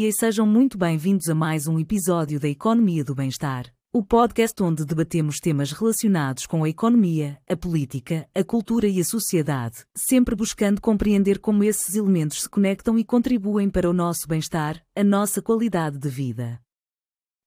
[0.00, 4.62] dia e sejam muito bem-vindos a mais um episódio da Economia do Bem-Estar, o podcast
[4.62, 10.34] onde debatemos temas relacionados com a economia, a política, a cultura e a sociedade, sempre
[10.34, 15.42] buscando compreender como esses elementos se conectam e contribuem para o nosso bem-estar, a nossa
[15.42, 16.58] qualidade de vida.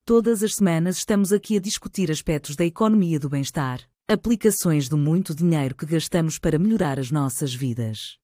[0.05, 5.33] Todas as semanas estamos aqui a discutir aspectos da economia do bem-estar, aplicações do muito
[5.33, 8.19] dinheiro que gastamos para melhorar as nossas vidas.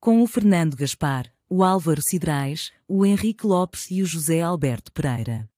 [0.00, 5.48] Com o Fernando Gaspar, o Álvaro Cidrais, o Henrique Lopes e o José Alberto Pereira.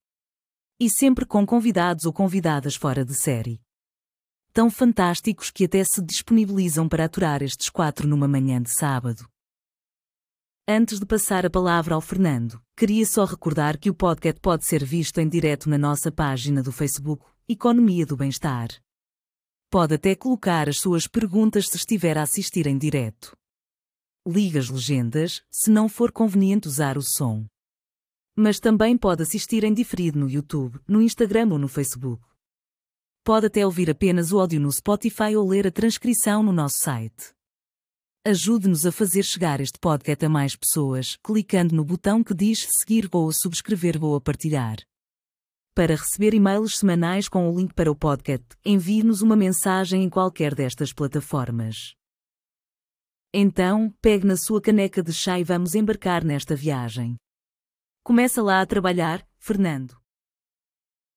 [0.78, 3.58] E sempre com convidados ou convidadas fora de série.
[4.52, 9.26] Tão fantásticos que até se disponibilizam para aturar estes quatro numa manhã de sábado.
[10.68, 14.84] Antes de passar a palavra ao Fernando, queria só recordar que o podcast pode ser
[14.84, 18.68] visto em direto na nossa página do Facebook, Economia do Bem-Estar.
[19.70, 23.38] Pode até colocar as suas perguntas se estiver a assistir em direto
[24.30, 27.46] liga as legendas, se não for conveniente usar o som.
[28.36, 32.22] Mas também pode assistir em diferido no YouTube, no Instagram ou no Facebook.
[33.24, 37.32] Pode até ouvir apenas o áudio no Spotify ou ler a transcrição no nosso site.
[38.24, 43.08] Ajude-nos a fazer chegar este podcast a mais pessoas, clicando no botão que diz seguir
[43.12, 44.76] ou subscrever ou partilhar.
[45.74, 50.54] Para receber e-mails semanais com o link para o podcast, envie-nos uma mensagem em qualquer
[50.54, 51.97] destas plataformas.
[53.32, 57.16] Então, pegue na sua caneca de chá e vamos embarcar nesta viagem.
[58.02, 59.94] Começa lá a trabalhar, Fernando.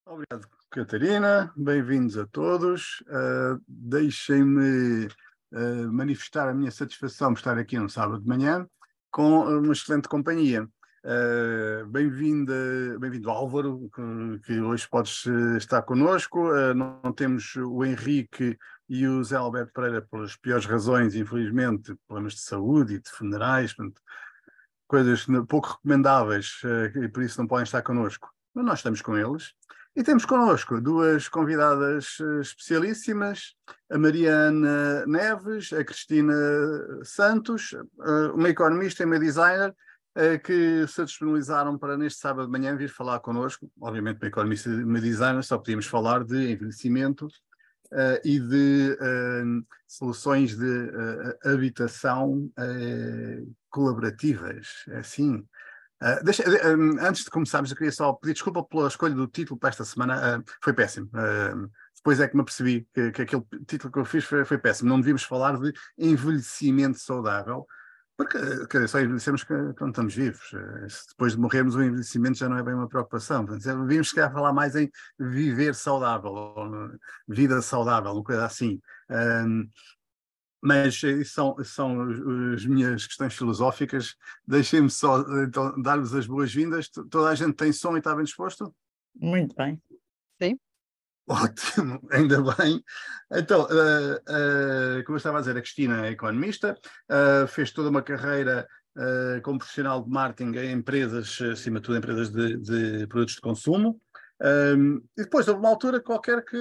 [0.06, 1.54] Obrigado, Catarina.
[1.56, 3.00] Bem-vindos a todos.
[3.08, 8.68] Uh, Deixem-me uh, manifestar a minha satisfação por estar aqui no sábado de manhã
[9.10, 10.68] com uma excelente companhia.
[11.06, 12.54] Uh, Bem-vindo
[13.00, 16.52] bem Álvaro, que, que, hoje podes estar connosco.
[16.52, 18.58] Uh, não temos o Henrique
[18.92, 23.74] e o Zé Alberto Pereira, pelas piores razões, infelizmente, problemas de saúde e de funerais,
[23.74, 24.02] portanto,
[24.86, 28.30] coisas pouco recomendáveis, uh, e por isso não podem estar connosco.
[28.54, 29.54] Mas nós estamos com eles.
[29.96, 33.56] E temos connosco duas convidadas uh, especialíssimas,
[33.90, 36.34] a Mariana Neves, a Cristina
[37.06, 39.74] Santos, uh, uma economista e uma designer,
[40.44, 43.72] que se disponibilizaram para neste sábado de manhã vir falar connosco.
[43.80, 47.30] Obviamente, uma economista e uma designer, só podíamos falar de envelhecimento
[47.92, 52.52] uh, e de uh, soluções de uh, habitação
[53.70, 55.44] colaborativas, é assim.
[56.24, 56.44] Deixa,
[57.00, 60.44] antes de começarmos, eu queria só pedir desculpa pela escolha do título para esta semana,
[60.60, 61.08] foi péssimo.
[61.96, 64.90] depois é que me apercebi que, que, aquele título que eu fiz foi, foi péssimo.
[64.90, 67.68] Não devíamos falar de envelhecimento saudável,
[68.18, 70.54] porque, quer dizer, só envelhecemos quando estamos vivos.
[70.54, 73.46] Eh, depois de morrermos, o envelhecimento já não é bem uma preocupação.
[73.46, 74.90] devíamos, se calhar, falar mais em
[75.20, 76.92] viver saudável, ou
[77.28, 78.80] vida saudável, uma coisa assim.
[79.10, 79.70] Um,
[80.62, 84.16] mas isso são, são as minhas questões filosóficas.
[84.48, 86.88] Deixem-me só então, dar-vos as boas-vindas.
[86.90, 88.74] Toda a gente tem som e está bem disposto?
[89.16, 89.82] Muito bem.
[91.32, 92.84] Ótimo, ainda bem.
[93.32, 96.78] Então, uh, uh, como eu estava a dizer, a Cristina é economista,
[97.10, 98.68] uh, fez toda uma carreira
[99.42, 104.02] como profissional de marketing em empresas, acima de tudo empresas de, de produtos de consumo.
[104.42, 106.58] Um, e depois houve uma altura qualquer que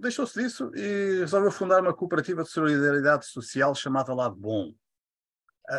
[0.00, 4.72] deixou-se disso e resolveu fundar uma cooperativa de solidariedade social chamada Lado Bom.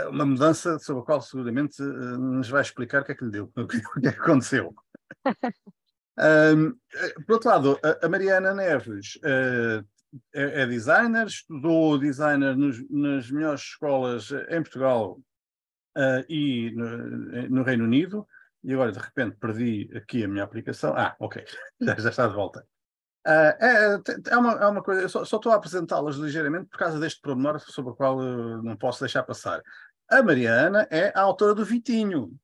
[0.09, 3.49] uma mudança sobre a qual seguramente nos vai explicar o que é que lhe deu,
[3.55, 4.75] o que é que aconteceu.
[6.17, 6.77] Um,
[7.25, 9.83] por outro lado, a, Mariana Neves uh,
[10.33, 15.19] é, é, designer, estudou designer nos, nas melhores escolas em Portugal
[15.97, 18.27] uh, e no, no, Reino Unido,
[18.63, 20.93] e agora de repente perdi aqui a minha aplicação.
[20.95, 21.43] Ah, ok,
[21.81, 22.65] já, já está de volta.
[23.25, 24.01] Uh, é,
[24.31, 27.59] é, uma, é uma coisa, só, só estou a apresentá-las ligeiramente por causa deste pormenor
[27.59, 28.21] sobre o qual
[28.61, 29.61] não posso deixar passar.
[30.09, 32.37] A Mariana é a autora do Vitinho,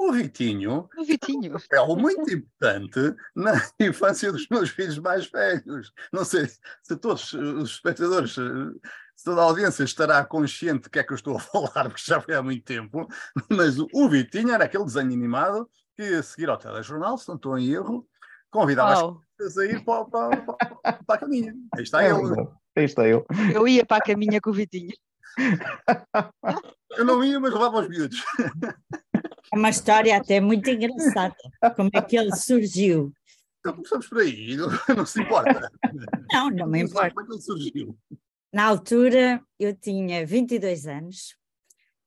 [0.00, 1.56] o Vitinho, o Vitinho.
[1.56, 5.92] um papel muito importante na infância dos meus filhos mais velhos.
[6.12, 11.04] Não sei se todos os espectadores, se toda a audiência estará consciente do que é
[11.04, 13.06] que eu estou a falar, porque já foi há muito tempo,
[13.50, 17.58] mas o Vitinho era aquele desenho animado que, a seguir ao telejornal, se não estou
[17.58, 18.08] em erro,
[18.50, 21.54] convidava as pessoas a ir para, para, para, para a caminha.
[21.74, 22.48] Aí está é ele.
[22.76, 23.26] Aí está eu.
[23.52, 24.94] Eu ia para a caminha com o Vitinho.
[26.96, 28.24] Eu não ia, mas levava os miúdos.
[29.52, 31.34] É uma história até muito engraçada,
[31.76, 33.12] como é que ele surgiu.
[33.60, 35.70] Então começamos por aí, não, não se importa.
[36.32, 37.10] Não, não me importa.
[37.10, 37.98] Como é que ele surgiu?
[38.52, 41.36] Na altura, eu tinha 22 anos,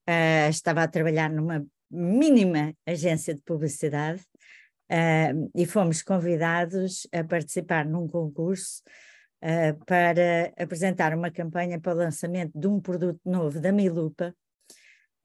[0.09, 4.21] uh, estava a trabalhar numa mínima agência de publicidade
[4.91, 8.81] uh, e fomos convidados a participar num concurso
[9.43, 14.35] uh, para apresentar uma campanha para o lançamento de um produto novo da Milupa,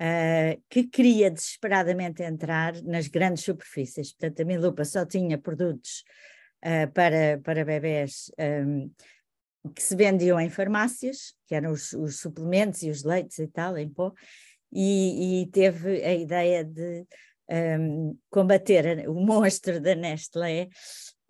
[0.00, 4.12] uh, que queria desesperadamente entrar nas grandes superfícies.
[4.12, 6.04] Portanto, a Milupa só tinha produtos
[6.64, 8.90] uh, para, para bebés um,
[9.74, 13.76] que se vendiam em farmácias, que eram os, os, suplementos e os leites e tal,
[13.76, 14.12] em pó,
[14.72, 17.04] e, e teve a ideia de
[17.78, 20.68] um, combater o monstro da Nestlé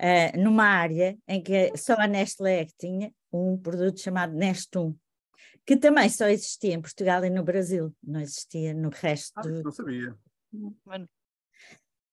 [0.01, 4.95] uh, numa área em que só a Nestlé é que tinha um produto chamado Nestum,
[5.69, 9.35] que também só existia em Portugal e no Brasil, não existia no resto.
[9.37, 10.17] Ah, não sabia.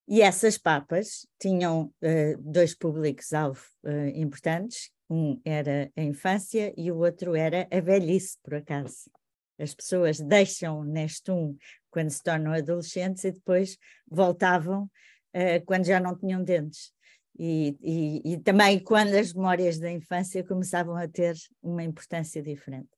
[0.10, 6.98] E essas papas tinham uh, dois públicos-alvo uh, importantes, um era a infância e o
[6.98, 9.10] outro era a velhice, por acaso.
[9.58, 11.56] As pessoas deixam neste um
[11.90, 16.92] quando se tornam adolescentes e depois voltavam uh, quando já não tinham dentes.
[17.40, 22.90] E, e, e, também quando as memórias da infância começavam a ter uma importância diferente.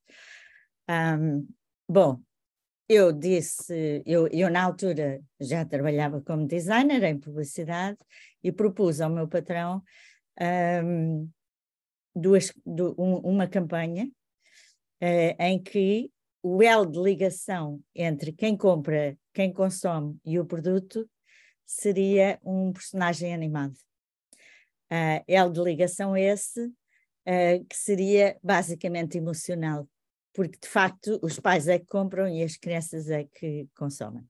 [0.90, 1.48] Um,
[1.88, 2.22] bom,
[2.88, 7.98] eu disse, eu, eu na altura já trabalhava como designer em publicidade
[8.42, 9.84] e propus ao meu patrão
[10.84, 11.30] um,
[12.16, 16.10] duas, du, um, uma campanha uh, em que
[16.42, 21.10] o elo de ligação entre quem compra, quem consome e o produto
[21.66, 23.76] seria um personagem animado.
[24.90, 29.86] Uh, elo de ligação esse uh, que seria basicamente emocional,
[30.38, 34.24] porque de facto os pais é que compram e as crianças é que consomem.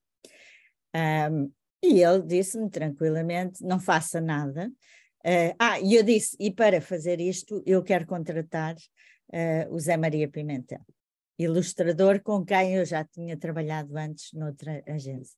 [0.96, 1.52] Um,
[1.84, 4.72] e ele disse-me tranquilamente: não faça nada.
[5.26, 9.98] Uh, ah, e eu disse: e para fazer isto, eu quero contratar uh, o Zé
[9.98, 10.80] Maria Pimentel
[11.38, 15.38] ilustrador com quem eu já tinha trabalhado antes noutra agência.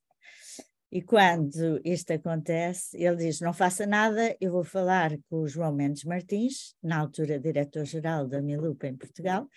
[0.92, 5.74] E quando isto acontece, ele diz: Não faça nada, eu vou falar com o João
[5.74, 9.48] Mendes Martins, na altura diretor-geral da Milupa em Portugal,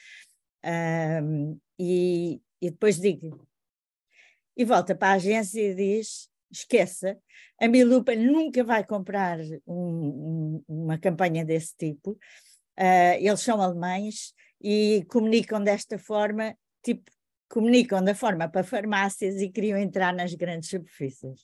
[0.65, 3.47] um, e, e depois digo.
[4.57, 7.19] E volta para a agência e diz: Esqueça,
[7.61, 12.13] a Milupa nunca vai comprar um, um, uma campanha desse tipo.
[12.79, 17.11] Uh, eles são alemães, e comunicam desta forma, tipo,
[17.49, 21.41] comunicam da forma para farmácias e queriam entrar nas grandes superfícies.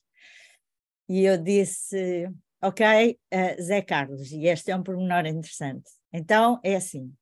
[1.09, 2.31] E eu disse,
[2.62, 5.91] ok, uh, Zé Carlos, e este é um pormenor interessante.
[6.12, 7.12] Então é assim: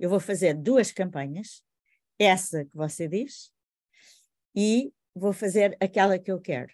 [0.00, 1.62] eu vou fazer duas campanhas,
[2.18, 3.52] essa que você diz,
[4.56, 6.72] e vou fazer aquela que eu quero.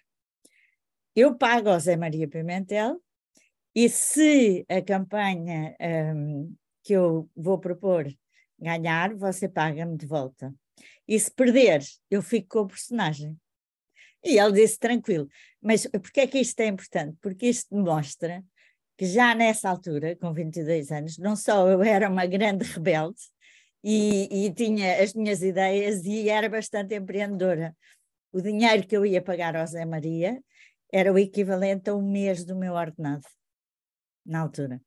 [1.13, 3.03] Eu pago ao Zé Maria Pimentel,
[3.75, 5.75] e se a campanha
[6.15, 8.07] um, que eu vou propor
[8.59, 10.51] Ganhar, você paga-me de volta.
[11.07, 13.37] E se perder, eu fico com o personagem.
[14.23, 15.27] E ele disse tranquilo.
[15.61, 17.15] Mas porquê é que isto é importante?
[17.21, 18.43] Porque isto mostra
[18.97, 23.21] que já nessa altura, com 22 anos, não só eu era uma grande rebelde
[23.83, 27.77] e, e tinha as minhas ideias e era bastante empreendedora.
[28.31, 30.41] O dinheiro que eu ia pagar ao Zé Maria
[30.91, 33.27] era o equivalente a um mês do meu ordenado,
[34.25, 34.81] na altura,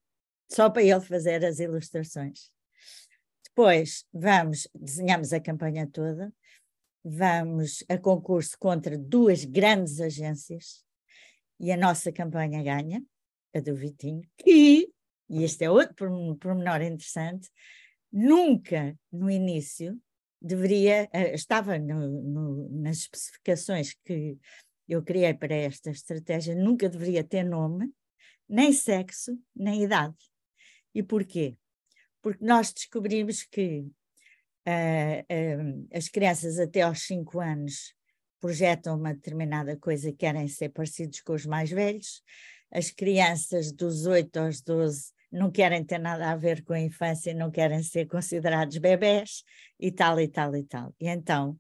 [0.51, 2.51] só para ele fazer as ilustrações.
[3.45, 6.33] Depois vamos, desenhamos a campanha toda,
[7.05, 10.85] vamos a concurso contra duas grandes agências
[11.61, 13.03] e a nossa campanha ganha,
[13.55, 14.91] a do Vitinho, que,
[15.29, 17.49] e este é outro pormenor interessante,
[18.13, 19.99] nunca no início
[20.41, 24.39] deveria, eh, estava no, no, nas especificações que
[24.89, 27.93] eu criei para esta estratégia, nunca deveria ter nome,
[28.49, 30.17] nem sexo, nem idade.
[30.95, 31.57] E porquê?
[32.23, 33.81] porque nós descobrimos que
[34.67, 37.95] uh, uh, as crianças até aos 5 anos
[38.41, 42.23] projetam uma determinada coisa, querem ser parecidos com os mais velhos,
[42.73, 47.33] as crianças dos 8 aos 12 não querem ter nada a ver com a infância,
[47.33, 49.45] não querem ser considerados bebés
[49.79, 50.95] e tal e tal e tal.
[51.01, 51.59] E então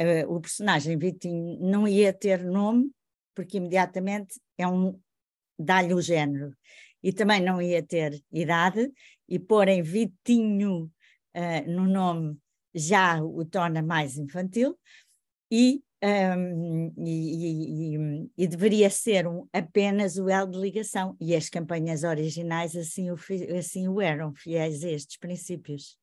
[0.00, 2.90] uh, o personagem Vitinho não ia ter nome,
[3.34, 4.98] porque imediatamente é um
[5.58, 6.54] dá-lhe o género
[7.02, 8.90] e também não ia ter idade,
[9.28, 10.90] e porem Vitinho
[11.36, 12.36] uh, no nome
[12.74, 14.76] já o torna mais infantil,
[15.50, 15.82] e,
[16.98, 22.76] e, e, e, deveria ser um, apenas o L de ligação, e as campanhas originais
[22.76, 23.16] assim o,
[23.58, 25.98] assim o eram, fiéis a estes princípios.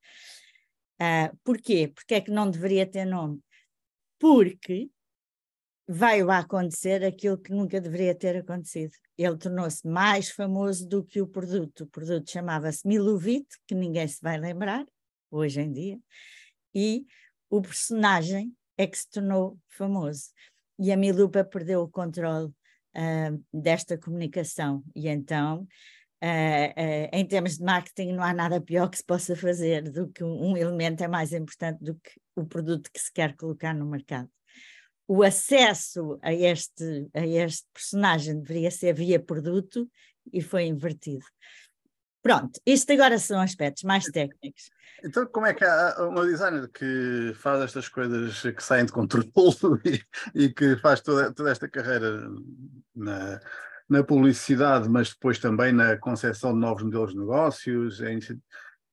[1.02, 1.92] Uh, porquê?
[1.94, 3.40] Porque é que não deveria ter nome?
[4.20, 4.90] Porque
[5.88, 8.94] veio a acontecer aquilo que nunca deveria ter acontecido.
[9.18, 11.82] Ele tornou-se mais famoso do que o produto.
[11.82, 14.86] O produto chamava-se Milovit, que ninguém se vai lembrar,
[15.30, 16.00] hoje em dia,
[16.74, 17.06] e
[17.50, 20.30] o personagem é que se tornou famoso.
[20.80, 24.84] E a Milupa perdeu o controle uh, desta comunicação.
[24.96, 25.62] E então,
[26.24, 30.10] uh, uh, em termos de marketing, não há nada pior que se possa fazer do
[30.10, 33.86] que um, elemento é mais importante do que o produto que se quer colocar no
[33.86, 34.30] mercado.
[35.08, 39.88] o acesso a este, a este personagem deveria ser via produto
[40.32, 41.26] e foi invertido.
[42.24, 44.72] Pronto, isto agora são aspectos mais técnicos.
[45.04, 49.28] Então, como é que há uma designer que faz estas coisas que saem de controle
[50.34, 52.26] e, e que faz toda, toda esta carreira
[52.96, 53.42] na,
[53.90, 58.02] na publicidade, mas depois também na concepção de novos modelos de negócios?
[58.02, 58.18] É,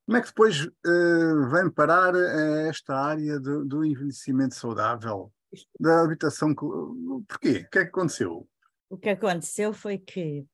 [0.04, 5.32] como é que depois uh, vem parar a esta área do, do envelhecimento saudável,
[5.78, 6.52] da habitação?
[6.52, 7.64] Porquê?
[7.64, 8.48] O que é que aconteceu?
[8.88, 10.44] O que aconteceu foi que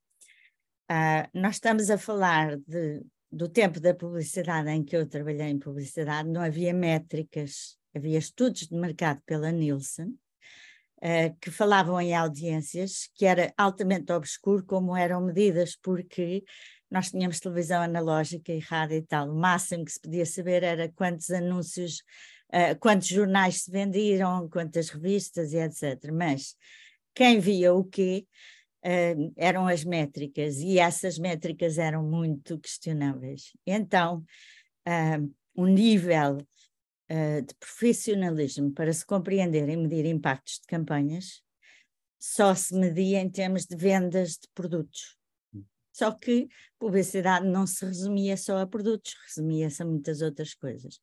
[0.91, 5.59] uh, nós estamos a falar de, do tempo da publicidade em que eu trabalhei em
[5.59, 13.11] publicidade, não havia métricas, havia estudos de mercado pela Nielsen, uh, que falavam em audiências,
[13.15, 16.45] que era altamente obscuro como eram medidas, porque
[16.91, 19.31] nós tínhamos televisão analógica e rádio e tal.
[19.31, 22.03] O máximo que se podia saber era quantos anúncios,
[22.53, 26.11] uh, quantos jornais se vendiam, quantas revistas e etc.
[26.13, 26.55] Mas
[27.15, 28.27] quem via o quê
[28.87, 33.53] uh, eram as métricas e essas métricas eram muito questionáveis.
[33.67, 34.25] Então,
[34.87, 36.39] uh, o nível
[37.09, 41.41] de profissionalismo para se compreender e medir impactos de campanhas
[42.19, 45.17] só se media em termos de vendas de produtos.
[45.93, 50.99] Só que publicidade não se resumia só a produtos, resumia-se a muitas outras coisas.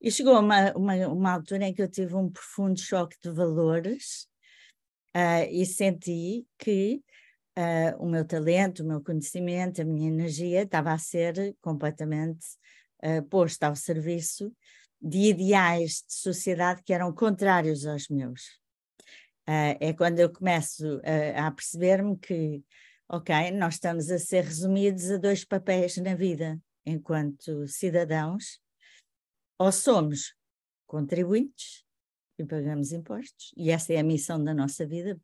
[0.00, 4.26] E chegou uma, uma, uma, altura em que eu tive um profundo choque de valores
[5.16, 7.02] uh, e senti que
[7.58, 12.46] uh, o meu talento, o meu conhecimento, a minha energia estava a ser completamente
[13.04, 14.52] uh, posto ao serviço
[15.00, 18.60] de ideais de sociedade que eram contrários aos meus.
[19.46, 21.00] é quando eu começo
[21.34, 22.62] a perceber-me que
[23.08, 28.60] ok, nós estamos a ser resumidos a dois papéis na vida enquanto cidadãos,
[29.58, 30.34] ou somos
[30.86, 31.84] contribuintes
[32.42, 35.18] e pagamos impostos, e essa é a missão da nossa vida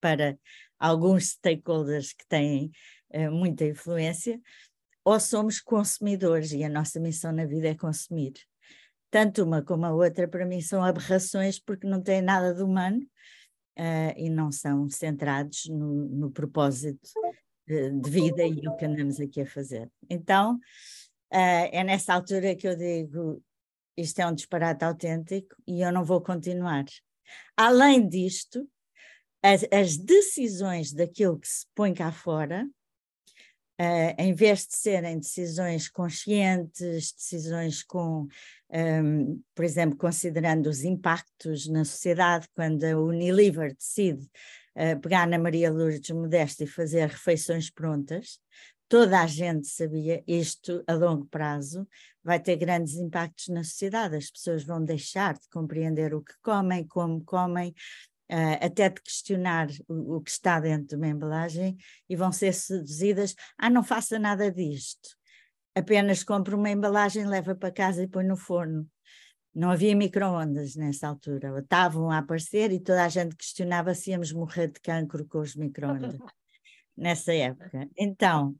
[0.00, 0.36] para
[0.78, 2.72] alguns stakeholders que têm
[3.14, 4.40] uh, muita influência,
[5.04, 8.32] ou somos consumidores e a nossa missão na vida é consumir.
[9.10, 13.00] Tanto uma como a outra, para mim, são aberrações porque não têm nada de humano
[13.78, 17.08] uh, e não são centrados no, no propósito
[17.66, 19.90] de, de, vida e o que andamos aqui a fazer.
[20.08, 23.42] Então, uh, é nessa altura que eu digo:
[23.96, 26.84] isto é um disparate autêntico e eu não vou continuar.
[27.56, 28.68] Além disto,
[29.42, 32.66] as, as decisões daquilo que se põe cá fora
[33.80, 38.28] Uh, em vez de serem decisões conscientes, decisões com, um,
[38.70, 44.30] ehm, por exemplo, considerando os impactos na sociedade, quando a Unilever decide
[44.76, 48.38] uh, pegar na Maria Lourdes Modesta e fazer refeições prontas,
[48.92, 51.88] toda a gente sabia isto a longo prazo
[52.22, 56.86] vai ter grandes impactos na sociedade, as pessoas vão deixar de compreender o que comem,
[56.86, 57.70] como comem,
[58.30, 61.74] uh, até de questionar o, o, que está dentro de uma embalagem
[62.06, 65.16] e vão ser seduzidas, ah, não faça nada disto,
[65.74, 68.86] apenas compre uma embalagem, leva para casa e põe no forno.
[69.54, 74.32] Não havia micro-ondas nessa altura, estavam a aparecer e toda a gente questionava se íamos
[74.34, 76.14] morrer de cancro com os micro-ondas
[76.94, 77.88] nessa época.
[77.96, 78.54] Então,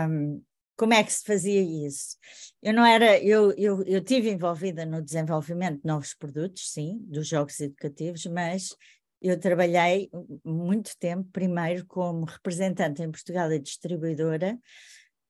[0.09, 0.45] um,
[0.77, 2.17] como é que se fazia isso?
[2.63, 7.27] Eu não era, eu, eu, eu tive envolvida no desenvolvimento de novos produtos, sim, dos
[7.27, 8.77] jogos educativos, mas
[9.21, 10.11] eu trabalhei
[10.45, 14.59] muito tempo, primeiro como representante em Portugal e distribuidora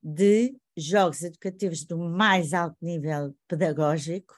[0.03, 4.35] de jogos educativos do mais alto nível pedagógico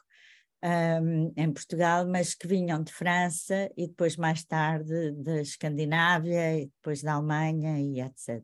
[0.63, 6.67] um, em Portugal, mas que vinham de França e depois mais tarde da Escandinávia e
[6.67, 8.43] depois da Alemanha e etc.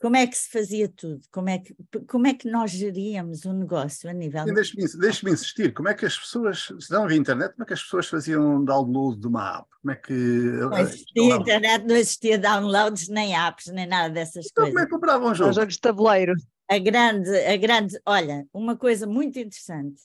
[0.00, 1.20] Como é que se fazia tudo?
[1.30, 1.74] Como é que,
[2.08, 4.44] como é que nós geríamos o um negócio a nível...
[4.46, 7.74] Deixe-me deixe insistir, como é que as pessoas, se não havia internet, como é que
[7.74, 9.68] as pessoas faziam download de uma app?
[9.82, 10.12] Como é que...
[10.12, 14.72] Não existia internet, não existia downloads, nem apps, nem nada dessas então, coisas.
[14.72, 15.56] como é que compravam jogos?
[15.56, 16.34] Jogos de tabuleiro.
[16.68, 18.00] A grande, a grande...
[18.06, 20.00] Olha, uma coisa muito interessante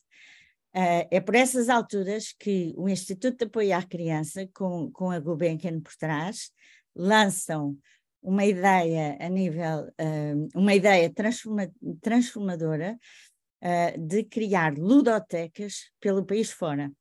[0.76, 5.18] Uh, é por essas alturas que o Instituto de Apoio à Criança, com, com a
[5.22, 6.52] Gulbenkian por trás,
[6.94, 7.78] lançam
[8.26, 12.98] uma ideia a nível, uh, uma ideia transforma, transformadora
[13.62, 16.92] uh, de criar ludotecas pelo país fora.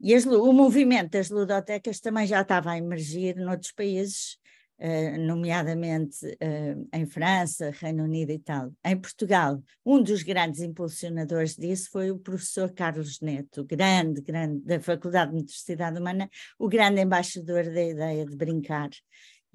[0.00, 4.38] E as, o movimento das ludotecas também já estava a emergir noutros países,
[4.80, 8.72] Uh, nomeadamente uh, em França, Reino Unido e tal.
[8.84, 14.78] Em Portugal, um dos grandes impulsionadores disso foi o professor Carlos Neto, grande, grande, da
[14.78, 18.88] Faculdade de Universidade Humana, o grande embaixador da ideia de brincar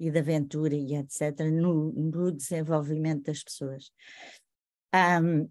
[0.06, 3.90] e da aventura e etc., no, no desenvolvimento das pessoas.
[4.94, 5.48] Um,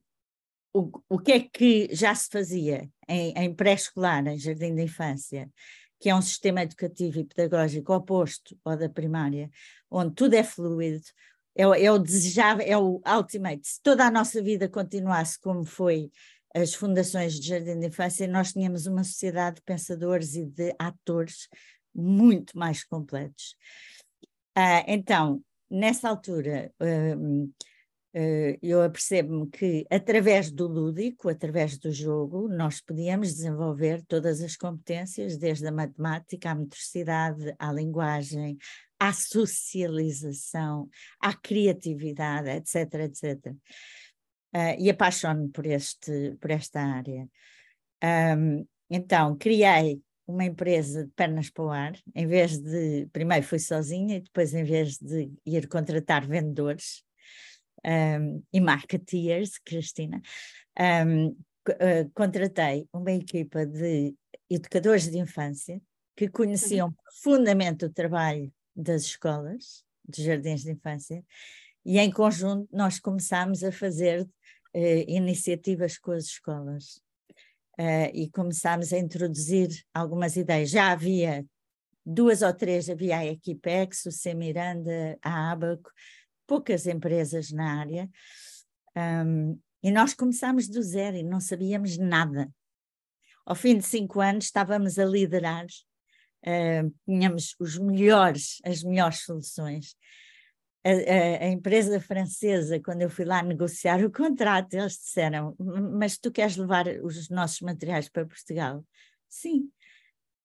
[0.75, 5.49] o, o que é que já se fazia em, em pré-escolar, em jardim de infância?
[6.03, 9.49] que é um sistema educativo e pedagógico oposto ao da primária,
[9.89, 11.05] onde tudo é fluido,
[11.55, 13.65] é, é o desejável, é o ultimate.
[13.65, 16.11] Se toda a nossa vida continuasse como foi
[16.53, 21.47] as fundações de jardim de infância, nós tínhamos uma sociedade de pensadores e de atores
[21.95, 23.55] muito mais completos.
[24.55, 32.47] Ah, então, nessa altura, uh, uh, eu apercebo-me que através do lúdico, através do jogo,
[32.47, 38.57] nós podíamos desenvolver todas as competências, desde a matemática, à motricidade, à linguagem,
[38.99, 40.87] à socialização,
[41.19, 43.55] à criatividade, etc, etc.
[44.55, 45.65] Uh, e apaixono-me por,
[46.39, 47.27] por esta área.
[48.37, 53.59] Um, então, criei uma empresa de pernas para o ar, em vez de, primeiro fui
[53.59, 57.03] sozinha e depois em vez de ir contratar vendedores,
[57.85, 60.21] um, e marketeers, Cristina,
[61.05, 64.15] um, uh, contratei uma equipa de
[64.49, 65.81] educadores de infância
[66.15, 66.93] que conheciam uhum.
[66.93, 71.23] profundamente o trabalho das escolas, dos jardins de infância,
[71.85, 77.02] e em conjunto nós começámos a fazer uh, iniciativas com as escolas.
[77.79, 80.69] Uh, e começámos a introduzir algumas ideias.
[80.69, 81.43] Já havia
[82.05, 85.89] duas ou três, havia a Equipex, o Semiranda, a Abaco,
[86.45, 88.09] poucas empresas na área,
[89.25, 92.49] um, e nós começámos do zero e não sabíamos nada.
[93.45, 99.95] Ao fim de cinco anos estávamos a liderar, uh, tínhamos os melhores, as melhores soluções.
[100.85, 105.55] A, a, a, empresa francesa, quando eu fui lá negociar o contrato, eles disseram:
[105.97, 108.85] Mas tu queres levar os nossos materiais para Portugal?
[109.29, 109.69] Sim.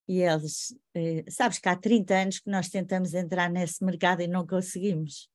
[0.07, 4.27] E eles, eh, sabes que há 30 anos que nós tentamos entrar nesse mercado e
[4.27, 5.29] não conseguimos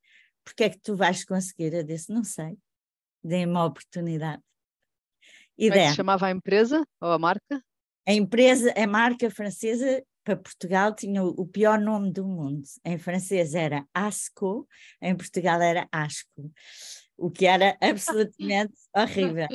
[0.44, 1.74] porque é que tu vais conseguir?
[1.74, 2.58] Eu disse, não sei,
[3.24, 4.42] dê-me uma oportunidade.
[5.58, 7.64] E Como é chamava a empresa ou a marca?
[8.08, 12.64] A empresa, a marca francesa para Portugal tinha o pior nome do mundo.
[12.86, 14.68] Em francês era Asco,
[15.02, 16.52] em Portugal era Asco,
[17.18, 19.48] o que era absolutamente horrível.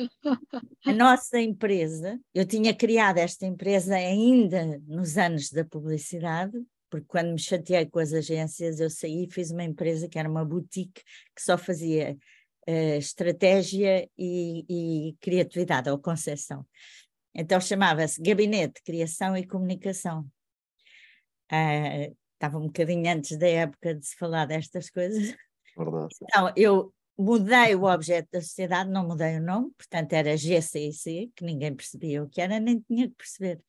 [0.85, 6.57] A nossa empresa, eu tinha criado esta empresa ainda nos anos da publicidade,
[6.89, 10.29] porque quando me chateei com as agências, eu saí e fiz uma empresa que era
[10.29, 11.03] uma boutique
[11.35, 12.17] que só fazia
[12.67, 16.65] uh, estratégia e, e, criatividade, ou concessão.
[17.33, 20.27] Então chamava-se Gabinete de Criação e Comunicação.
[21.51, 25.35] Uh, estava um bocadinho antes da época de se falar destas coisas.
[25.77, 26.15] Verdade.
[26.23, 31.43] Então, eu mudei o objeto da sociedade, não mudei o nome, portanto era GCIC, que
[31.43, 33.61] ninguém percebia o que era, nem tinha que perceber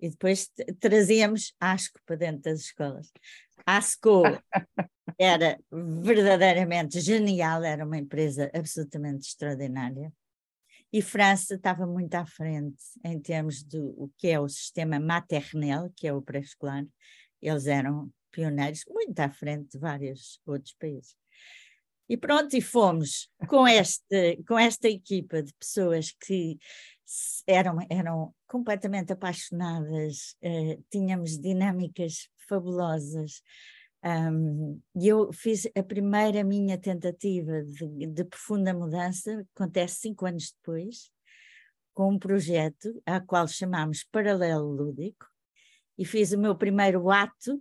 [0.00, 3.10] e depois trazíamos ASCO para dentro das escolas.
[3.64, 4.22] ASCO
[5.18, 10.12] era verdadeiramente genial, era uma empresa absolutamente extraordinária.
[10.96, 15.92] E França estava muito à frente em termos do o que é o sistema maternel,
[15.94, 16.86] que é o pré-escolar.
[17.42, 21.14] Eles eram pioneiros, muito à frente de vários outros países.
[22.08, 26.58] E pronto, e fomos com, este, com esta equipa de pessoas que
[27.46, 33.42] eram, eram completamente apaixonadas, uh, tínhamos dinâmicas fabulosas.
[34.06, 40.52] Um, e eu fiz a primeira minha tentativa de, de, profunda mudança, acontece cinco anos
[40.52, 41.10] depois,
[41.92, 45.26] com um projeto a qual chamámos Paralelo Lúdico,
[45.98, 47.60] e fiz o meu primeiro ato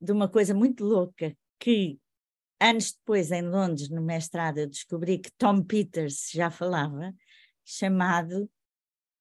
[0.00, 1.98] de uma coisa muito louca, que
[2.60, 7.12] anos depois, em Londres, no mestrado, eu descobri que Tom Peters já falava,
[7.64, 8.48] chamado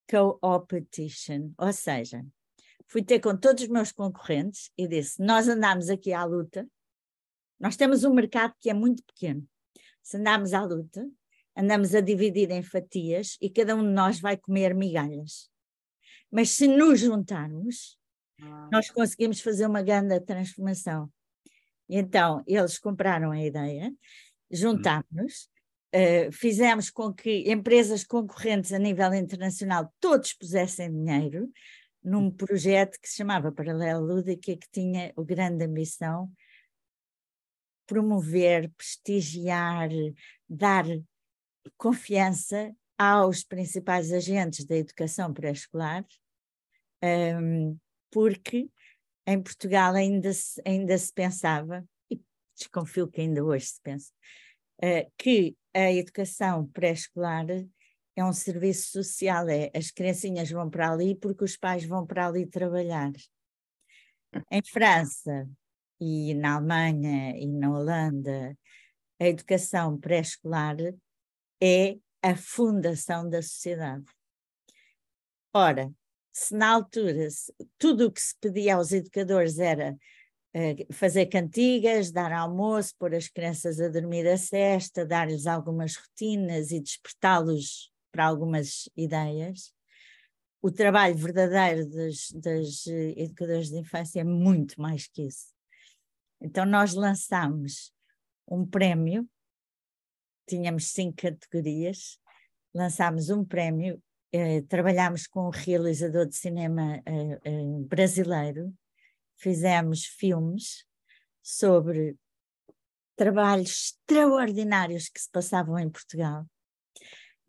[0.08, 2.23] co-opetition, ou seja,
[2.89, 6.67] fui ter com todos os meus concorrentes e disse: Nós andamos aqui à luta,
[7.60, 9.47] nós temos um mercado que é muito pequeno.
[10.02, 11.08] Se andamos à luta,
[11.56, 15.49] andamos a dividir em fatias e cada um de nós vai comer migalhas.
[16.32, 17.97] Mas se nos juntarmos,
[18.41, 18.69] ah.
[18.71, 21.12] nós conseguimos fazer uma grande transformação.
[21.88, 23.91] E então, eles compraram a ideia,
[24.49, 25.49] juntámos-nos,
[25.93, 31.52] uh, fizemos com que empresas concorrentes a nível internacional todos pusessem dinheiro
[32.09, 36.31] num projeto que se chamava Paralelo Lúdica, que tinha a grande ambição
[37.85, 39.89] promover, prestigiar,
[40.47, 40.85] dar
[41.77, 46.05] confiança aos principais agentes da educação pré-escolar,
[47.03, 47.77] um,
[48.11, 48.69] porque
[49.25, 52.19] em Portugal ainda se, ainda se pensava, e
[52.55, 54.11] desconfio que ainda hoje se pensa,
[54.83, 57.45] uh, que a educação pré-escolar
[58.19, 62.27] é um serviço social, é, as criancinhas vão para ali porque os pais vão para
[62.27, 63.12] ali trabalhar.
[64.51, 65.49] Em França
[65.99, 68.58] e na Alemanha e na Holanda,
[69.19, 70.75] a educação pré-escolar
[71.62, 74.05] é a fundação da sociedade.
[75.53, 75.91] Ora,
[76.34, 77.27] se na altura
[77.77, 83.29] tudo o que se pedia aos educadores era uh, fazer cantigas, dar almoço, pôr as
[83.29, 89.73] crianças a dormir a cesta, dar-lhes algumas rotinas e despertá-los para algumas ideias,
[90.62, 95.53] o trabalho verdadeiro das, das eh, educadoras de infância é muito mais que isso.
[96.41, 97.93] Então, nós lançámos
[98.45, 99.25] um prémio,
[100.45, 102.19] tínhamos cinco categorias,
[102.73, 104.03] lançámos um prémio
[104.34, 108.77] eh, trabalhámos com um realizador de cinema eh, eh, brasileiro,
[109.38, 110.86] fizemos filmes
[111.41, 112.17] sobre
[113.15, 116.45] trabalhos extraordinários que se passavam em Portugal.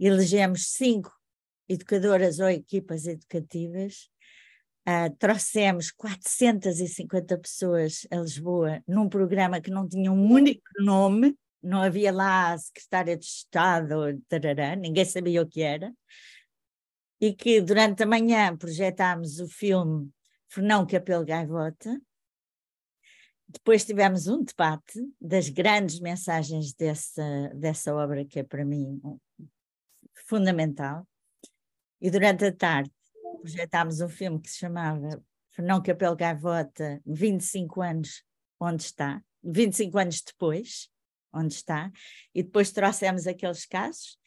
[0.00, 1.12] Elegemos cinco
[1.68, 4.08] educadoras ou equipas educativas,
[4.88, 11.82] uh, trouxemos 450 pessoas a Lisboa num programa que não tinha um único nome, não
[11.82, 15.92] havia lá a secretária de Estado, tarará, ninguém sabia o que era
[17.20, 20.10] e que durante a manhã projetámos o filme
[20.48, 22.00] Fernão Capelo Gaivota.
[23.46, 29.00] Depois tivemos um debate das grandes mensagens dessa, dessa obra, que é para mim
[30.30, 31.06] fundamental.
[32.00, 32.90] E durante a tarde
[33.42, 38.24] projetámos um filme que se chamava Fernão Capelo Gaivota, 25 anos,
[38.60, 39.22] onde está?
[39.42, 40.88] 25 anos depois,
[41.32, 41.90] onde está?
[42.34, 44.18] E depois trouxemos aqueles casos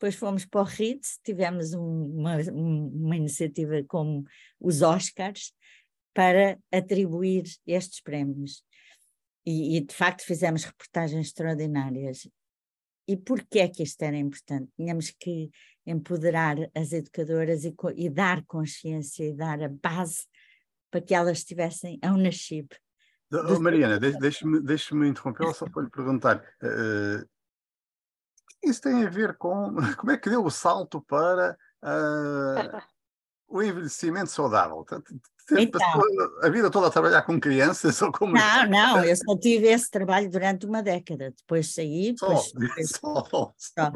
[0.00, 4.24] depois fomos para o Ritz, tivemos um, uma, uma iniciativa como
[4.58, 5.52] os Oscars
[6.14, 8.64] para atribuir estes prémios.
[9.44, 12.26] E, e, de facto fizemos reportagens extraordinárias.
[13.10, 14.70] E por que é que isto era importante?
[14.76, 15.50] Tínhamos que
[15.84, 20.28] empoderar as educadoras e, e dar consciência e dar a base
[20.92, 22.76] para que elas estivessem ao nascido.
[23.32, 26.38] Oh, Mariana, deixe-me deixe interromper só para lhe perguntar.
[26.62, 27.28] Uh,
[28.62, 32.80] isso tem a ver com como é que deu o salto para uh,
[33.48, 34.86] o envelhecimento saudável.
[35.58, 36.02] Então,
[36.42, 39.90] a vida toda a trabalhar com crianças ou com Não, não, eu só tive esse
[39.90, 41.32] trabalho durante uma década.
[41.36, 42.52] Depois saí, depois,
[43.00, 43.92] só, só, só.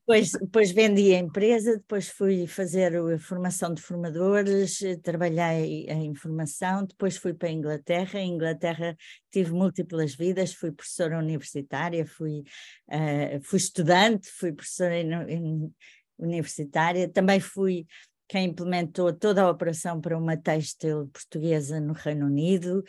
[0.00, 6.86] Depois, depois vendi a empresa, depois fui fazer a formação de formadores, trabalhei em formação,
[6.86, 8.18] depois fui para a Inglaterra.
[8.18, 8.96] Em Inglaterra
[9.30, 12.42] tive múltiplas vidas, fui professora universitária, fui,
[12.88, 15.74] uh, fui estudante, fui professora in, in,
[16.18, 17.86] universitária, também fui
[18.28, 22.84] quem implementou toda a operação para uma têxtil portuguesa no Reino Unido.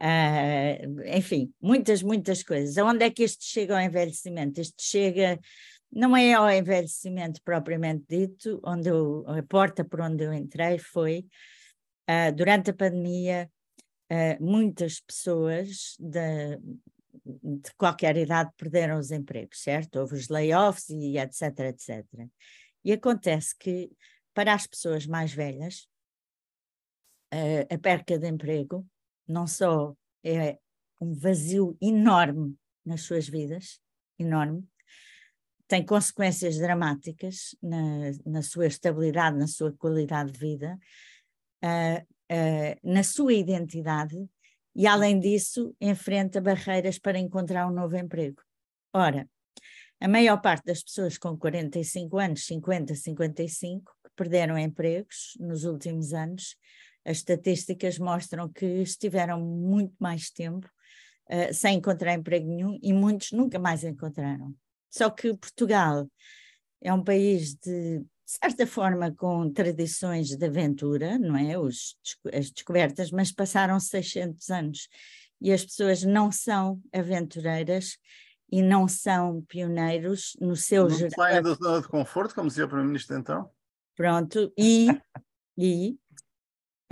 [0.00, 2.76] Uh, enfim, muitas, muitas coisas.
[2.76, 4.60] Aonde é que isto chega ao envelhecimento?
[4.60, 5.38] Isto chega
[5.92, 11.26] não é ao envelhecimento propriamente dito, onde eu, a porta por onde eu entrei foi,
[12.08, 13.50] uh, durante a pandemia,
[14.10, 16.56] uh, muitas pessoas de,
[17.24, 20.00] de, qualquer idade perderam os empregos, certo?
[20.00, 22.06] Houve os layoffs e etc, etc.
[22.82, 23.90] E acontece que,
[24.34, 25.88] para as pessoas mais velhas,
[27.32, 28.86] uh, a perca de emprego
[29.26, 30.58] não só é
[31.00, 33.80] um vazio enorme nas suas vidas,
[34.18, 34.66] enorme,
[35.66, 40.78] tem consequências dramáticas na, na sua estabilidade, na sua qualidade de vida,
[41.64, 44.16] uh, uh, na sua identidade
[44.74, 48.42] e, além disso, enfrenta barreiras para encontrar um novo emprego.
[48.92, 49.28] Ora,
[50.00, 56.12] a maior parte das pessoas com 45 anos, 50, 55, que perderam empregos nos últimos
[56.12, 56.56] anos,
[57.04, 60.68] as estatísticas mostram que estiveram muito mais tempo
[61.30, 64.54] uh, sem encontrar emprego nenhum e muitos nunca mais encontraram.
[64.90, 66.06] Só que Portugal
[66.80, 71.58] é um país de, de certa forma, com tradições de aventura, não é?
[71.58, 71.96] Os,
[72.32, 74.88] as descobertas, mas passaram 600 anos
[75.40, 77.98] e as pessoas não são aventureiras
[78.50, 81.14] e não são pioneiros no seu não geral.
[81.16, 83.50] Saem da zona de conforto, como dizia o Primeiro-Ministro então?
[83.94, 84.88] Pronto, e,
[85.56, 85.98] e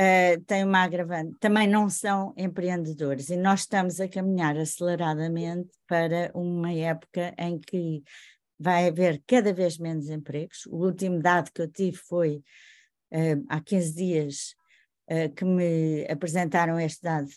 [0.01, 6.31] uh, tem uma agravante, também não são empreendedores e nós estamos a caminhar aceleradamente para
[6.35, 8.03] uma época em que
[8.59, 10.67] vai haver cada vez menos empregos.
[10.67, 12.43] O último dado que eu tive foi
[13.13, 14.55] uh, há 15 dias
[15.11, 17.29] uh, que me apresentaram este dado,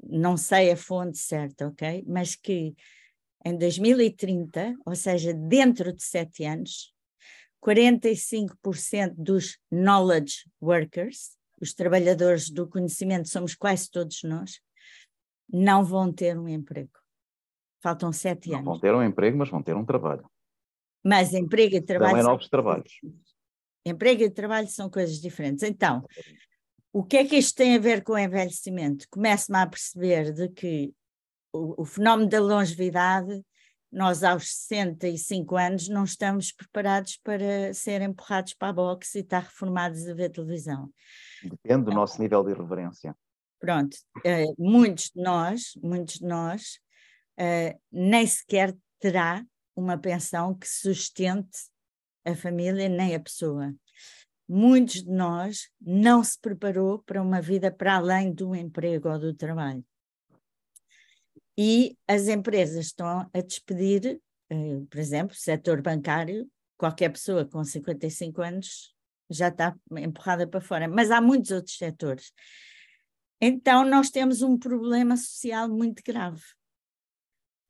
[0.00, 2.04] não sei a fonte certa, ok?
[2.06, 2.76] Mas que
[3.44, 6.92] em 2030, ou seja, dentro de sete anos,
[7.64, 14.60] 45% dos knowledge workers, os trabalhadores do conhecimento, somos quase todos nós,
[15.50, 16.98] não vão ter um emprego.
[17.82, 18.66] Faltam sete não anos.
[18.66, 20.28] Vão ter um emprego, mas vão ter um trabalho.
[21.04, 22.10] Mas emprego e trabalho.
[22.10, 22.92] Também novos trabalhos.
[23.84, 25.62] Emprego e trabalho são coisas diferentes.
[25.62, 26.04] Então,
[26.92, 29.06] o que é que isto tem a ver com o envelhecimento?
[29.10, 30.92] Começo-me a perceber de que
[31.52, 33.42] o, o fenómeno da longevidade,
[33.90, 39.40] nós aos 65 anos não estamos preparados para ser empurrados para a boxe e estar
[39.40, 40.90] reformados a ver televisão.
[41.42, 43.16] Depende do nosso nível de irreverência.
[43.58, 46.78] Pronto, uh, muitos de nós, muitos de nós,
[47.40, 51.58] uh, nem sequer terá uma pensão que sustente
[52.24, 53.74] a família nem a pessoa.
[54.48, 59.34] Muitos de nós não se preparou para uma vida para além do emprego ou do
[59.34, 59.84] trabalho
[61.58, 67.64] e as empresas estão a despedir, eh, por exemplo, o setor bancário, qualquer pessoa com
[67.64, 68.94] 55 anos
[69.28, 72.32] já está empurrada para fora, mas há muitos outros setores.
[73.40, 76.42] Então, nós temos um problema social muito grave.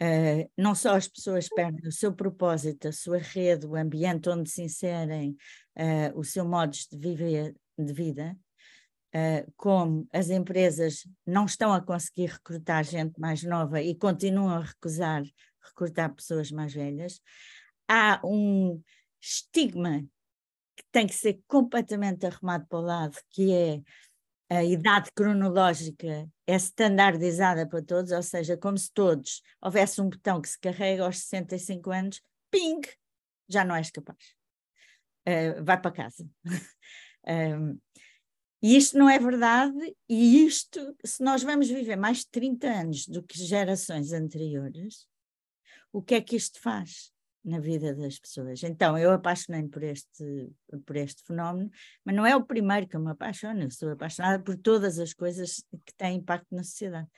[0.01, 4.51] Uh, não só as pessoas perdem o seu propósito, a sua rede, o ambiente onde
[4.51, 5.35] se inserem,
[5.77, 8.37] uh, o seu modo de, viver, de vida,
[9.14, 14.61] uh, como as empresas não estão a conseguir recrutar gente mais nova e continuam a
[14.61, 15.23] recusar
[15.68, 17.21] recrutar pessoas mais velhas,
[17.87, 18.83] há um
[19.21, 20.01] estigma
[20.77, 23.83] que tem que ser completamente arrumado para o lado, que é
[24.51, 30.40] a idade cronológica é standardizada para todos, ou seja, como se todos houvesse um botão
[30.40, 32.81] que se carrega aos 65 anos, ping,
[33.47, 34.35] já não és capaz.
[35.29, 36.27] Uh, vai para casa.
[37.29, 37.79] um,
[38.62, 43.07] E isto não é verdade, e isto, se nós vamos viver mais de 30 anos
[43.07, 45.07] do que gerações anteriores,
[45.92, 47.12] o que é que isto faz
[47.44, 48.62] na vida das pessoas?
[48.64, 50.51] Então, eu apaixonei por este,
[50.85, 51.71] por este fenómeno,
[52.05, 55.14] mas não é o primeiro que eu me apaixono, eu sou apaixonada por todas as
[55.14, 57.09] coisas que têm impacto na sociedade.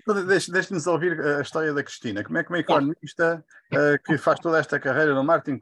[0.00, 2.22] Então, deixe-nos ouvir a história da Cristina.
[2.22, 5.58] Como é que uma economista uh, que faz toda esta carreira no marketing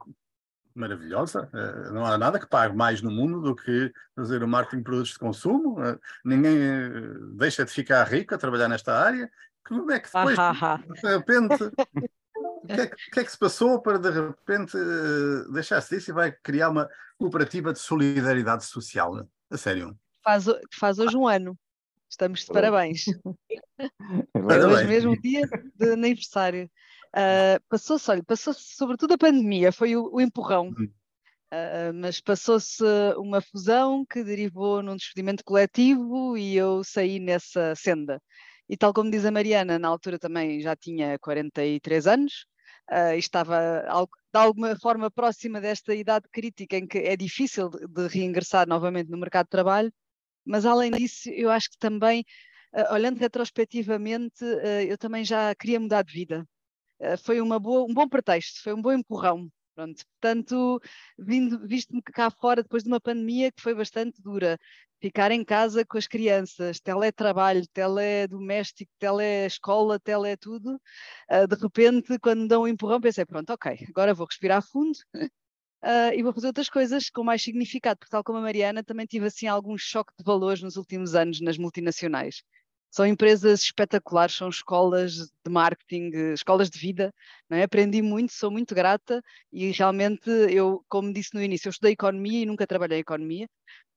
[0.75, 1.49] maravilhosa.
[1.53, 4.83] Eh, não há nada que pague mais no mundo do que fazer o marketing de
[4.83, 5.83] produtos de consumo.
[5.83, 6.89] Eh, ninguém eh,
[7.37, 9.29] deixa de ficar rico a trabalhar nesta área.
[9.65, 10.37] Como é que depois,
[11.01, 14.77] de repente, o que, é, que, é que se passou para de repente
[15.53, 19.25] deixar-se disso e vai criar uma cooperativa de solidariedade social?
[19.49, 19.97] A sério.
[20.21, 21.57] Faz, faz hoje um ano.
[22.09, 23.05] Estamos de parabéns.
[24.35, 26.69] É hoje mesmo dia de aniversário.
[27.15, 30.69] Uh, passou-se, olha, passou-se sobretudo a pandemia, foi o, o empurrão.
[31.53, 32.83] Uh, mas passou-se
[33.17, 38.19] uma fusão que derivou num despedimento coletivo e eu saí nessa senda.
[38.67, 42.47] E tal como diz a Mariana, na altura também já tinha 43 anos,
[42.91, 43.83] uh, estava
[44.33, 49.11] de alguma forma próxima desta idade crítica em que é difícil de, de reingressar novamente
[49.11, 49.93] no mercado de trabalho,
[50.43, 52.25] mas além disso, eu acho que também,
[52.73, 54.43] uh, olhando retrospectivamente,
[54.87, 56.47] eu também já queria mudar de vida.
[57.03, 59.49] Eh, foi uma boa, um bom pretexto, foi um bom empurrão.
[59.75, 60.03] Pronto.
[60.21, 60.79] Portanto,
[61.17, 64.57] visto-me cá fora depois de uma pandemia que foi bastante dura,
[65.01, 70.79] ficar em casa com as crianças, teletrabalho, teledoméstico, telescola, tele tudo,
[71.31, 74.95] uh, de repente, quando me dão um empurrão, pensei, pronto, ok, agora vou respirar fundo
[75.15, 75.29] uh,
[76.15, 79.25] e vou fazer outras coisas com mais significado, porque tal como a Mariana, também tive
[79.25, 82.43] assim algum choque de valores nos últimos anos nas multinacionais.
[82.93, 87.11] São empresas espetaculares, são escolas de marketing, escolas de vida.
[87.49, 87.63] É?
[87.63, 89.19] Aprendi muito, sou muito grata
[89.51, 93.49] e realmente eu, como disse no início, eu estudei economia e nunca trabalhei economia.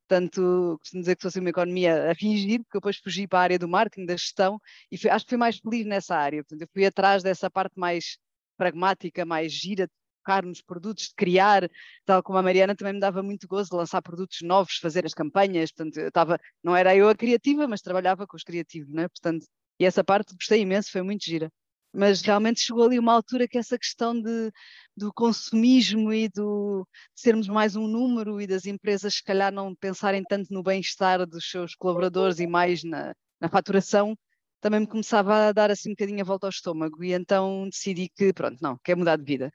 [0.09, 3.59] Portanto, costumo dizer que fosse uma economia a fingir, porque depois fugi para a área
[3.59, 4.59] do marketing, da gestão,
[4.91, 6.43] e fui, acho que fui mais feliz nessa área.
[6.43, 8.17] Portanto, eu fui atrás dessa parte mais
[8.57, 9.91] pragmática, mais gira,
[10.27, 11.71] focar nos produtos, de criar,
[12.05, 15.15] tal como a Mariana também me dava muito gozo de lançar produtos novos, fazer as
[15.15, 19.05] campanhas, portanto, eu estava, não era eu a criativa, mas trabalhava com os criativos, não
[19.05, 19.09] é?
[19.09, 19.47] Portanto,
[19.79, 21.51] E essa parte gostei imenso, foi muito gira.
[21.93, 24.51] Mas realmente chegou ali uma altura que essa questão de,
[24.97, 29.75] do consumismo e do, de sermos mais um número e das empresas, se calhar, não
[29.75, 34.17] pensarem tanto no bem-estar dos seus colaboradores e mais na, na faturação,
[34.61, 37.03] também me começava a dar assim um bocadinho a volta ao estômago.
[37.05, 39.51] E então decidi que, pronto, não, quer mudar de vida.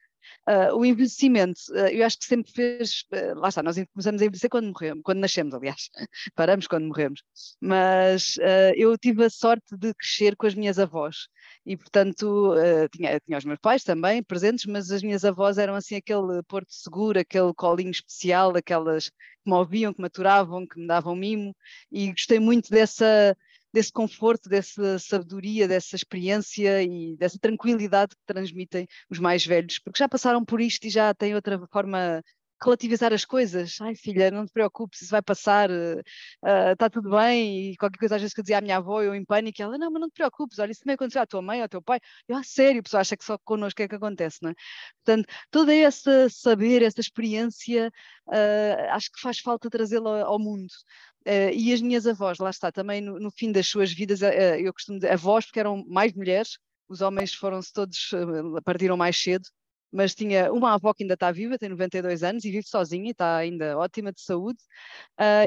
[0.48, 4.26] Uh, o envelhecimento, uh, eu acho que sempre fez, uh, lá está, nós começamos a
[4.26, 5.90] envelhecer quando morremos, quando nascemos, aliás,
[6.36, 7.22] paramos quando morremos,
[7.60, 8.38] mas
[8.76, 11.28] eu tive a sorte de crescer com as minhas avós
[11.66, 12.56] e, portanto,
[12.92, 16.74] tinha, tinha os meus pais também presentes, mas as minhas avós eram assim aquele porto
[16.74, 19.16] seguro, aquele colinho especial, aquelas que
[19.50, 21.56] me ouviam, que me aturavam, que me davam mimo
[21.92, 23.36] e gostei muito dessa
[23.74, 30.00] desse conforto, dessa sabedoria, dessa experiência e dessa tranquilidade que transmitem os mais velhos, porque
[30.00, 32.22] já passaram por isto e já têm outra forma
[32.64, 33.78] relativizar as coisas.
[33.82, 37.72] Ai, filha, não te preocupes, isso vai passar, está uh, tudo bem.
[37.72, 39.78] E qualquer coisa, às vezes, que eu dizia à minha avó, eu em pânico, ela,
[39.78, 42.00] não, mas não te preocupes, olha, isso também aconteceu à tua mãe, ao teu pai.
[42.28, 44.54] Eu, ah, sério, a pessoa acha que só connosco é que acontece, não é?
[45.04, 47.92] Portanto, todo esse saber, essa experiência,
[48.28, 50.68] uh, acho que faz falta trazê-la ao mundo.
[51.26, 54.26] Uh, e as minhas avós, lá está, também no, no fim das suas vidas, uh,
[54.26, 56.58] eu costumo dizer avós, porque eram mais mulheres,
[56.90, 59.48] os homens foram-se todos, uh, partiram mais cedo,
[59.92, 63.12] mas tinha uma avó que ainda está viva, tem 92 anos e vive sozinha e
[63.12, 64.58] está ainda ótima de saúde,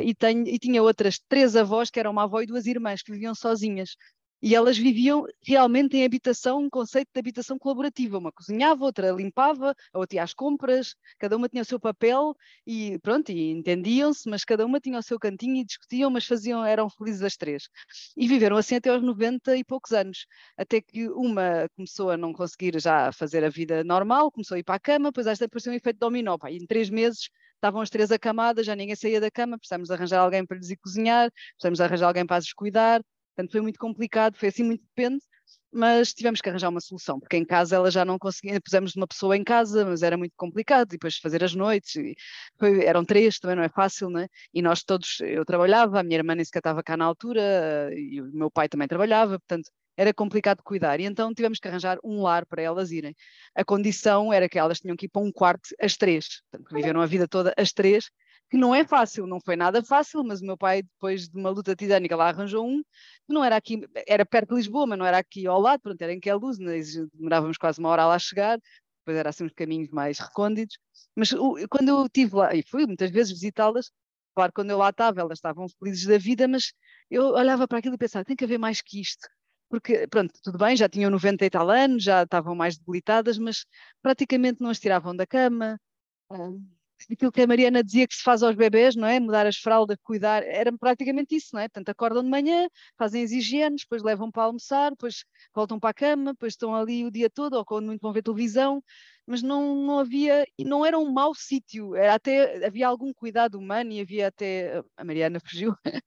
[0.02, 3.10] e, tenho, e tinha outras três avós, que eram uma avó e duas irmãs, que
[3.10, 3.96] viviam sozinhas.
[4.42, 8.18] E elas viviam realmente em habitação, um conceito de habitação colaborativa.
[8.18, 12.34] Uma cozinhava, outra limpava, a outra ia às compras, cada uma tinha o seu papel
[12.66, 16.64] e pronto, e entendiam-se, mas cada uma tinha o seu cantinho e discutiam, mas faziam,
[16.64, 17.68] eram felizes as três.
[18.16, 22.32] E viveram assim até aos 90 e poucos anos, até que uma começou a não
[22.32, 25.72] conseguir já fazer a vida normal, começou a ir para a cama, depois esta apareceu
[25.72, 29.20] um efeito dominó, pá, e em três meses estavam as três acamadas, já ninguém saía
[29.20, 33.02] da cama, precisamos arranjar alguém para lhes ir cozinhar, precisamos arranjar alguém para as cuidar,
[33.34, 35.22] Portanto, foi muito complicado, foi assim muito depende,
[35.72, 39.08] mas tivemos que arranjar uma solução, porque em casa ela já não conseguia, pusemos uma
[39.08, 41.94] pessoa em casa, mas era muito complicado, e depois fazer as noites,
[42.58, 44.28] foi, eram três, também não é fácil, né?
[44.52, 48.20] E nós todos, eu trabalhava, a minha irmã nem sequer estava cá na altura, e
[48.20, 52.20] o meu pai também trabalhava, portanto era complicado cuidar, e então tivemos que arranjar um
[52.20, 53.14] lar para elas irem.
[53.54, 57.00] A condição era que elas tinham que ir para um quarto às três, portanto, viveram
[57.00, 58.10] a vida toda às três,
[58.54, 61.50] que não é fácil, não foi nada fácil, mas o meu pai, depois de uma
[61.50, 65.04] luta titânica, lá arranjou um, que não era aqui, era perto de Lisboa, mas não
[65.04, 66.56] era aqui ao lado, pronto, era em Queluz,
[67.12, 68.56] demorávamos quase uma hora lá a chegar,
[69.00, 70.78] depois era assim uns caminhos mais recônditos,
[71.16, 73.90] mas o, quando eu estive lá, e fui muitas vezes visitá-las,
[74.36, 76.72] claro, quando eu lá estava, elas estavam felizes da vida, mas
[77.10, 79.26] eu olhava para aquilo e pensava, tem que haver mais que isto,
[79.68, 83.64] porque, pronto, tudo bem, já tinham 90 e tal anos, já estavam mais debilitadas, mas
[84.00, 85.76] praticamente não as tiravam da cama,
[86.30, 86.64] hum,
[87.10, 89.20] aquilo que a Mariana dizia que se faz aos bebés, não é?
[89.20, 91.68] Mudar as fraldas, cuidar, era praticamente isso, não é?
[91.68, 95.94] Portanto, acordam de manhã, fazem as higienes, depois levam para almoçar, depois voltam para a
[95.94, 98.82] cama, depois estão ali o dia todo, ou quando muito vão ver televisão,
[99.26, 103.92] mas não, não havia, não era um mau sítio, era até, havia algum cuidado humano
[103.92, 105.74] e havia até, a Mariana fugiu,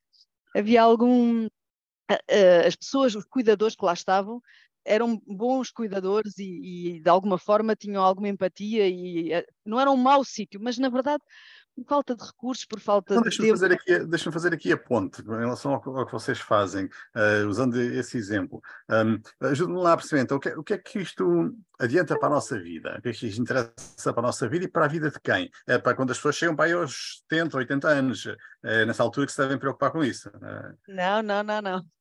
[0.56, 1.48] havia algum,
[2.66, 4.42] as pessoas, os cuidadores que lá estavam,
[4.88, 9.92] eram bons cuidadores e, e, de alguma forma tinham alguma empatia e eh, não era
[9.92, 11.24] um mau sítio, mas na verdade
[11.78, 14.78] por falta de recursos, por falta então, de deixa-me fazer, aqui, deixa fazer aqui a
[14.78, 18.62] ponte em relação ao, ao que vocês fazem, uh, usando esse exemplo.
[18.90, 22.18] Um, Ajude-me lá a perceber, então, o que, é, o que, é que isto adianta
[22.18, 22.96] para a nossa vida?
[22.98, 25.20] O que é que isto interessa para a nossa vida e para a vida de
[25.20, 25.50] quem?
[25.68, 28.28] É para quando as pessoas chegam para aí aos 70, 80 anos,
[28.64, 30.32] é nessa altura que se devem preocupar com isso.
[30.88, 31.97] Não, não, não, não.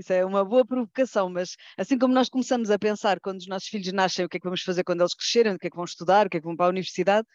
[0.00, 3.68] Isso é uma boa provocação, mas assim como nós começamos a pensar quando os nossos
[3.68, 5.76] filhos nascem, o que é que vamos fazer quando eles crescerem, o que é que
[5.76, 7.26] vão estudar, o que é que vão para a universidade,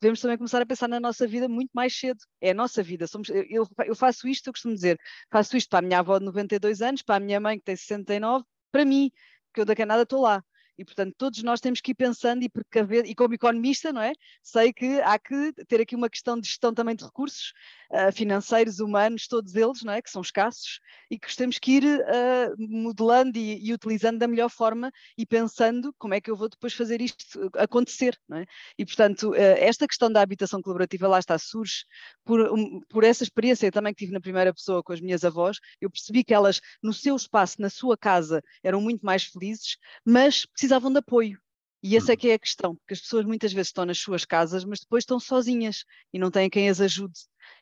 [0.00, 2.18] devemos também começar a pensar na nossa vida muito mais cedo.
[2.40, 3.06] É a nossa vida.
[3.06, 4.98] Somos, eu, eu faço isto, eu costumo dizer,
[5.30, 7.76] faço isto para a minha avó de 92 anos, para a minha mãe que tem
[7.76, 9.10] 69, para mim,
[9.54, 10.42] que eu daqui a nada estou lá.
[10.78, 14.12] E, portanto, todos nós temos que ir pensando e precaver, e como economista, não é?
[14.42, 17.52] Sei que há que ter aqui uma questão de gestão também de recursos
[17.92, 20.02] uh, financeiros, humanos, todos eles, não é?
[20.02, 24.48] Que são escassos e que temos que ir uh, modelando e, e, utilizando da melhor
[24.48, 28.46] forma e pensando como é que eu vou depois fazer isto acontecer, não é?
[28.78, 31.84] E, portanto, uh, esta questão da habitação colaborativa lá está, surge
[32.24, 35.58] por, um, por essa experiência também que tive na primeira pessoa com as minhas avós.
[35.80, 40.46] Eu percebi que elas, no seu espaço, na sua casa, eram muito mais felizes, mas
[40.46, 41.38] precisavam de apoio.
[41.82, 42.18] E essa é uhum.
[42.18, 45.02] que é a questão, porque as pessoas muitas vezes estão nas suas casas, mas depois
[45.02, 47.18] estão sozinhas e não têm quem as ajude.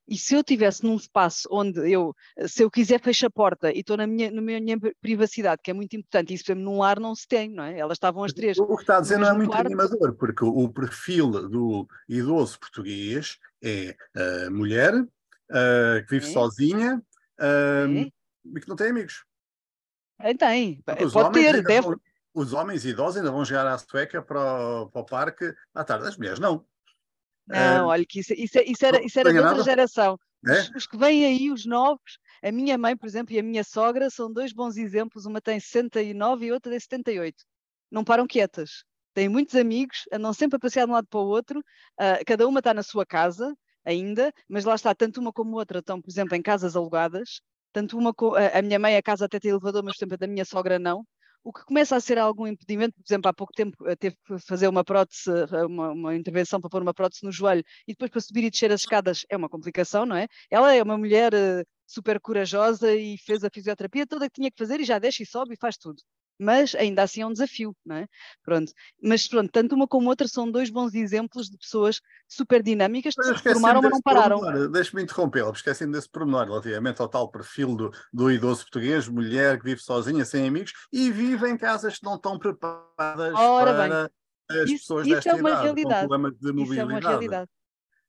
[0.08, 3.80] E se eu tivesse num espaço onde eu, se eu quiser, fecho a porta e
[3.80, 7.28] estou na minha, na minha privacidade, que é muito importante, isso num lar não se
[7.28, 7.78] tem, não é?
[7.78, 8.58] Elas estavam as três.
[8.58, 9.66] O que está a dizer não é muito quarto.
[9.66, 16.32] animador, porque o perfil do idoso português é uh, mulher, uh, que vive é.
[16.32, 17.02] sozinha
[17.38, 18.10] uh, é.
[18.56, 19.26] e que não tem amigos.
[20.84, 21.86] Tem, pode ter, deve.
[21.86, 22.00] Vão,
[22.34, 26.06] os homens idosos ainda vão chegar à sueca para o, para o parque à tarde,
[26.06, 26.64] as mulheres não.
[27.48, 30.18] Não, uh, olha que isso, isso, isso era, isso era de outra geração.
[30.46, 30.52] É?
[30.52, 33.64] Os, os, que vêm aí, os novos, a minha mãe, por exemplo, e a minha
[33.64, 35.24] sogra são dois bons exemplos.
[35.26, 37.36] Uma tem 69 e outra tem 78.
[37.90, 38.84] Não param quietas.
[39.14, 41.60] Têm muitos amigos, andam sempre a passear de um lado para o outro.
[41.60, 45.78] Uh, cada uma está na sua casa ainda, mas lá está, tanto uma como outra
[45.78, 47.40] estão, por exemplo, em casas alugadas.
[47.72, 48.14] Tanto uma,
[48.52, 50.78] a minha mãe, a casa até tem elevador, mas, por exemplo, a da minha sogra
[50.78, 51.04] não
[51.44, 54.38] o que começa a ser algum impedimento, por exemplo, há pouco tempo eh, teve que
[54.40, 58.10] fazer uma prótese, eh, uma, uma, intervenção para pôr uma prótese no joelho e depois
[58.10, 60.26] para subir e descer as escadas é uma complicação, não é?
[60.50, 64.58] Ela é uma mulher uh, super corajosa e fez a fisioterapia toda que tinha que
[64.58, 66.02] fazer e já desce e sobe e faz tudo
[66.38, 68.06] mas ainda assim é um desafio, não é?
[68.44, 68.72] Pronto.
[69.02, 73.22] Mas pronto, tanto uma como outra são dois bons exemplos de pessoas super dinâmicas que
[73.22, 74.70] se formaram, mas não pararam.
[74.70, 79.64] Deixe-me interrompê-la, esqueci-me desse pormenor relativamente ao tal perfil do, do idoso português, mulher que
[79.64, 84.62] vive sozinha, sem amigos, e vive em casas que não estão preparadas Ora para bem.
[84.62, 86.00] as isso, pessoas isso desta é uma idade, realidade.
[86.02, 86.72] com problemas de mobilidade.
[86.72, 87.50] Isso é uma realidade.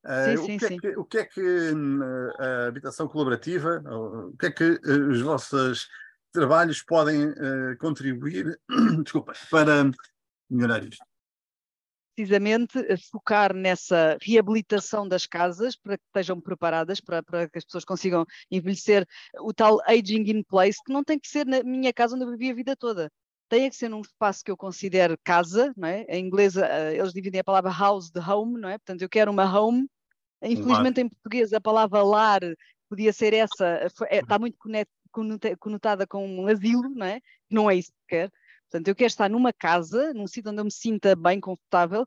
[0.05, 1.99] Uh, sim, sim, o, que é que, o, que é que, hum,
[2.39, 5.89] a habitação colaborativa, o que é que uh, os vossos
[6.31, 8.59] trabalhos podem uh, contribuir
[9.03, 9.89] desculpa, para
[10.49, 11.03] melhorar isto?
[12.15, 12.73] Precisamente
[13.11, 18.25] focar nessa reabilitação das casas para que estejam preparadas, para, para que as pessoas consigam
[18.51, 19.07] envelhecer
[19.39, 22.31] o tal aging in place, que não tem que ser na minha casa onde eu
[22.31, 23.09] vivi a vida toda.
[23.47, 26.03] Tem que ser num espaço que eu considero casa, não é?
[26.09, 28.77] Em inglês uh, eles dividem a palavra house de home, não é?
[28.77, 29.87] Portanto, eu quero uma home.
[30.41, 32.41] Infelizmente, em português, a palavra lar
[32.89, 33.65] podia ser essa,
[34.09, 34.57] é, está muito
[35.09, 37.21] conotada com um asilo, não é?
[37.49, 38.31] Não é isso que quero.
[38.69, 42.05] Portanto, eu quero estar numa casa, num sítio onde eu me sinta bem confortável,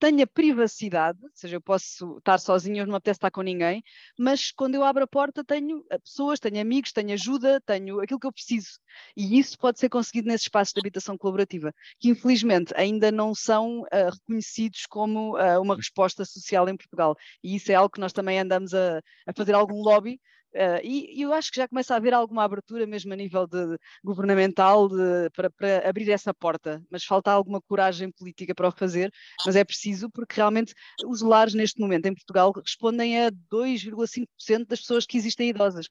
[0.00, 3.82] tenha privacidade, ou seja, eu posso estar sozinha, não me apetece estar com ninguém,
[4.18, 8.18] mas quando eu abro a porta tenho eh, pessoas, tenho amigos, tenho ajuda, tenho aquilo
[8.18, 8.80] que eu preciso.
[9.14, 13.82] E isso pode ser conseguido nesses espaços de habitação colaborativa, que infelizmente ainda não são
[13.82, 17.14] uh, reconhecidos como uh, uma resposta social em Portugal.
[17.44, 20.18] E isso é algo que nós também andamos a, a fazer algum lobby
[20.52, 23.46] Uh, e, e, eu acho que já começa a haver alguma abertura, mesmo a nível
[23.46, 28.72] de, governamental, de, para, para, abrir essa porta, mas falta alguma coragem política para o
[28.72, 29.12] fazer,
[29.46, 30.74] mas é preciso porque realmente
[31.06, 35.86] os lares neste momento em Portugal respondem a 2,5% das pessoas que existem idosas.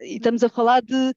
[0.00, 1.14] E estamos a falar de,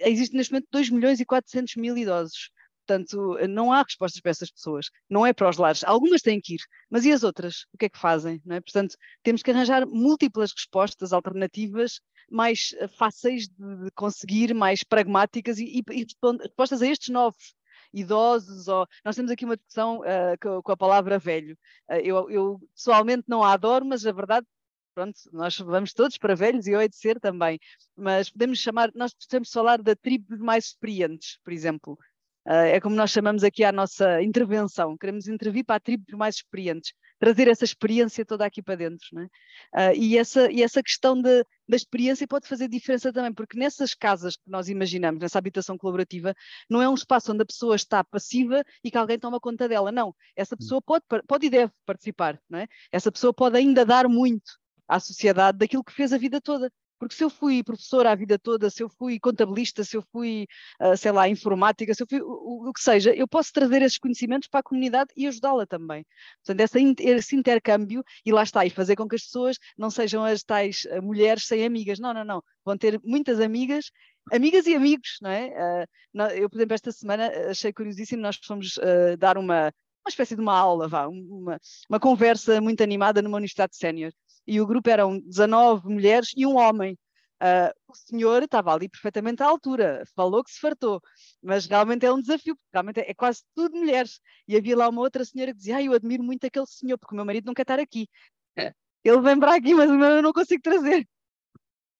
[0.00, 2.50] existem neste momento 2 milhões e 400 mil idosos.
[2.86, 4.90] Portanto, não há respostas para essas pessoas.
[5.08, 5.84] Não é para os lares.
[5.84, 6.60] Algumas têm que ir,
[6.90, 7.64] mas e as outras?
[7.72, 8.42] O que é que fazem?
[8.50, 8.60] É?
[8.60, 15.82] Portanto, temos que arranjar múltiplas respostas alternativas mais eh, fáceis de conseguir, mais pragmáticas e,
[15.90, 16.06] e,
[16.40, 17.54] respostas a estes novos
[17.92, 21.56] idosos, ou nós temos aqui uma discussão uh, com, com, a palavra velho.
[21.90, 24.46] Uh, eu, eu, pessoalmente não a adoro, mas a verdade,
[24.94, 27.58] pronto, nós vamos todos para velhos e eu hei de ser também.
[27.94, 31.98] Mas podemos chamar, nós podemos falar da tribo mais experientes, por exemplo.
[32.46, 36.36] Uh, é como nós chamamos aqui a nossa intervenção, queremos intervir para a tribo mais
[36.36, 39.06] experientes, trazer essa experiência toda aqui para dentro.
[39.12, 39.28] Né?
[39.72, 43.94] Uh, e, essa, e essa questão de, da experiência pode fazer diferença também, porque nessas
[43.94, 46.34] casas que nós imaginamos, nessa habitação colaborativa,
[46.68, 49.92] não é um espaço onde a pessoa está passiva e que alguém toma conta dela.
[49.92, 52.40] Não, essa pessoa pode, pode e deve participar.
[52.50, 52.66] Não é?
[52.90, 54.50] Essa pessoa pode ainda dar muito
[54.88, 56.72] à sociedade daquilo que fez a vida toda.
[57.02, 60.46] Porque se eu fui professora a vida toda, se eu fui contabilista, se eu fui,
[60.80, 63.98] uh, sei lá, informática, se eu fui o, o, que seja, eu posso trazer esses
[63.98, 66.06] conhecimentos para a comunidade e ajudá-la também.
[66.46, 70.44] Portanto, esse intercâmbio, e lá está, e fazer com que as pessoas não sejam as
[70.44, 71.98] tais uh, mulheres sem amigas.
[71.98, 72.40] Não, não, não.
[72.64, 73.90] Vão ter muitas amigas
[74.30, 75.86] amigas e amigos, não é?
[76.14, 78.78] Uh, eu, por exemplo, esta semana achei curiosíssimo, nós fomos
[79.18, 79.72] dar uma,
[80.04, 81.58] uma espécie de uma aula, vá, uma,
[81.90, 84.12] uma conversa muito animada numa universidade sénior
[84.46, 86.98] e o grupo eram 19 mulheres e um homem.
[87.42, 91.02] Uh, o senhor estava ali perfeitamente à altura, falou que se fartou,
[91.42, 94.20] mas realmente é um desafio, porque realmente é, é quase tudo mulheres.
[94.46, 97.14] E havia lá uma outra senhora que dizia: ah, Eu admiro muito aquele senhor, porque
[97.14, 98.08] o meu marido não quer estar aqui.
[98.56, 98.72] É.
[99.04, 101.06] Ele vem para aqui, mas o meu eu não consigo trazer.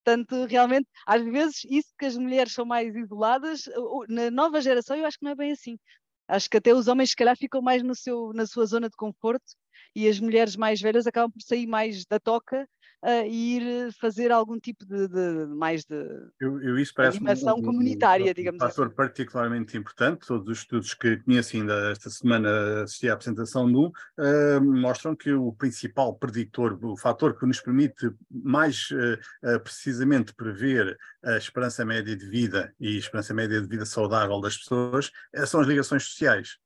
[0.05, 3.65] Portanto, realmente, às vezes, isso que as mulheres são mais isoladas,
[4.09, 5.79] na nova geração, eu acho que não é bem assim.
[6.29, 8.97] Acho que até os homens, se calhar, ficam mais no seu, na sua zona de
[8.97, 9.45] conforto
[9.95, 12.69] e as mulheres mais velhas acabam por sair mais da toca
[13.03, 15.97] uh, e ir fazer algum tipo de, de mais de
[16.41, 18.97] eu, eu isso parece animação um, comunitária, um, digamos um fator assim.
[18.97, 20.27] particularmente importante.
[20.27, 25.33] Todos os estudos que conheci ainda esta semana assisti à apresentação um, uh, mostram que
[25.33, 32.17] o principal predictor, o fator que nos permite mais uh, precisamente prever a esperança média
[32.17, 35.11] de vida e a esperança média de vida saudável das pessoas
[35.47, 36.59] são as ligações sociais.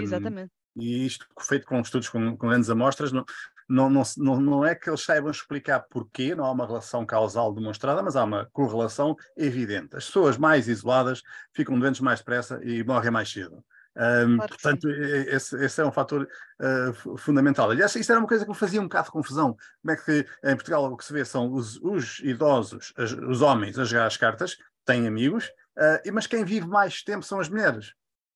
[0.00, 3.24] Exatamente e isto feito com estudos com, com grandes amostras, não,
[3.68, 8.02] não, não, não, é que eles saibam explicar porquê, não há uma relação causal demonstrada,
[8.02, 9.96] mas há uma correlação evidente.
[9.96, 11.22] As pessoas mais isoladas
[11.54, 13.64] ficam doentes mais depressa e morrem mais cedo.
[13.94, 16.26] Um, claro portanto, esse, esse, é um fator
[16.60, 17.70] uh, fundamental.
[17.70, 19.56] Aliás, isso era uma coisa que me fazia um bocado de confusão.
[19.82, 23.42] Como é que em Portugal o que se vê são os, os idosos, as, os
[23.42, 25.46] homens a jogar as cartas, têm amigos,
[25.78, 27.92] uh, mas quem vive mais tempo são as mulheres.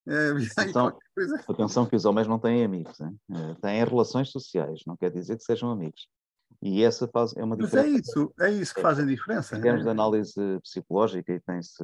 [0.69, 0.97] Então,
[1.49, 3.19] atenção que os homens não têm amigos, hein?
[3.61, 6.09] têm relações sociais, não quer dizer que sejam amigos.
[6.63, 7.89] E essa faz, é uma diferença.
[7.89, 9.57] Mas é isso, é isso que faz a diferença.
[9.57, 11.83] Em termos de análise psicológica, e tem-se,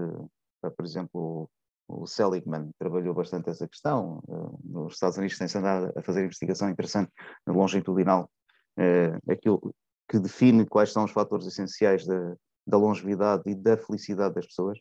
[0.61, 1.51] por exemplo,
[1.89, 4.21] o Seligman trabalhou bastante essa questão.
[4.27, 7.11] Uh, nos Estados Unidos tem-se andado a fazer investigação interessante
[7.47, 8.31] longitudinal,
[8.79, 9.75] uh, aquilo
[10.09, 12.35] que define quais são os fatores essenciais da,
[12.67, 14.79] da longevidade e da felicidade das pessoas.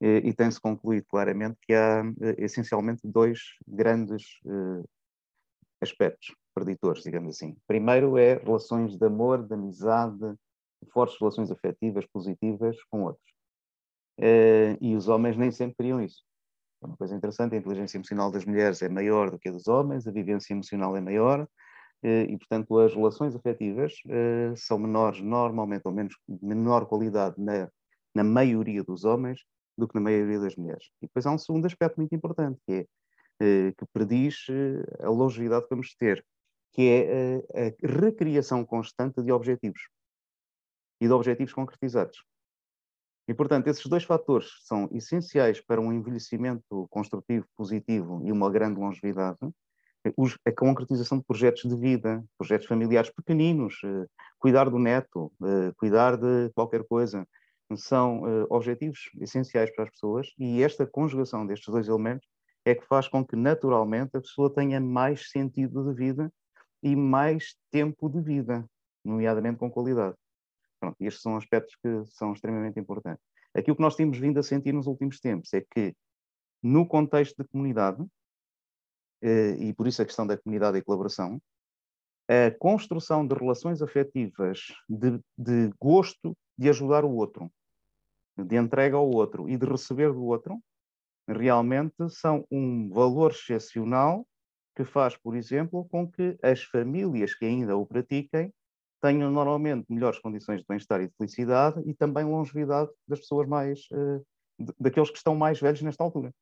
[0.00, 2.02] Uh, e tem-se concluído claramente que há
[2.38, 4.24] essencialmente dois grandes
[5.80, 7.56] aspectos preditores, digamos assim.
[7.66, 10.34] Primeiro é relações de amor, de amizade,
[10.92, 13.32] fortes relações afetivas, positivas com outros.
[14.80, 16.22] E os homens nem sempre criam isso.
[16.82, 19.66] É uma coisa interessante, a inteligência emocional das mulheres é maior do que a dos
[19.66, 21.48] homens, a vivência emocional é maior,
[22.04, 23.94] e, portanto, as relações afetivas
[24.56, 27.68] são menores, normalmente, ou menos, menor qualidade na,
[28.14, 29.44] na maioria dos homens
[29.78, 30.90] do que na maioria das mulheres.
[31.00, 32.86] E depois há um segundo aspecto muito importante, que é
[33.72, 34.46] que prediz
[35.00, 36.26] a longevidade que vamos ter,
[36.72, 39.80] que é a recriação constante de objetivos
[41.00, 42.24] e de objetivos concretizados.
[43.28, 48.80] E, portanto, esses dois fatores são essenciais para um envelhecimento construtivo positivo e uma grande
[48.80, 49.38] longevidade.
[50.46, 54.06] a concretização de projetos de vida, projetos familiares pequeninos, eh,
[54.38, 57.28] cuidar do neto, eh, cuidar de qualquer coisa,
[57.76, 62.26] são eh, objetivos essenciais para as pessoas e esta conjugação destes dois elementos
[62.64, 66.32] é que faz com que, naturalmente, a pessoa tenha mais sentido de vida
[66.82, 68.64] e mais tempo de vida,
[69.04, 70.16] nomeadamente com qualidade.
[70.80, 73.22] Pronto, estes são aspectos que são extremamente importantes.
[73.54, 75.94] Aquilo que nós temos vindo a sentir nos últimos tempos é que,
[76.62, 78.04] no contexto de comunidade,
[79.22, 81.40] eh, e por isso a questão da comunidade e colaboração,
[82.28, 87.50] a construção de relações afetivas, de, de gosto de ajudar o outro,
[88.44, 90.58] de entrega ao outro e de receber do outro,
[91.28, 94.26] realmente são um valor excepcional
[94.74, 98.52] que faz, por exemplo, com que as famílias que ainda o pratiquem
[99.00, 103.80] tenham normalmente melhores condições de bem-estar e de felicidade e também longevidade das pessoas mais,
[103.92, 104.24] uh,
[104.78, 106.32] daqueles que estão mais velhos nesta altura.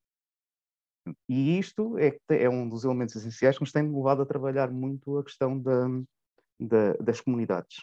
[1.29, 5.19] E isto é, é, um dos elementos essenciais que nos tem levado a trabalhar muito
[5.19, 5.89] a questão da,
[6.59, 7.77] da, das comunidades,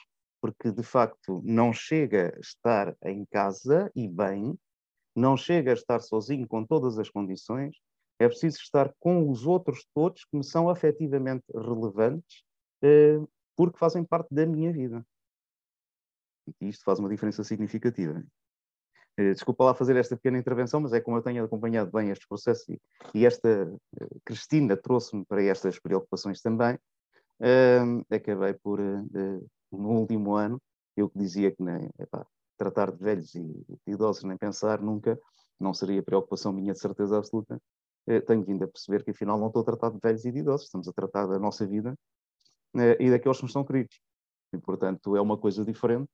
[0.44, 4.60] porque de facto não chega a estar em casa e bem,
[5.16, 7.78] não chega a estar sozinho com todas as condições,
[8.20, 12.44] é preciso estar com os outros todos que me são afetivamente relevantes
[12.82, 13.22] eh,
[13.56, 15.06] porque fazem parte da minha vida.
[16.60, 18.22] E isto faz uma diferença significativa.
[19.16, 22.28] Eh, desculpa lá fazer esta pequena intervenção, mas é como eu tenho acompanhado bem estes
[22.28, 22.82] processos e,
[23.16, 26.78] e esta eh, Cristina trouxe-me para estas preocupações também.
[28.10, 28.80] Acabei por,
[29.78, 30.62] no último ano,
[30.96, 32.26] eu que dizia que nem, epá,
[32.58, 35.20] tratar de velhos e de idosos nem pensar nunca,
[35.60, 37.60] não seria preocupação minha de certeza absoluta.
[38.08, 40.40] Uh, tenho vindo a perceber que afinal não estou a tratar de velhos e de
[40.40, 41.98] idosos, estamos a tratar da nossa vida
[42.76, 44.00] uh, e daqueles que nos são queridos.
[44.54, 46.10] E, portanto, é uma coisa diferente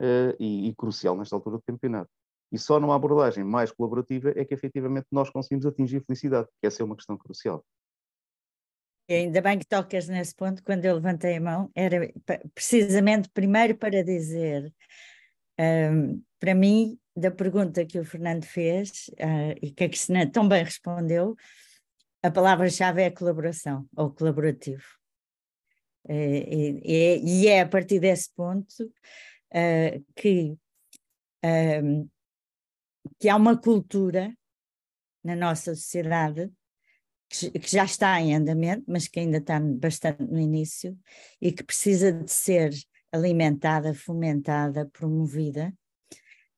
[0.00, 2.10] uh, e, e, crucial nesta altura do campeonato.
[2.50, 6.82] E só numa abordagem mais colaborativa é que efetivamente nós conseguimos atingir felicidade, que essa
[6.82, 7.62] é uma questão crucial.
[9.08, 12.12] E ainda bem que tocas nesse ponto, quando eu levantei a mão, era
[12.54, 14.70] precisamente primeiro para dizer,
[15.58, 20.46] um, para mim, da pergunta que o Fernando fez uh, e que a Cristina tão
[20.46, 21.34] bem respondeu,
[22.22, 24.84] a palavra-chave é colaboração ou colaborativo.
[26.04, 26.44] Uh,
[26.84, 30.54] e, é a partir desse ponto uh, que,
[31.44, 32.10] uh,
[33.18, 34.36] que há uma cultura
[35.24, 36.52] na nossa sociedade
[37.28, 40.98] que, já está em andamento, mas que ainda está bastante no início
[41.40, 42.72] e que precisa de ser
[43.12, 45.72] alimentada, fomentada, promovida,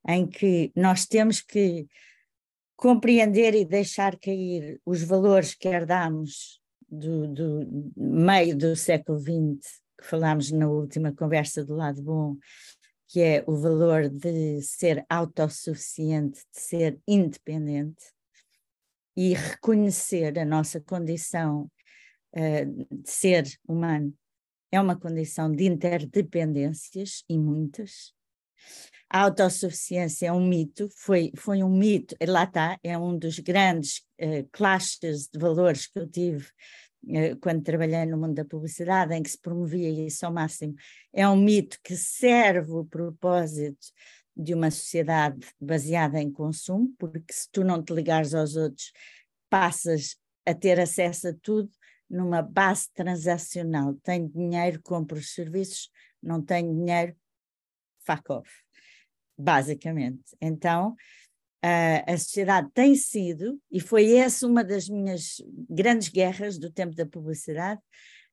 [0.07, 1.87] em que nós temos que
[2.75, 6.59] compreender e deixar cair os valores que herdamos
[6.89, 12.37] do, do meio do século XX, que falámos na última conversa do lado bom,
[13.07, 18.03] que é o valor de ser autossuficiente, de ser independente
[19.15, 21.69] e reconhecer a nossa condição
[22.35, 24.13] uh, de ser humano.
[24.71, 28.13] É uma condição de interdependências e muitas.
[29.09, 34.03] A autossuficiência é um mito, foi, foi um mito, lá está, é um dos grandes
[34.21, 36.47] uh, clashes de valores que eu tive
[37.09, 40.75] eh, quando trabalhei no mundo da publicidade, em que se promovia isso ao máximo.
[41.11, 43.87] É um mito que serve o propósito
[44.35, 48.91] de uma sociedade baseada em consumo, porque se tu não te ligares aos outros,
[49.49, 50.15] passas
[50.45, 51.69] a ter acesso a tudo
[52.09, 53.93] numa base transacional.
[54.03, 55.89] Tenho dinheiro, compro os serviços,
[56.21, 57.15] não tenho dinheiro,
[58.05, 58.49] fuck off,
[59.37, 60.35] basicamente.
[60.41, 60.95] Então,
[61.63, 65.35] a sociedade tem sido, e foi essa uma das minhas
[65.69, 67.79] grandes guerras do tempo da publicidade,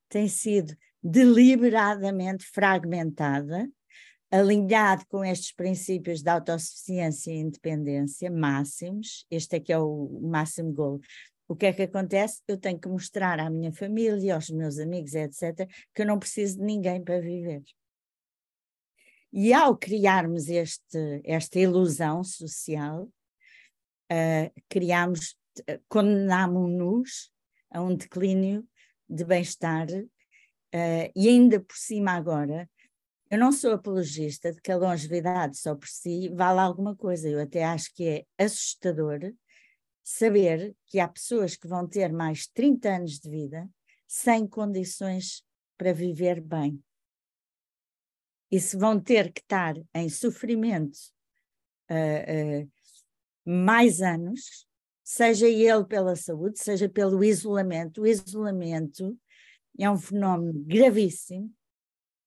[0.08, 3.68] tem sido deliberadamente fragmentada,
[4.30, 10.72] alinhado com estes princípios de autossuficiência e independência máximos, este é que é o máximo
[10.72, 11.00] gol.
[11.48, 12.42] O que é que acontece?
[12.46, 16.58] Eu tenho que mostrar à minha família, aos meus amigos, etc., que eu não preciso
[16.58, 17.62] de ninguém para viver.
[19.32, 23.04] E ao criarmos este, esta ilusão social,
[24.12, 27.32] uh, criámos, uh, condenámos-nos
[27.70, 28.66] a um declínio
[29.08, 32.68] de bem-estar uh, e ainda por cima agora,
[33.30, 37.40] eu não sou apologista de que a longevidade só por si vale alguma coisa, eu
[37.40, 39.34] até acho que é assustador
[40.02, 43.68] saber que há pessoas que vão ter mais 30 anos de vida
[44.06, 45.44] sem condições
[45.76, 46.82] para viver bem.
[48.50, 50.96] E se vão ter que estar em sofrimento
[51.90, 52.70] uh, uh,
[53.44, 54.66] mais anos,
[55.04, 58.00] seja ele pela saúde, seja pelo isolamento.
[58.00, 59.18] O isolamento
[59.78, 61.54] é um fenómeno gravíssimo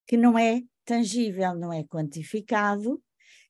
[0.06, 3.02] que não é tangível, não é quantificado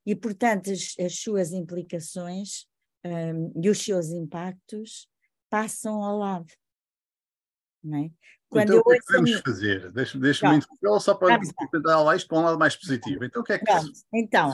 [0.04, 2.66] e, portanto, as, as suas implicações
[3.04, 5.08] um, e os seus impactos
[5.50, 6.52] passam ao lado.
[7.84, 8.10] É?
[8.48, 9.92] Quando então, o que é que podemos fazer?
[9.92, 13.24] Deixa-me deixa interromper só para tentar lá isto para um lado mais positivo.
[13.24, 13.64] Então, o que é que.
[14.12, 14.52] Então,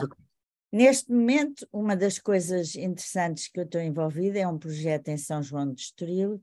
[0.71, 5.41] Neste momento, uma das coisas interessantes que eu estou envolvida é um projeto em São
[5.41, 6.39] João de Estoril,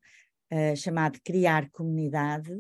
[0.53, 2.53] uh, chamado Criar Comunidade.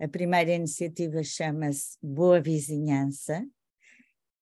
[0.00, 3.46] A primeira iniciativa chama-se Boa Vizinhança,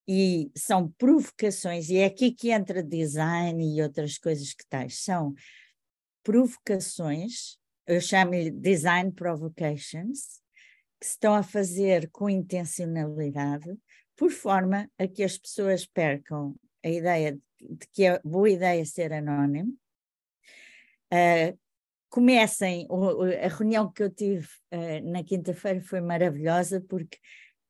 [0.07, 5.33] e são provocações, e é aqui que entra design e outras coisas que tais, são
[6.23, 10.41] provocações, eu chamo-lhe design provocations,
[10.99, 13.75] que se estão a fazer com intencionalidade,
[14.15, 19.13] por forma a que as pessoas percam a ideia de que é boa ideia ser
[19.13, 19.75] anónimo.
[21.11, 21.57] Uh,
[22.11, 22.87] comecem,
[23.43, 27.17] a reunião que eu tive uh, na quinta-feira foi maravilhosa, porque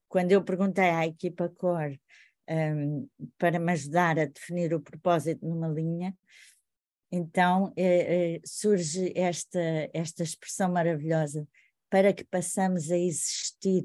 [0.09, 2.01] quando eu perguntei à equipa core
[2.49, 6.17] um, para me ajudar a definir o propósito numa linha,
[7.11, 9.59] então eh, eh, surge esta,
[9.93, 11.47] esta expressão maravilhosa
[11.89, 13.83] para que passamos a existir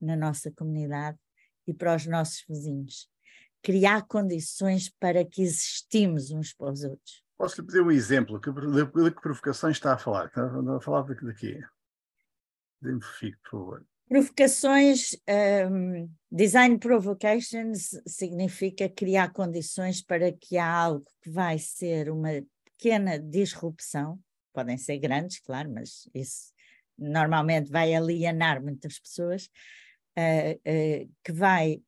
[0.00, 1.18] na nossa comunidade
[1.66, 3.08] e para os nossos vizinhos
[3.62, 7.29] criar condições para que existimos uns para os outros.
[7.40, 8.38] Posso lhe pedir um exemplo?
[8.38, 10.26] De que, provocações está a falar?
[10.26, 11.64] Está a falar de quê?
[12.82, 13.86] Identifique, por favor.
[14.06, 15.16] Provocações,
[15.70, 22.28] um, design provocations significa criar condições para que há algo que vai ser uma
[22.76, 24.20] pequena disrupção,
[24.52, 26.52] podem ser grandes, claro, mas isso
[26.98, 29.48] normalmente vai alienar muitas pessoas,
[30.18, 31.80] uh, uh, que vai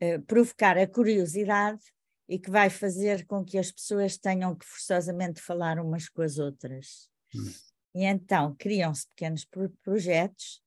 [0.00, 1.80] eh, provocar a curiosidade
[2.28, 6.38] e que vai fazer com que as pessoas tenham que forçosamente falar umas com as
[6.38, 7.08] outras.
[7.34, 7.52] Hum.
[7.94, 10.60] E então criam-se pequenos pro projetos.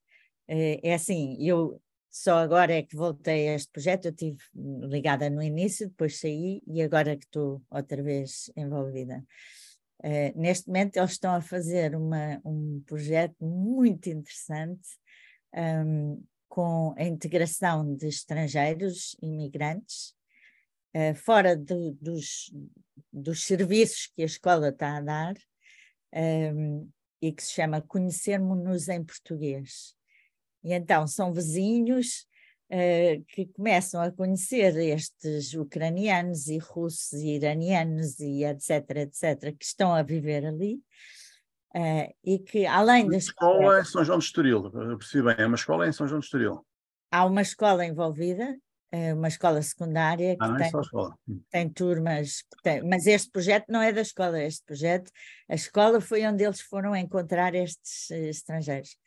[0.49, 5.29] Uh, é assim, eu só agora é que voltei a este projeto, eu estive ligada
[5.29, 9.23] no início, depois saí e agora que estou outra vez envolvida.
[10.03, 14.87] Uh, neste momento eles estão a fazer uma, um projeto muito interessante
[15.53, 20.15] um, com a integração de estrangeiros, imigrantes,
[20.95, 22.51] uh, fora de, dos,
[23.11, 25.33] dos serviços que a escola está a dar,
[26.13, 26.89] um, ehm,
[27.21, 29.95] e que se chama Conhecermos-nos em Português.
[30.63, 32.27] E então são vizinhos
[32.71, 39.65] uh, que começam a conhecer estes ucranianos e russos e iranianos e etc, etc, que
[39.65, 40.81] estão a viver ali
[41.75, 43.77] Uh, e que além da escola...
[43.77, 46.19] é em São João de Estoril, eu percebi bem, é uma escola em São João
[46.19, 46.65] de Estoril.
[47.11, 48.57] Há uma escola envolvida,
[48.91, 51.15] eh, uma escola secundária que ah, tem, é escola.
[51.27, 51.41] Hum.
[51.51, 55.11] tem turmas, tem, mas este projeto não é da escola, este projeto,
[55.47, 58.97] a escola foi onde eles foram encontrar estes uh, estrangeiros.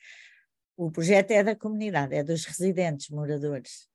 [0.76, 3.88] O projeto é da comunidade, é dos residentes, moradores.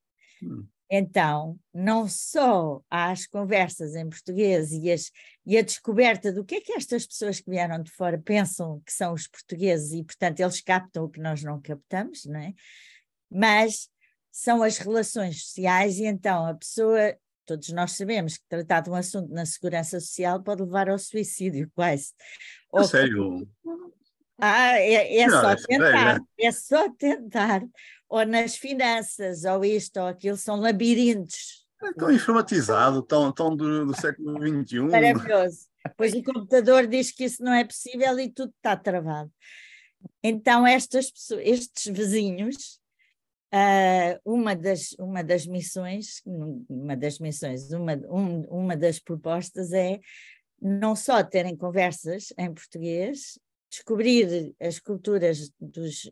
[0.43, 0.67] Hum.
[0.89, 5.11] Então, não só há as conversas em português e, as,
[5.45, 8.93] e, a descoberta do que é que estas pessoas que vieram de fora pensam que
[8.93, 12.53] são os portugueses e, portanto, eles captam o que nós não captamos, não é?
[13.29, 13.89] Mas
[14.37, 18.93] são as relações sociais e então a pessoa, todos nós sabemos que tratar de um
[18.93, 22.13] assunto na segurança social pode levar ao suicídio, quase.
[22.71, 23.49] Ou sério?
[24.39, 27.63] Ah, é, é Não, só é tentar, é só tentar.
[28.07, 31.65] Ou nas finanças, ou isto ou aquilo, são labirintos.
[31.83, 34.81] É tão informatizado, tão, tão do, do século XXI.
[34.81, 35.65] Maravilhoso.
[35.97, 39.31] Pois o computador diz que isso não é possível e tudo está travado.
[40.21, 42.79] Então, estas pessoas, estes vizinhos,
[43.57, 49.99] uh, uma, das, uma das missões, uma das missões, uma, um, uma das propostas é
[50.61, 53.39] não só terem conversas em português,
[53.69, 56.11] descobrir as culturas dos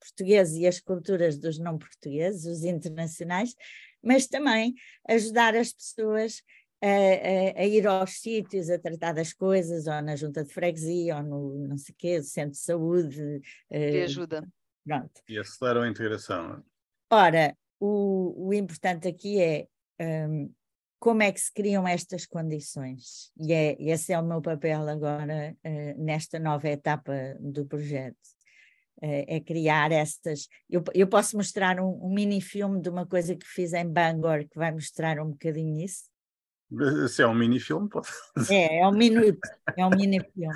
[0.00, 3.54] portugueses e as culturas dos não portugueses, os internacionais,
[4.02, 4.74] mas também
[5.08, 6.42] ajudar as pessoas
[6.82, 11.16] a, a, a, ir aos sítios, a tratar das coisas, ou na junta de freguesia,
[11.16, 13.40] ou no não sei quê, centro de saúde.
[13.70, 14.48] Que uh, ajuda.
[14.84, 15.20] Pronto.
[15.28, 16.62] E aceleram a integração.
[17.10, 19.66] Ora, o, o importante aqui é
[20.28, 20.52] um,
[20.98, 23.32] como é que se criam estas condições.
[23.38, 28.16] E é, esse é o meu papel agora uh, nesta nova etapa do projeto.
[29.02, 30.48] Uh, é criar estas.
[30.70, 34.46] Eu, eu posso mostrar um, um mini filme de uma coisa que fiz em Bangor
[34.48, 36.04] que vai mostrar um bocadinho isso.
[37.08, 38.08] Se é um mini-filme, pode
[38.50, 39.40] É, é um minuto,
[39.76, 40.54] é um mini-filme.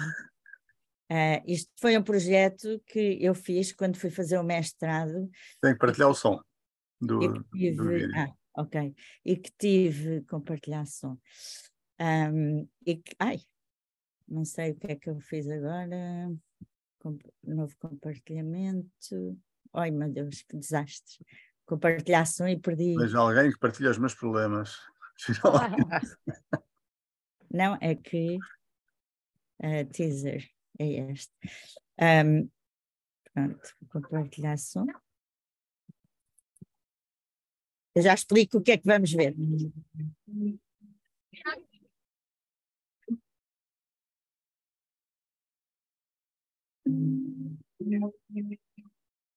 [1.10, 5.30] Uh, isto foi um projeto que eu fiz quando fui fazer o mestrado.
[5.60, 6.40] Tem que partilhar o som
[7.00, 7.20] do,
[7.52, 8.10] tive, do vídeo.
[8.16, 8.32] Ah,
[8.62, 8.94] ok.
[9.24, 11.16] E que tive compartilhar som.
[12.00, 13.40] Um, e que, ai,
[14.28, 16.28] não sei o que é que eu fiz agora.
[16.98, 19.38] Com, novo compartilhamento.
[19.72, 21.24] Ai, meu Deus, que desastre.
[21.64, 22.96] Compartilhar som e perdi.
[22.96, 24.76] Veja alguém que partilha os meus problemas.
[27.48, 28.38] Não, é que
[29.62, 31.32] uh, teaser é este.
[32.00, 32.50] Um,
[33.32, 34.86] pronto, compartilhar som.
[37.94, 39.34] Eu já explico o que é que vamos ver.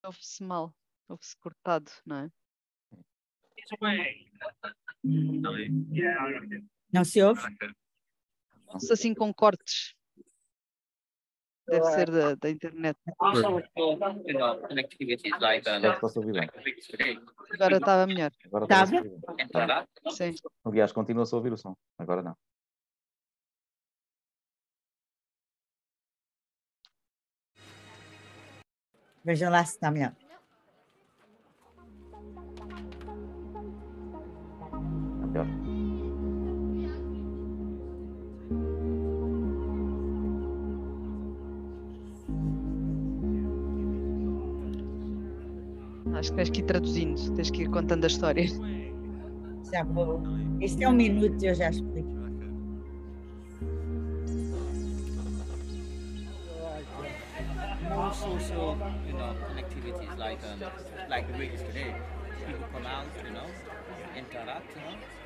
[0.04, 0.76] Ouve-se mal,
[1.08, 2.32] ouve-se cortado, não é?
[6.92, 7.42] Não se ouve?
[8.68, 9.96] Ouve-se assim com cortes.
[11.70, 12.98] Deve ser da, da internet.
[17.54, 18.32] Agora estava melhor.
[18.46, 19.88] Agora estava?
[20.12, 20.36] Sim.
[20.66, 21.76] Aliás, continua-se a ouvir o som.
[21.98, 22.36] Agora não.
[29.24, 30.14] Vejam lá se está melhor.
[30.16, 30.29] melhor.
[46.20, 48.46] Acho que tens que ir traduzindo, tens que ir contando a história.
[49.72, 50.22] Já vou.
[50.60, 52.10] Este é um minuto, eu já explico.
[57.96, 61.96] More social, you know, activities like um, like the way it is today.
[62.46, 63.48] People come out, you know,
[64.18, 65.19] interact, you know.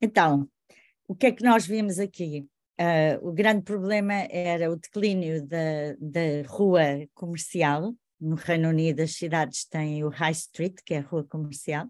[0.00, 0.48] Então,
[1.08, 2.46] o que é que nós vimos aqui?
[2.78, 6.82] Uh, o grande problema era o declínio da, da rua
[7.14, 7.94] comercial.
[8.20, 11.86] No Reino Unido, as cidades têm o High Street, que é a rua comercial,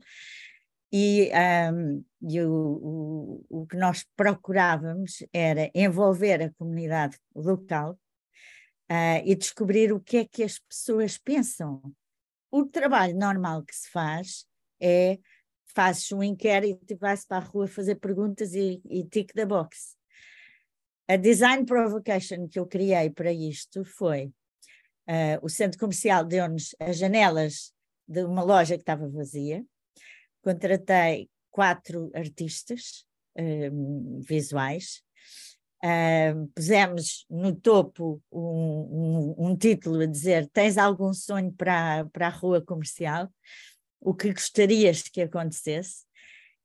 [0.92, 1.30] e,
[1.72, 7.98] um, e o, o, o, que nós procurávamos era envolver a comunidade local
[8.90, 11.82] uh, e descobrir o que é que as pessoas pensam.
[12.50, 14.46] O trabalho normal que se faz
[14.80, 15.18] é
[15.76, 19.94] fazes um inquérito e vais para a rua fazer perguntas e, e da box.
[21.06, 24.32] A design provocation que eu criei para isto foi
[25.06, 27.74] uh, o centro comercial deu-nos as janelas
[28.08, 29.62] de uma loja que estava vazia.
[30.42, 33.04] Contratei quatro artistas
[33.36, 35.02] um, visuais.
[35.84, 42.28] Uh, pusemos no topo um, um, um, título a dizer: Tens algum sonho para, para
[42.28, 43.30] a rua comercial?
[44.06, 46.06] O que gostarias que acontecesse.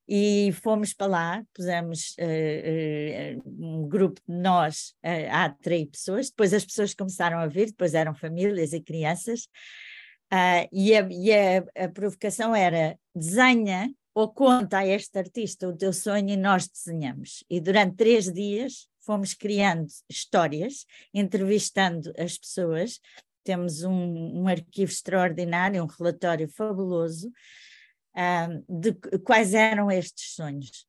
[0.07, 6.29] E fomos para lá, pusemos uh, uh, um grupo de nós uh, a atrair pessoas,
[6.29, 9.47] depois as pessoas começaram a vir, depois eram famílias e crianças,
[10.71, 15.91] e, a, e a, a provocação era desenha ou conta a este artista o teu
[15.91, 17.43] sonho e nós desenhamos.
[17.49, 23.01] E durante três dias fomos criando histórias, entrevistando as pessoas
[23.43, 27.31] temos um, um arquivo extraordinário, um relatório fabuloso
[28.15, 30.85] um, de quais eram estes sonhos.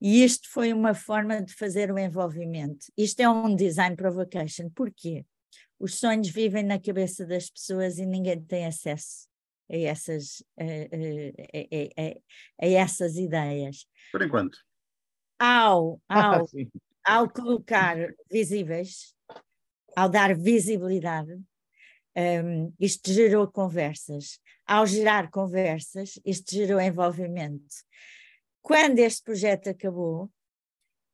[0.00, 2.86] E isto foi uma forma de fazer o envolvimento.
[2.96, 4.68] Isto é um design provocation.
[4.74, 5.24] Porquê?
[5.78, 9.26] Os sonhos vivem na cabeça das pessoas e ninguém tem acesso
[9.70, 13.86] a essas, a, a, a, a essas ideias.
[14.12, 14.58] Por enquanto.
[15.38, 16.46] Ao, ao,
[17.04, 17.96] ao colocar
[18.30, 19.14] visíveis,
[19.96, 21.38] ao dar visibilidade,
[22.16, 24.38] um, isto gerou conversas.
[24.66, 27.74] Ao gerar conversas, isto gerou envolvimento.
[28.62, 30.30] Quando este projeto acabou,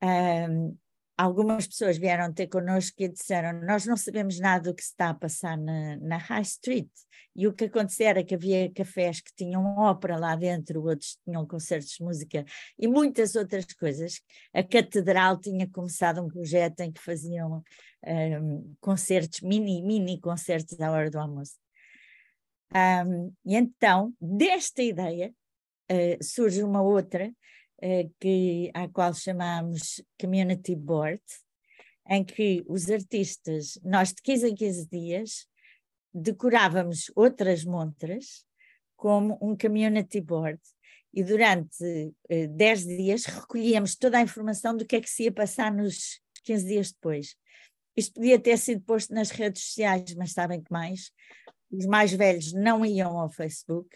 [0.02, 0.76] um,
[1.16, 5.14] algumas pessoas vieram ter connosco e disseram: Nós não sabemos nada do que está a
[5.14, 6.90] passar na, na High Street.
[7.34, 11.46] E o que acontecia era que havia cafés que tinham ópera lá dentro, outros tinham
[11.46, 12.44] concertos de música
[12.78, 14.20] e muitas outras coisas.
[14.52, 17.62] A Catedral tinha começado um projeto em que faziam
[18.06, 21.54] um, concertos, mini, mini concertos à hora do almoço.
[22.74, 25.32] Um, e então, desta ideia,
[25.90, 27.32] uh, surge uma outra
[28.20, 31.22] que, à qual chamamos Community Board,
[32.08, 35.46] em que os artistas, nós de 15 em 15 dias,
[36.12, 38.44] decorávamos outras montras
[38.96, 40.60] como um community board
[41.12, 45.32] e durante 10 uh, dias recolhíamos toda a informação do que é que se ia
[45.32, 47.36] passar nos 15 dias depois.
[47.96, 51.10] Isto podia ter sido posto nas redes sociais, mas sabem que mais?
[51.72, 53.88] Os mais velhos não iam ao Facebook,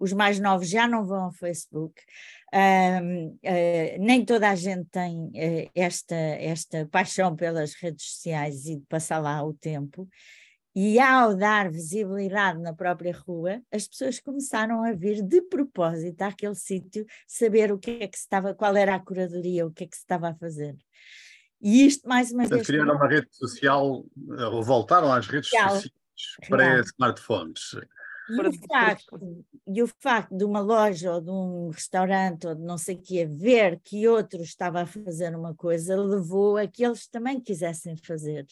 [0.00, 2.00] os mais novos já não vão ao Facebook,
[2.54, 8.76] uh, uh, nem toda a gente tem uh, esta, esta paixão pelas redes sociais e
[8.76, 10.08] de passar lá o tempo.
[10.74, 16.54] E ao dar visibilidade na própria rua, as pessoas começaram a vir de propósito àquele
[16.54, 19.86] sítio, saber o que é que se estava, qual era a curadoria, o que é
[19.86, 20.76] que se estava a fazer.
[21.60, 22.66] E isto, mais uma Portanto, vez.
[22.68, 24.06] criaram uma rede social,
[24.52, 25.70] ou voltaram às redes Real.
[25.70, 25.99] sociais
[26.48, 27.76] para smartphones.
[28.30, 32.62] E o, facto, e o facto de uma loja ou de um restaurante ou de
[32.62, 36.84] não sei o que ver que outro estava a fazer uma coisa levou a que
[36.84, 38.46] eles também quisessem fazer.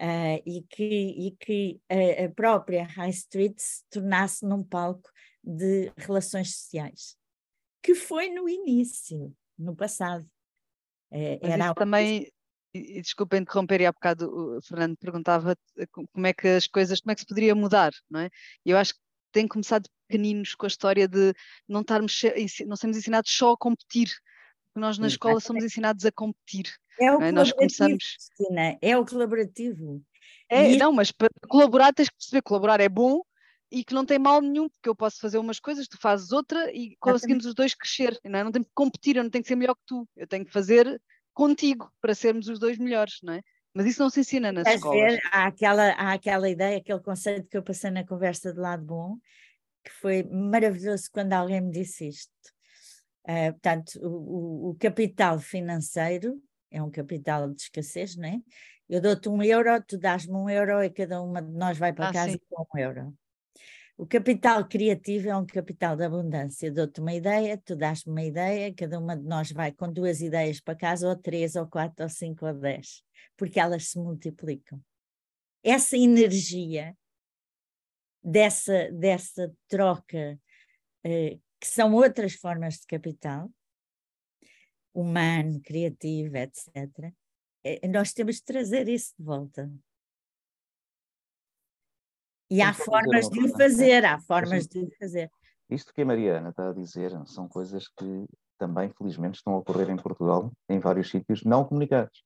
[0.00, 5.08] Uh, e que, e que a, a, própria High Street se tornasse num palco
[5.44, 7.16] de relações sociais,
[7.80, 10.24] que foi no início, no passado.
[11.12, 12.32] Uh, era também,
[12.74, 15.56] e, e desculpa interromper, e há bocado o Fernando perguntava
[16.12, 18.30] como é que as coisas, como é que se poderia mudar, não é?
[18.64, 19.00] Eu acho que
[19.32, 21.34] tem começado pequeninos com a história de
[21.68, 22.20] não estarmos,
[22.66, 24.10] não sermos ensinados só a competir,
[24.74, 26.72] nós na escola somos ensinados a competir.
[27.00, 27.32] É o é?
[27.32, 28.16] Nós começamos...
[28.16, 30.02] Cristina, é o colaborativo.
[30.48, 33.22] É, E- não, mas para colaborar tens que perceber que colaborar é bom
[33.70, 36.70] e que não tem mal nenhum, porque eu posso fazer umas coisas, tu fazes outra
[36.72, 38.18] e conseguimos os dois crescer.
[38.24, 38.44] Não, é?
[38.44, 40.52] não tenho que competir, eu não tenho que ser melhor que tu, eu tenho que
[40.52, 41.00] fazer
[41.34, 43.42] contigo para sermos os dois melhores, não é?
[43.74, 45.14] Mas isso não se ensina nas a escolas.
[45.16, 45.20] ver?
[45.32, 49.16] Há aquela, há aquela ideia, aquele conceito que eu passei na conversa de lado bom,
[49.84, 52.32] que foi maravilhoso quando alguém me disse isto.
[53.26, 58.38] Ah, portanto, o, o- o capital financeiro é um capital de escassez, não é?
[58.88, 62.08] Eu dou-te um euro, tu dás-me um euro e cada uma de nós vai para
[62.08, 62.38] Ah, casa sim.
[62.50, 63.14] com um euro.
[63.96, 66.72] O capital criativo é um capital de abundância.
[66.72, 70.60] Dou-te uma ideia, tu dás-me uma ideia, cada uma de nós vai com duas ideias
[70.60, 73.02] para casa, ou três, ou quatro, ou cinco, ou dez,
[73.36, 74.80] porque elas se multiplicam.
[75.62, 76.96] Essa energia
[78.22, 80.40] dessa, dessa troca,
[81.04, 83.50] eh, que são outras formas de capital,
[84.94, 87.12] humano, criativo, etc.,
[87.64, 89.70] eh, nós temos de trazer isso de volta.
[92.52, 95.30] E há dizer formas de o fazer, há formas de fazer.
[95.70, 98.26] Isto que a Mariana está a dizer são coisas que
[98.58, 102.22] também, felizmente, estão a ocorrer em Portugal, em vários sítios não comunicados.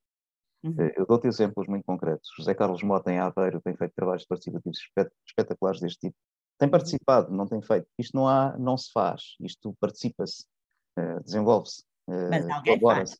[0.63, 0.75] Uhum.
[0.79, 2.29] Eh, Eu dou-te exemplos muito concretos.
[2.37, 6.15] José Carlos Mota, em Aveiro, tem feito trabalhos participativos espet- espetaculares deste tipo.
[6.15, 6.57] Uhum.
[6.59, 7.87] Tem participado, não tem feito.
[7.97, 10.45] Isto não, há, não se faz, isto participa-se,
[10.97, 13.17] eh, desenvolve-se, eh, colabora-se.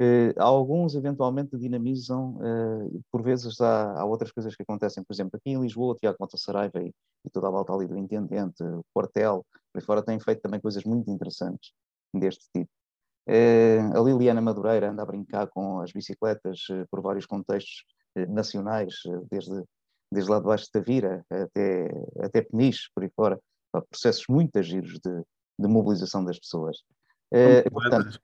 [0.00, 5.36] Eh, alguns eventualmente dinamizam, eh, por vezes há, há outras coisas que acontecem, por exemplo,
[5.36, 6.92] aqui em Lisboa, o Tiago Mota Saraiva e,
[7.24, 10.60] e toda a volta ali do Intendente, o Quartel, por aí fora, têm feito também
[10.60, 11.72] coisas muito interessantes
[12.12, 12.70] deste tipo.
[13.28, 17.84] Eh, a Liliana Madureira anda a brincar com as bicicletas eh, por vários contextos
[18.28, 18.94] nacionais,
[19.28, 19.64] desde,
[20.10, 21.88] desde lá de baixo de Tavira até,
[22.20, 23.40] até Peniche, por aí fora,
[23.72, 25.22] Pá, processos muito giros de,
[25.58, 26.78] de mobilização das pessoas.
[27.72, 28.20] Portanto,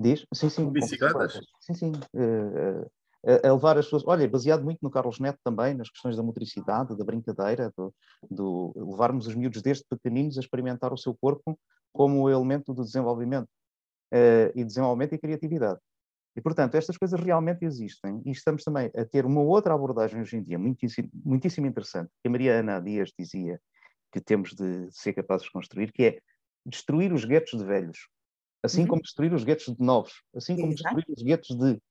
[0.00, 0.26] Diz?
[0.32, 0.64] Sim, sim.
[0.64, 1.38] com bicicletas?
[1.60, 1.92] Sim, sim.
[2.14, 4.02] eh, a levar as pessoas.
[4.06, 7.94] Olha, baseado muito no Carlos Neto também, nas questões da motricidade, da brincadeira, do,
[8.30, 11.58] do levarmos os miúdos desde pequeninos a experimentar o seu corpo
[11.92, 13.48] como elemento do desenvolvimento
[14.10, 15.78] eh, e desenvolvimento e criatividade.
[16.34, 20.36] E, portanto, estas coisas realmente existem e estamos também a ter uma outra abordagem hoje
[20.36, 23.60] em dia muitíssimo, muitíssimo interessante, que a Maria Ana Dias dizia
[24.12, 26.18] que temos de ser capazes de construir, que é
[26.64, 28.08] destruir os guetos de velhos.
[28.62, 28.88] Assim uhum.
[28.88, 30.96] como destruir os guetos de novos, assim como Exato.
[30.96, 31.82] destruir os guetos de.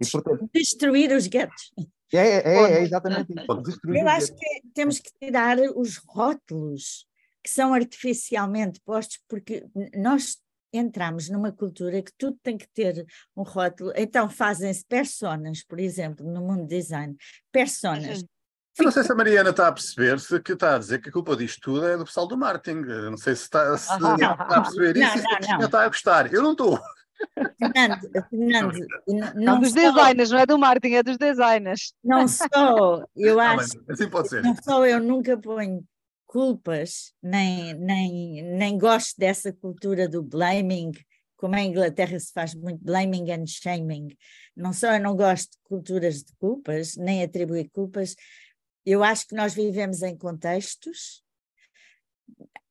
[0.00, 1.72] E, portanto, destruir os guetos.
[2.12, 3.80] É, é, é, é exatamente isso.
[3.84, 7.06] Eu acho que temos que tirar os rótulos
[7.42, 10.38] que são artificialmente postos, porque nós
[10.72, 13.06] entramos numa cultura que tudo tem que ter
[13.36, 13.92] um rótulo.
[13.96, 17.16] Então fazem-se personas, por exemplo, no mundo design,
[17.50, 18.24] personas.
[18.78, 21.08] Eu não sei se a Mariana está a perceber se que está a dizer que
[21.08, 22.88] a culpa disto tudo é do pessoal do marketing.
[22.88, 25.66] Eu não sei se está, se está a perceber isso não, não, não.
[25.66, 26.32] está a gostar.
[26.32, 26.78] Eu não estou.
[27.58, 27.98] Fernando,
[28.30, 31.92] Fernando não, não dos só, designers, não é do marketing, é dos designers.
[32.04, 33.72] Não só, eu acho.
[33.88, 34.42] assim pode ser.
[34.42, 35.84] Não só eu nunca ponho
[36.26, 40.92] culpas, nem, nem, nem gosto dessa cultura do blaming,
[41.36, 44.08] como em Inglaterra se faz muito blaming and shaming.
[44.54, 48.14] Não só eu não gosto de culturas de culpas, nem atribuir culpas,
[48.92, 51.22] eu acho que nós vivemos em contextos,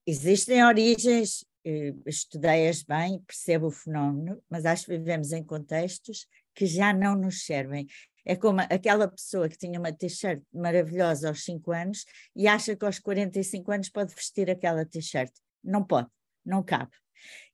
[0.05, 6.65] existem origens, eh, estudei-as bem, percebo o fenómeno, mas acho que vivemos em contextos que
[6.65, 7.85] já não nos servem.
[8.25, 12.03] É como aquela pessoa que tinha uma t-shirt maravilhosa aos 5 anos
[12.35, 15.31] e acha que aos 45 anos pode vestir aquela t-shirt.
[15.63, 16.09] Não pode,
[16.43, 16.91] não cabe.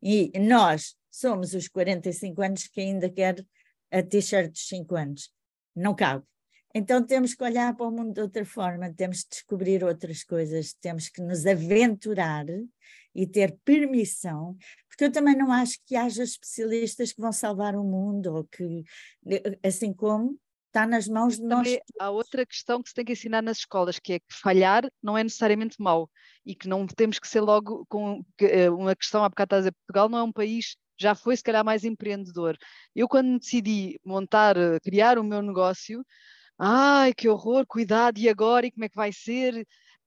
[0.02, 3.46] E nós somos os 45 anos que ainda quer
[3.92, 5.34] a t-shirt dos 5 anos.
[5.76, 6.26] Não cabe.
[6.74, 10.74] Então temos que olhar para o mundo de outra forma, temos que descobrir outras coisas,
[10.74, 12.46] temos que nos aventurar
[13.14, 14.58] e ter permissão,
[14.88, 18.84] porque eu também não acho que haja especialistas que vão salvar o mundo, ou que,
[19.64, 20.40] assim como
[20.74, 21.78] está nas mãos de nós.
[22.00, 25.16] Há outra questão que se tem que ensinar nas escolas, que é que falhar não
[25.16, 26.10] é necessariamente mau
[26.44, 29.72] e que não temos que ser logo com eh, uma questão, há bocado a dizer,
[29.72, 32.58] Portugal não é um país, já foi se calhar mais empreendedor.
[32.96, 36.04] Eu quando decidi montar, eh, criar o meu negócio,
[36.58, 39.66] ai que horror, cuidado, e agora, e como é que vai ser?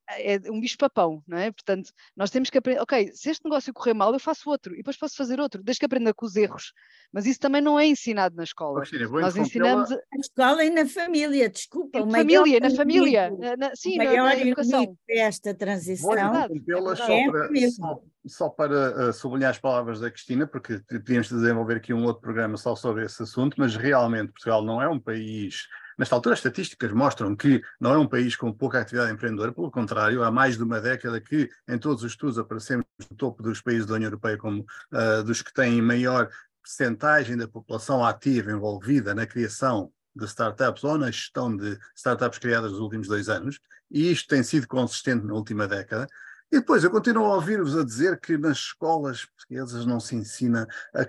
[0.09, 1.51] é um bicho-papão, não é?
[1.51, 4.79] Portanto, nós temos que aprender, ok, se este negócio correr mal, eu faço outro, e
[4.79, 6.73] depois posso fazer outro, desde que aprenda com os erros.
[7.13, 8.83] Mas isso também não é ensinado na escola.
[9.11, 9.91] nós ensinamos...
[9.91, 12.05] Na escola e na família, desculpa.
[12.05, 14.97] Na família, na família, na, sim, na, na educação.
[15.09, 16.09] esta transição.
[16.09, 21.29] Vou é só para, só, só para uh, sublinhar as palavras da Cristina, porque podíamos
[21.29, 25.01] desenvolver aqui um outro programa só sobre esse assunto, mas realmente Portugal não é um
[25.01, 25.67] país
[25.99, 29.71] Nesta altura, as estatísticas mostram que não é um país com pouca atividade empreendedora, pelo
[29.71, 33.63] contrário, há mais de uma década que, em todos os estudos, aparecemos no topo dos
[33.63, 36.29] países da União Europeia como uh, dos que têm maior
[36.63, 42.73] percentagem da população ativa envolvida na criação de startups ou na gestão de startups criadas
[42.73, 43.59] nos últimos dois anos,
[43.91, 46.07] e isto tem sido consistente na última década.
[46.51, 50.67] E depois, eu continuo a ouvir-vos a dizer que nas escolas portuguesas não se ensina
[50.95, 51.05] a,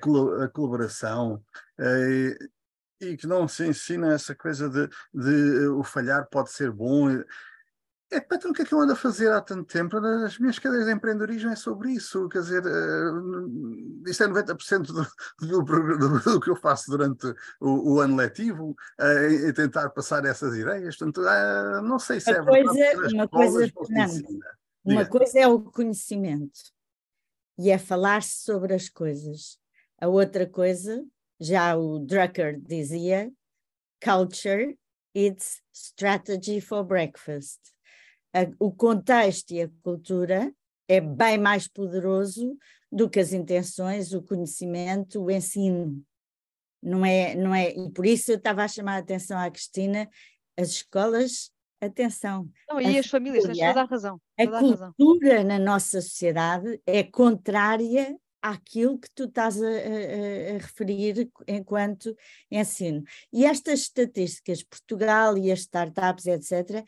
[0.47, 1.43] colaboração.
[1.77, 2.37] Eh,
[2.99, 7.09] e que não se ensina essa coisa de, de eh, o falhar pode ser bom.
[8.09, 9.97] É, patrão, o que é que eu ando a fazer há tanto tempo?
[9.97, 15.05] As minhas cadeias de empreendedorismo é sobre isso, quer dizer, uh, isto é 90% do,
[15.45, 17.27] do, do, do, que eu faço durante
[17.59, 22.41] o, o ano letivo, uh, tentar passar essas ideias, portanto, uh, não sei se é
[22.41, 22.71] coisa,
[23.13, 23.73] uma coisa,
[24.85, 26.61] uma coisa é o conhecimento,
[27.57, 29.59] e é falar-se sobre as coisas.
[29.99, 31.03] A outra coisa
[31.39, 33.31] já o Drucker dizia,
[34.03, 34.77] culture,
[35.15, 37.59] it's strategy for breakfast.
[38.59, 40.53] O contexto e a cultura
[40.87, 42.57] é bem mais poderoso
[42.91, 46.03] do que as intenções, o conhecimento, o ensino.
[46.81, 50.07] Não é, não é, e por isso eu estava a chamar a atenção à Cristina,
[50.55, 52.49] as escolas, atenção.
[52.69, 54.21] Não, e as famílias, tens toda a razão.
[54.37, 55.47] Toda a, cultura razão.
[55.47, 58.15] na nossa sociedade é contrária
[58.51, 62.15] àquilo que tu estás a, a, a, referir enquanto
[62.49, 63.03] ensino.
[63.31, 66.85] E estas estatísticas, Portugal e as startups, etc.,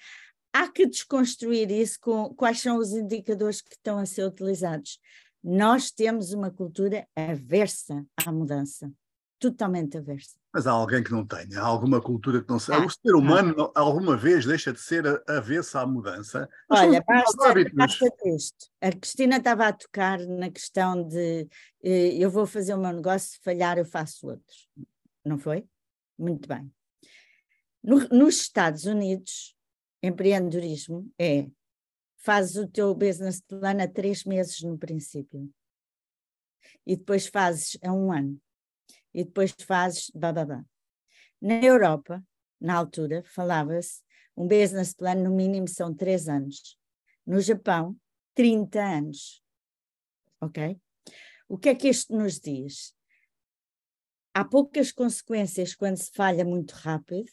[0.54, 5.00] há que desconstruir isso com quais são os indicadores que estão a ser utilizados.
[5.44, 8.92] Nós temos uma cultura aversa à mudança,
[9.38, 10.39] totalmente aversa.
[10.52, 12.80] Mas há alguém que não tenha, há alguma cultura que não seja.
[12.80, 13.82] Ah, o ser humano ah.
[13.82, 16.50] alguma vez deixa de ser avesso à mudança.
[16.70, 18.68] Olha, basta, basta isto.
[18.82, 21.48] A Cristina estava a tocar na questão de
[21.84, 24.68] eh, eu vou fazer o meu negócio, se falhar eu faço outros.
[25.24, 25.66] Não foi?
[26.18, 26.72] Muito bem.
[27.84, 29.56] No, nos Estados Unidos,
[30.02, 31.48] empreendedorismo é
[32.18, 35.50] fazes o teu business plan a três meses no princípio
[36.86, 38.40] e depois fazes a um ano
[39.14, 40.64] e depois fazes bababá.
[41.42, 42.24] Na Europa,
[42.60, 44.02] na altura, falava-se
[44.36, 46.78] um business plan no mínimo são três anos.
[47.26, 47.96] No Japão,
[48.36, 49.44] 30 anos.
[50.42, 50.80] Ok?
[51.48, 52.94] O que é que isto nos diz?
[54.34, 57.30] Há poucas consequências quando se falha muito rápido,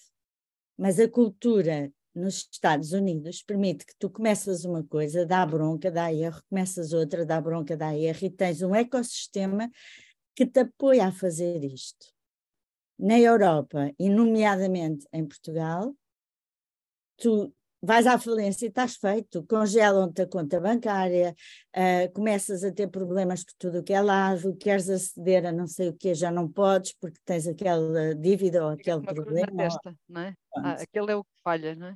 [0.76, 6.12] mas a cultura nos Estados Unidos permite que tu começas uma coisa, dá bronca, dá
[6.12, 9.70] erro, começas outra, dá bronca, dá erro, e tens um ecossistema
[10.36, 12.06] que te apoia a fazer isto.
[12.98, 15.94] Na Europa, e nomeadamente em Portugal,
[17.18, 21.34] tu vais à falência e estás feito, congelam-te a conta bancária,
[21.76, 25.66] uh, começas a ter problemas por tudo o que é lado, queres aceder a não
[25.66, 29.56] sei o que, já não podes porque tens aquela dívida ou aquele problema.
[29.56, 30.34] Testa, não é?
[30.56, 31.94] Ah, aquele é o que falha, não é?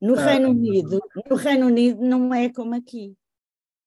[0.00, 3.16] No ah, Reino Unido, no Reino Unido não é como aqui.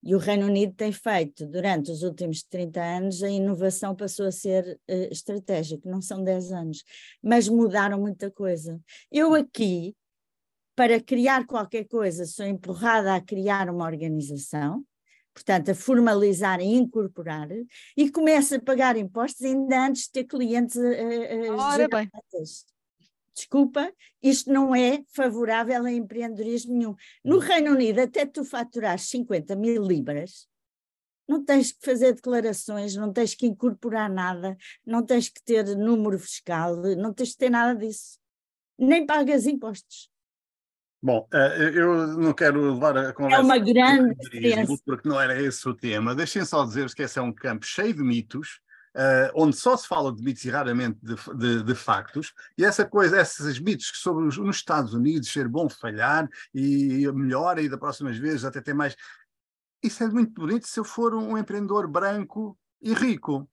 [0.06, 4.32] E o Reino Unido tem feito, durante os últimos 30 anos, a inovação passou a
[4.32, 6.84] ser uh, estratégica, não são 10 anos,
[7.24, 8.80] mas mudaram muita coisa.
[9.12, 9.95] Eu aqui,
[10.76, 14.86] para criar qualquer coisa, sou empurrada a criar uma organização,
[15.34, 17.47] portanto, a formalizar e incorporar,
[17.97, 22.08] e começo a pagar impostos ainda antes de ter clientes uh, Ora bem.
[23.36, 23.91] Desculpa,
[24.23, 26.95] isto não é favorável a empreendedorismo nenhum.
[27.23, 30.47] No Reino Unido, até tu faturares 50 mil libras,
[31.27, 34.55] não tens que fazer declarações, não tens que incorporar nada,
[34.86, 38.17] não tens que ter número fiscal, não tens que ter nada disso.
[38.77, 40.09] Nem pagas impostos.
[41.01, 43.41] Bom, eh, eu não quero levar a conversa.
[43.41, 44.15] É uma grande.
[44.86, 46.15] Porque não era esse o tema.
[46.15, 48.59] Deixem só dizer que esse é um campo cheio de mitos,
[48.95, 52.33] uh, onde só se fala de mitos e raramente de, de, de factos.
[52.57, 57.05] E essa coisa, esses mitos que sobre os, nos Estados Unidos ser bom falhar e
[57.11, 58.95] melhor e da próximas vezes até ter mais.
[59.83, 63.47] Isso é muito bonito se eu for um empreendedor branco e rico.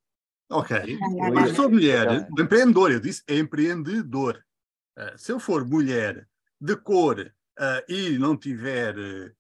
[0.50, 0.98] Ok.
[1.34, 4.42] Mas sou mulher, empreendedor, eu disse empreendedor.
[4.96, 6.28] Uh, se eu for mulher
[6.60, 9.32] de cor uh, e não tiver uh,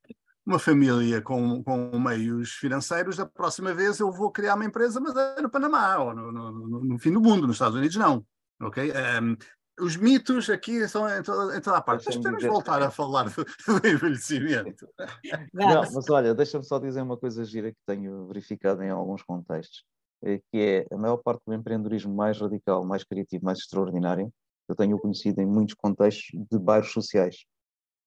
[0.52, 5.16] uma família com, com meios financeiros, da próxima vez eu vou criar uma empresa, mas
[5.16, 8.24] é no Panamá ou no, no, no fim do mundo, nos Estados Unidos não.
[8.60, 8.92] Ok?
[8.92, 9.36] Um,
[9.80, 12.04] os mitos aqui são em toda, em toda a parte.
[12.06, 14.86] Mas podemos voltar a falar do, do envelhecimento.
[15.52, 19.82] Não, mas olha, deixa-me só dizer uma coisa gira que tenho verificado em alguns contextos,
[20.24, 24.32] eh, que é a maior parte do empreendedorismo mais radical, mais criativo, mais extraordinário,
[24.68, 27.44] eu tenho conhecido em muitos contextos de bairros sociais.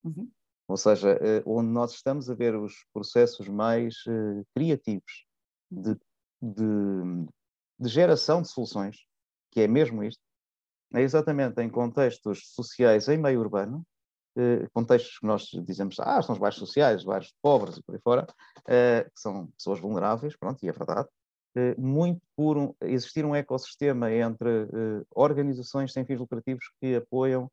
[0.03, 0.29] Uhum.
[0.67, 5.25] Ou seja, eh, onde nós estamos a ver os processos mais uh, criativos
[5.69, 5.95] de,
[6.41, 7.27] de,
[7.79, 8.97] de, geração de soluções,
[9.51, 10.21] que é mesmo isto,
[10.93, 13.85] é exatamente em contextos sociais em meio urbano,
[14.37, 17.93] uh, contextos que nós dizemos, ah, são os bairros sociais, os bairros pobres e por
[17.93, 18.25] aí fora,
[18.65, 21.07] que são pessoas vulneráveis, pronto, e é verdade,
[21.77, 24.67] muito por um, existir um ecossistema entre
[25.13, 27.49] organizações sem fins lucrativos que apoiam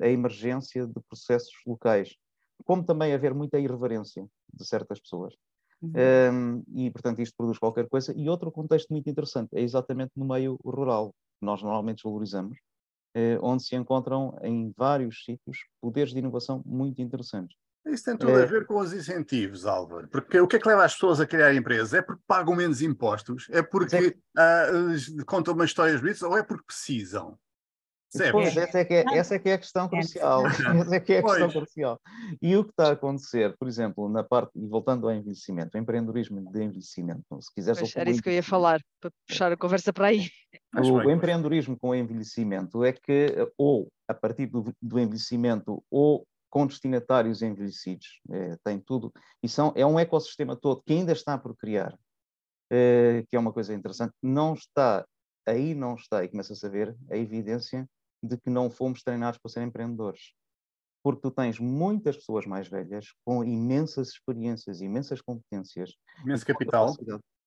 [0.00, 2.16] a emergência de processos locais,
[2.64, 5.34] como também haver muita irreverência de certas pessoas.
[5.82, 5.92] Uhum.
[6.32, 8.12] Um, e, portanto, isto produz qualquer coisa.
[8.16, 12.56] E outro contexto muito interessante é exatamente no meio rural, que nós normalmente valorizamos,
[13.14, 17.56] eh, onde se encontram em vários sítios poderes de inovação muito interessantes.
[17.86, 18.42] Isso tem tudo é...
[18.42, 20.08] a ver com os incentivos, Álvaro.
[20.08, 21.94] Porque o que é que leva as pessoas a criar empresas?
[21.94, 23.46] É porque pagam menos impostos?
[23.50, 27.38] É porque uh, contam umas histórias bonitas ou é porque precisam?
[28.30, 30.42] Pois, essa é, que é, essa é que é a questão crucial.
[30.86, 32.00] essa é que é a questão crucial.
[32.40, 35.80] E o que está a acontecer, por exemplo, na parte, e voltando ao envelhecimento, o
[35.80, 37.80] empreendedorismo de envelhecimento, se quiseres...
[37.80, 40.28] Pois, era isso que eu ia falar, para puxar a conversa para aí.
[40.74, 46.26] O, o empreendedorismo com o envelhecimento é que, ou a partir do, do envelhecimento, ou
[46.48, 51.36] com destinatários envelhecidos, é, tem tudo, e são, é um ecossistema todo que ainda está
[51.36, 51.94] por criar,
[52.70, 55.04] é, que é uma coisa interessante, não está,
[55.46, 57.86] aí não está, e começa a saber a evidência
[58.26, 60.32] de que não fomos treinados para ser empreendedores.
[61.02, 65.94] Porque tu tens muitas pessoas mais velhas com imensas experiências, imensas competências.
[66.24, 66.94] Imenso capital.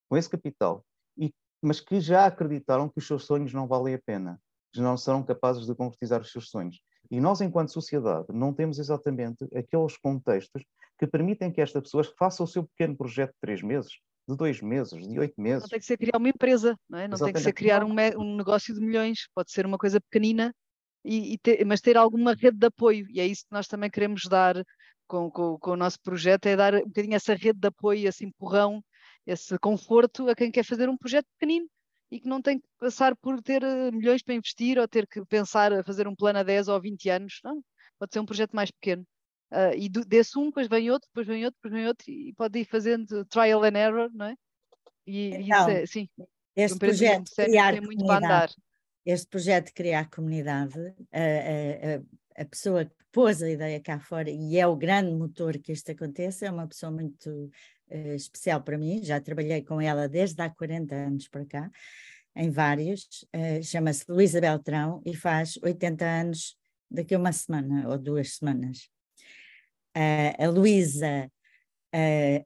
[0.09, 0.85] Com esse capital.
[1.17, 4.39] E, mas que já acreditaram que os seus sonhos não valem a pena.
[4.71, 6.79] Que não serão capazes de concretizar os seus sonhos.
[7.11, 10.63] E nós, enquanto sociedade, não temos exatamente aqueles contextos
[10.97, 13.93] que permitem que estas pessoas façam o seu pequeno projeto de três meses,
[14.27, 15.63] de dois meses, de oito meses.
[15.63, 17.07] Não tem que ser criar uma empresa, não é?
[17.07, 17.33] Não Exatamente.
[17.33, 20.53] tem que ser criar um, um, negócio de milhões, pode ser uma coisa pequenina
[21.03, 23.89] e, e ter, mas ter alguma rede de apoio, e é isso que nós também
[23.89, 24.55] queremos dar
[25.07, 28.25] com, com, com, o nosso projeto, é dar um bocadinho essa rede de apoio, esse
[28.25, 28.83] empurrão,
[29.25, 31.67] esse conforto a quem quer fazer um projeto pequenino
[32.11, 35.23] e que não tem que passar por ter eh, milhões para investir ou ter que
[35.25, 37.61] pensar a fazer um plano a 10 ou 20 anos, não,
[37.99, 39.05] pode ser um projeto mais pequeno.
[39.51, 42.33] Uh, e do, desse um, depois vem outro, depois vem outro, depois vem outro, e
[42.33, 44.35] pode ir fazendo trial and error, não é?
[45.07, 46.09] E, então, isso é, sim,
[46.55, 48.49] este um projeto tem muito para andar
[49.11, 50.79] este projeto de criar comunidade,
[51.11, 55.57] a, a, a, pessoa que pôs a ideia cá fora e é o grande motor
[55.57, 57.29] que isto aconteça, é uma pessoa muito
[57.89, 61.71] uh, especial para mim, já trabalhei com ela desde há 40 anos para cá,
[62.35, 66.55] em vários, uh, chama-se Luísa Beltrão e faz 80 anos
[66.89, 68.89] daqui a uma semana ou duas semanas.
[69.97, 71.31] Uh, a Luísa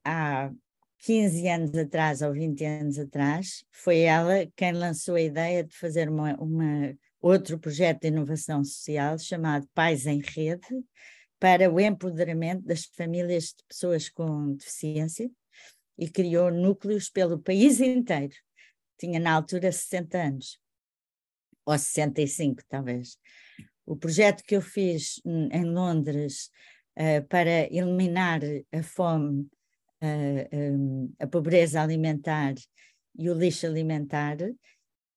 [0.06, 0.50] há
[1.04, 6.10] 15 anos atrás ou 20 anos atrás, foi ela quem lançou a ideia de fazer
[6.10, 10.66] uma, uma, outro projeto de inovação social chamado Pais em Rede,
[11.38, 15.30] para o empoderamento das famílias de pessoas com deficiência
[16.00, 18.34] e criou núcleos pelo país inteiro.
[18.98, 20.58] Tinha na altura 60 anos,
[21.66, 23.18] ou 65 talvez.
[23.86, 26.50] O projeto que eu fiz em Londres
[26.98, 28.40] uh, para eliminar
[28.72, 29.50] a fome,
[30.54, 32.54] um, a pobreza alimentar
[33.18, 34.38] e o lixo alimentar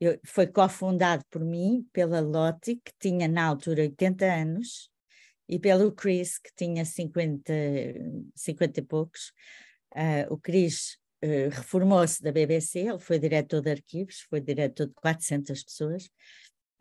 [0.00, 4.90] eu, foi cofundado por mim, pela Lottie, que tinha na altura 80 anos,
[5.48, 7.52] e pelo Chris, que tinha 50,
[8.34, 9.32] 50 e poucos.
[9.94, 14.94] Uh, o Chris uh, reformou-se da BBC, ele foi diretor de arquivos, foi diretor de
[14.94, 16.10] 400 pessoas,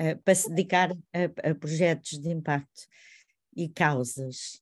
[0.02, 2.88] uh, para se dedicar a, a, projetos de impacto
[3.56, 4.62] e causas.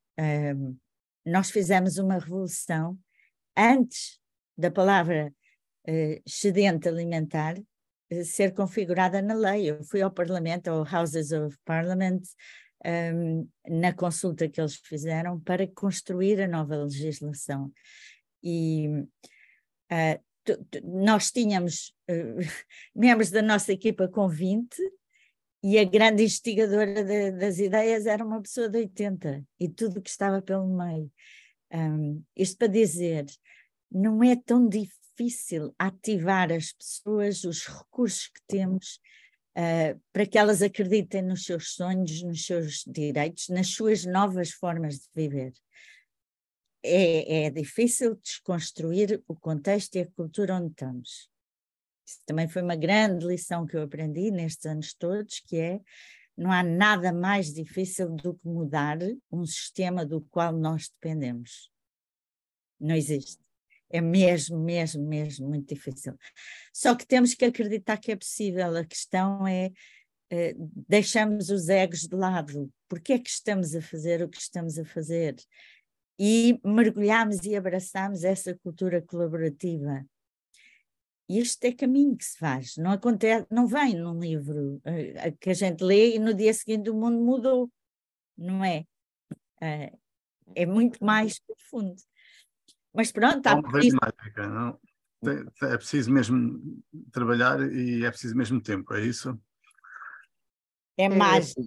[1.25, 2.95] nós fizemos uma revolução
[3.55, 4.19] antes
[4.57, 5.33] da palavra
[6.25, 7.55] excedente alimentar
[8.23, 9.69] ser configurada na lei.
[9.69, 12.21] Eu fui ao Parlamento, ao Houses of Parliament,
[12.85, 17.71] um, na consulta que eles fizeram para construir a nova legislação.
[18.43, 18.87] E
[19.89, 20.53] uh,
[20.83, 22.37] nós tínhamos uh,
[22.93, 24.75] membros da nossa equipa com 20
[25.63, 30.09] e a grande investigadora de, das ideias era uma pessoa de 80 e tudo que
[30.09, 31.09] estava pelo meio.
[31.73, 33.25] Um, isto para dizer,
[33.91, 38.99] não é tão difícil ativar as pessoas, os recursos que temos
[39.57, 44.99] uh, para que elas acreditem nos seus sonhos, nos seus direitos, nas suas novas formas
[44.99, 45.53] de viver.
[46.83, 51.29] É, é difícil desconstruir o contexto e a cultura onde estamos.
[52.05, 55.79] Isso também foi uma grande lição que eu aprendi nestes anos todos, que é
[56.37, 58.97] não há nada mais difícil do que mudar
[59.31, 61.71] um sistema do qual nós dependemos.
[62.79, 63.41] Não existe.
[63.89, 66.17] É mesmo, mesmo, mesmo muito difícil.
[66.73, 68.75] Só que temos que acreditar que é possível.
[68.75, 69.67] A questão é
[70.31, 72.71] uh, deixamos os egos de lado.
[72.89, 75.35] Por que é que estamos a fazer o que estamos a fazer?
[76.19, 80.03] E mergulhamos e abraçamos essa cultura colaborativa.
[81.29, 82.75] E este é caminho que se faz.
[82.77, 86.89] Não acontece, não vem num livro uh, que a gente lê e no dia seguinte
[86.89, 87.71] o mundo mudou.
[88.37, 88.85] Não é?
[89.61, 89.97] Uh,
[90.55, 91.95] é muito mais profundo.
[92.93, 93.97] Mas pronto, está não isso.
[93.99, 94.79] mágica, não?
[95.61, 99.39] É preciso mesmo trabalhar e é preciso mesmo tempo, é isso?
[100.97, 101.61] É, é mágico.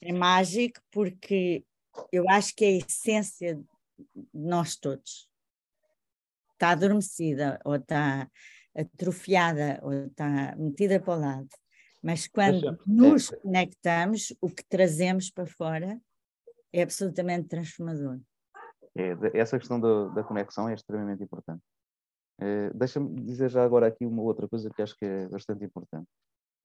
[0.00, 1.64] É mágico porque
[2.12, 3.64] eu acho que é a essência de
[4.32, 5.27] nós todos.
[6.58, 8.28] Está adormecida ou está
[8.76, 11.48] atrofiada ou está metida para o lado.
[12.02, 12.78] Mas quando é.
[12.84, 16.00] nos conectamos, o que trazemos para fora
[16.72, 18.18] é absolutamente transformador.
[18.96, 21.62] É, essa questão da, da conexão é extremamente importante.
[22.40, 26.08] É, Deixa-me dizer já agora aqui uma outra coisa que acho que é bastante importante.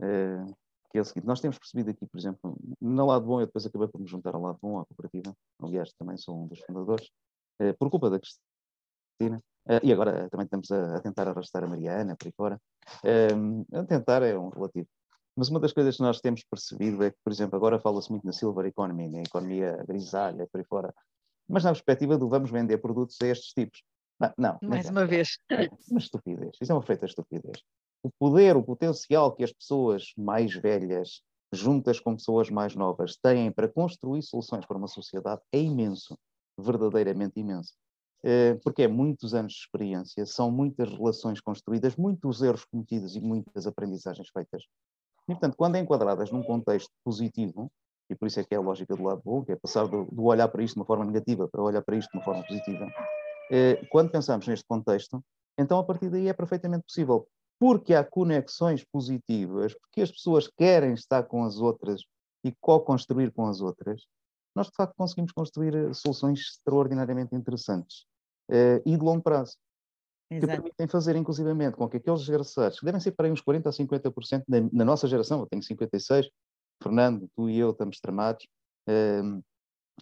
[0.01, 0.43] É,
[0.89, 3.65] que é o seguinte, nós temos percebido aqui, por exemplo, no lado bom, eu depois
[3.65, 7.09] acabei por me juntar ao lado bom, à cooperativa, aliás, também sou um dos fundadores,
[7.59, 11.67] é, por culpa da Cristina, é, e agora também estamos a, a, tentar arrastar a
[11.67, 12.61] Mariana por aí fora.
[13.03, 13.27] É,
[13.73, 14.87] a tentar é um relativo.
[15.35, 18.25] Mas uma das coisas que nós temos percebido é que, por exemplo, agora fala-se muito
[18.25, 20.93] na silver economy, na economia grisalha, por aí fora
[21.47, 23.83] mas na perspectiva do vamos vender produtos a estes tipos.
[24.19, 25.37] Não, não mais uma vez.
[25.49, 26.55] É uma estupidez.
[26.61, 27.61] Isso é uma feita estupidez.
[28.01, 31.21] O poder, o potencial que as pessoas mais velhas,
[31.51, 36.17] juntas com pessoas mais novas, têm para construir soluções para uma sociedade é imenso,
[36.57, 37.73] verdadeiramente imenso.
[38.25, 43.21] Eh, porque é muitos anos de experiência, são muitas relações construídas, muitos erros cometidos e
[43.21, 44.63] muitas aprendizagens feitas.
[45.27, 47.69] E, portanto, quando enquadradas num contexto positivo,
[48.09, 50.05] e por isso é que é a lógica do lado bom, que é passar do,
[50.05, 52.43] do olhar para isto de uma forma negativa para olhar para isto de uma forma
[52.43, 52.89] positiva.
[53.51, 55.21] Eh, quando pensamos neste contexto,
[55.57, 57.27] então a partir daí é perfeitamente possível,
[57.59, 62.01] porque há conexões positivas, porque as pessoas querem estar com as outras
[62.43, 64.05] e co-construir com as outras,
[64.55, 68.05] nós de facto conseguimos construir eh, soluções extraordinariamente interessantes
[68.49, 69.55] eh, e de longo prazo.
[70.31, 70.47] Exato.
[70.47, 73.67] Que permitem fazer, inclusivamente, com que aqueles desgraçados, que devem ser para aí uns 40%
[73.67, 76.29] a 50% na, na nossa geração, eu tenho 56,
[76.81, 78.47] Fernando, tu e eu estamos tramados.
[78.89, 79.43] Uh,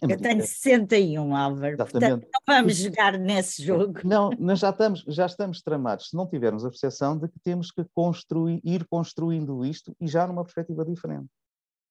[0.00, 2.22] eu tenho 61, Álvaro, Exatamente.
[2.22, 4.00] portanto não vamos jogar nesse jogo.
[4.04, 7.70] Não, nós já estamos, já estamos tramados, se não tivermos a percepção de que temos
[7.70, 11.28] que construir, ir construindo isto e já numa perspectiva diferente.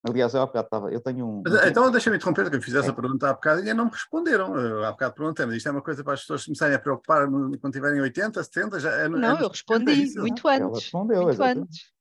[0.04, 1.44] Aliás, eu há bocado estava, eu tenho um...
[1.46, 2.94] Mas, então deixa-me interromper, que eu fiz essa é.
[2.94, 4.56] pergunta há bocado e não me responderam.
[4.56, 7.28] Eu, há bocado perguntei, mas isto é uma coisa para as pessoas começarem a preocupar
[7.28, 10.62] quando tiverem 80, 70, já é, Não, é, eu respondi muito antes.
[10.62, 11.62] Ela respondeu, muito exatamente.
[11.62, 11.92] antes.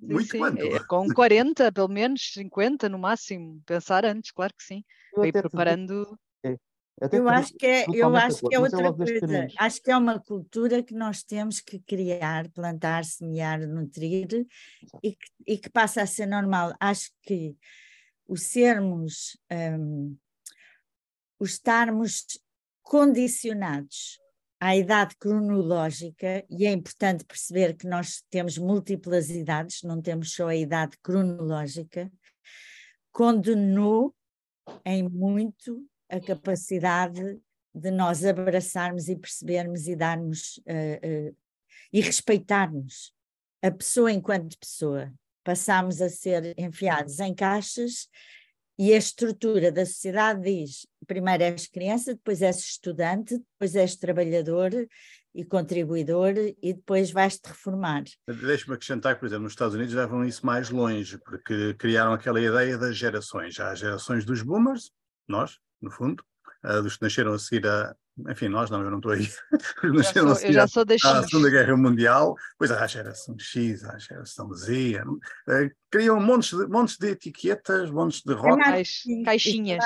[0.00, 0.62] Muito sim, quanto?
[0.62, 4.82] É, com 40, pelo menos 50 no máximo, pensar antes, claro que sim.
[5.14, 6.18] Eu Ir preparando.
[6.44, 6.56] É,
[7.00, 9.48] Até eu acho que é, eu acho que é outra coisa.
[9.58, 14.46] Acho que é uma cultura que nós temos que criar, plantar, semear, nutrir
[15.02, 16.74] e que, e que, passa a ser normal.
[16.78, 17.56] Acho que
[18.28, 20.14] o sermos, um,
[21.38, 22.26] o estarmos
[22.82, 24.18] condicionados
[24.60, 30.48] à idade cronológica, e é importante perceber que nós temos múltiplas idades, não temos só
[30.48, 32.12] a idade cronológica,
[33.10, 34.14] condenou
[34.84, 37.40] em muito a capacidade
[37.74, 41.36] de nós abraçarmos e percebermos e darmos uh, uh,
[41.92, 43.12] e respeitarmos
[43.62, 45.12] a pessoa enquanto pessoa.
[45.44, 48.08] Passámos a ser enfiados em caixas
[48.78, 54.70] e a estrutura da sociedade diz: primeiro és criança, depois és estudante, depois és trabalhador
[55.34, 58.02] e contribuidor e depois vais-te reformar.
[58.26, 62.76] Deixa-me acrescentar por exemplo, nos Estados Unidos levam isso mais longe, porque criaram aquela ideia
[62.76, 63.58] das gerações.
[63.60, 64.90] Há as gerações dos boomers,
[65.28, 66.22] nós, no fundo,
[66.64, 67.94] uh, dos que nasceram a seguir a.
[68.28, 69.26] Enfim, nós não, eu não estou aí.
[69.94, 72.86] nasceram sou, a seguir eu já sou da à Segunda Guerra Mundial, pois há a
[72.86, 78.34] geração X, há a geração Z, uh, criam montes de, montes de etiquetas, montes de
[78.34, 79.02] rotas.
[79.24, 79.82] Caixinhas.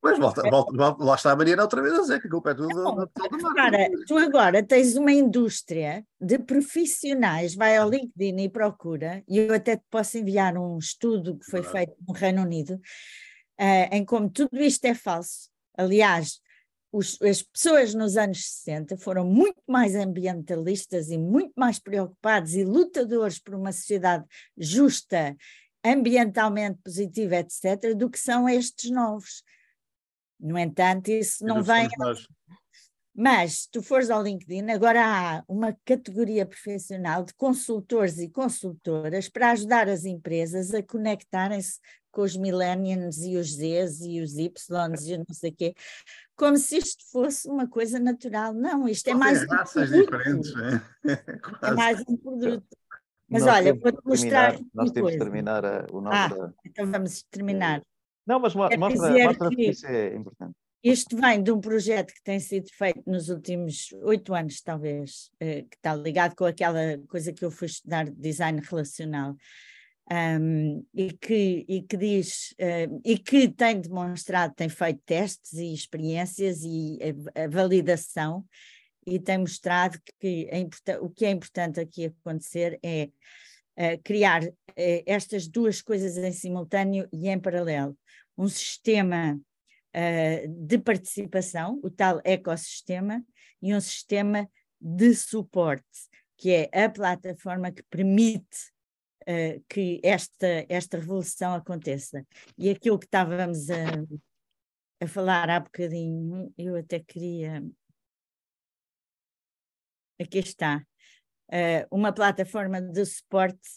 [0.00, 2.50] Pois volta, volta, volta, lá está a Mariana outra vez a dizer que a culpa
[2.50, 3.08] é tudo não, da
[3.54, 9.54] Cara, tu agora tens uma indústria de profissionais, vai ao LinkedIn e procura, e eu
[9.54, 12.80] até te posso enviar um estudo que foi feito no Reino Unido,
[13.60, 15.50] uh, em como tudo isto é falso.
[15.76, 16.40] Aliás,
[16.92, 22.64] os, as pessoas nos anos 60 foram muito mais ambientalistas e muito mais preocupados e
[22.64, 24.24] lutadores por uma sociedade
[24.56, 25.36] justa,
[25.84, 29.42] ambientalmente positiva, etc., do que são estes novos.
[30.38, 31.88] No entanto, isso não vem.
[33.14, 39.28] Mas, se tu fores ao LinkedIn, agora há uma categoria profissional de consultores e consultoras
[39.28, 41.80] para ajudar as empresas a conectarem-se
[42.10, 44.68] com os millennials e os Zs e os Ys
[45.06, 45.74] e não sei o quê,
[46.36, 48.52] como se isto fosse uma coisa natural.
[48.52, 50.10] Não, isto é mais um raças produto.
[50.10, 50.82] diferentes, é?
[51.68, 52.66] é mais um produto.
[53.28, 54.58] Mas nós olha, vou-te mostrar.
[54.74, 56.42] Nós temos de terminar a, o nosso.
[56.42, 57.80] Ah, então vamos terminar.
[58.26, 60.54] Não, mas mostra, mostra que isso é importante.
[60.82, 65.62] Isto vem de um projeto que tem sido feito nos últimos oito anos, talvez, eh,
[65.62, 69.36] que está ligado com aquela coisa que eu fui estudar de design relacional
[70.12, 75.72] um, e, que, e que diz uh, e que tem demonstrado, tem feito testes e
[75.72, 76.98] experiências e
[77.34, 78.44] a, a validação
[79.06, 83.08] e tem mostrado que é o que é importante aqui acontecer é
[83.78, 84.52] uh, criar uh,
[85.06, 87.96] estas duas coisas em simultâneo e em paralelo.
[88.36, 89.40] Um sistema
[90.48, 93.24] de participação, o tal ecossistema,
[93.60, 94.48] e um sistema
[94.80, 95.84] de suporte,
[96.36, 98.70] que é a plataforma que permite
[99.30, 102.26] uh, que esta, esta revolução aconteça.
[102.58, 107.62] E aquilo que estávamos a, a falar há bocadinho, eu até queria.
[110.20, 110.84] Aqui está.
[111.48, 113.68] Uh, uma plataforma de suporte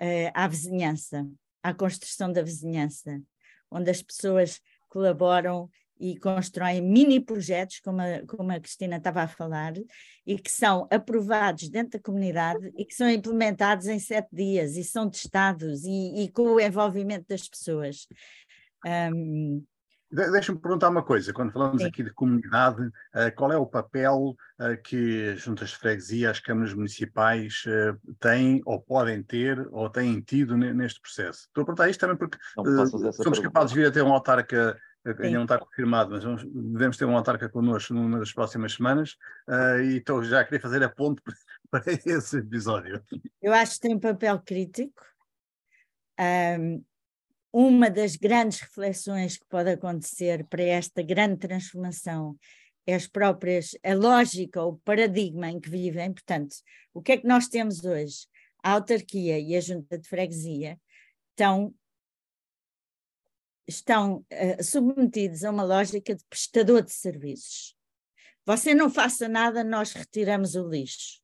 [0.00, 1.28] uh, à vizinhança,
[1.62, 3.20] à construção da vizinhança,
[3.70, 5.70] onde as pessoas colaboram
[6.00, 9.74] e constroem mini projetos, como a, como a Cristina estava a falar,
[10.26, 14.82] e que são aprovados dentro da comunidade e que são implementados em sete dias e
[14.82, 18.06] são testados e, e com o envolvimento das pessoas.
[18.84, 19.62] Um,
[20.12, 21.88] Deixa-me perguntar uma coisa, quando falamos Sim.
[21.88, 26.40] aqui de comunidade, uh, qual é o papel uh, que as juntas de freguesia, as
[26.40, 31.46] câmaras municipais uh, têm ou podem ter ou têm tido neste processo?
[31.46, 33.42] Estou a perguntar isto também porque somos pergunta.
[33.42, 37.04] capazes de vir a ter um autarca ainda não está confirmado, mas vamos, devemos ter
[37.04, 39.16] um autarca connosco numa das próximas semanas
[39.48, 41.22] uh, e estou já a querer fazer a ponte
[41.70, 43.02] para esse episódio.
[43.40, 45.02] Eu acho que tem um papel crítico.
[46.20, 46.84] Um,
[47.52, 52.36] uma das grandes reflexões que pode acontecer para esta grande transformação
[52.86, 56.12] é as próprias, a lógica, o paradigma em que vivem.
[56.12, 56.54] Portanto,
[56.92, 58.26] o que é que nós temos hoje?
[58.62, 60.78] A autarquia e a junta de freguesia
[61.30, 61.74] estão
[63.66, 67.76] estão uh, submetidos a uma lógica de prestador de serviços.
[68.46, 71.20] Você não faça nada, nós retiramos o lixo.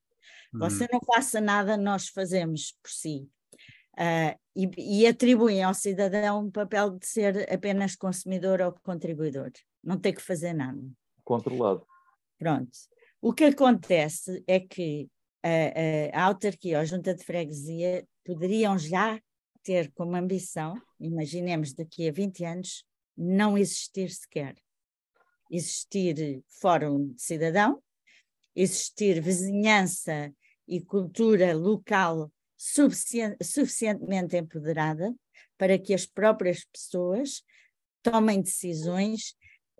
[0.52, 0.88] Você hum.
[0.92, 3.28] não faça nada, nós fazemos por si.
[3.94, 9.50] Uh, e, e, atribuem ao cidadão um papel de ser apenas consumidor ou contribuidor,
[9.82, 10.80] não ter que fazer nada.
[11.24, 11.86] Controlado.
[12.38, 12.70] Pronto.
[13.22, 15.08] O que acontece é que
[15.42, 19.18] a, a, a autarquia ou a junta de freguesia poderiam já
[19.66, 22.84] ter como ambição, imaginemos daqui a 20 anos,
[23.16, 24.54] não existir sequer.
[25.50, 27.82] Existir fórum de cidadão,
[28.54, 30.32] existir vizinhança
[30.68, 35.12] e cultura local suficient, suficientemente empoderada
[35.58, 37.42] para que as próprias pessoas
[38.02, 39.34] tomem decisões,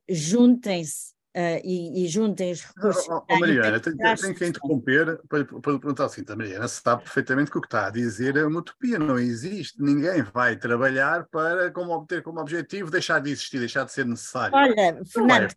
[0.08, 3.06] juntem-se uh, e, e, juntem os recursos.
[3.08, 6.46] Oh, oh, Mariana, tenho, tenho que interromper para, para perguntar assim, também.
[6.48, 9.80] Mariana sabe perfeitamente que o que está a dizer é uma utopia, não existe.
[9.80, 14.56] Ninguém vai trabalhar para como obter como objetivo deixar de existir, deixar de ser necessário.
[14.56, 15.54] Olha, Fernando,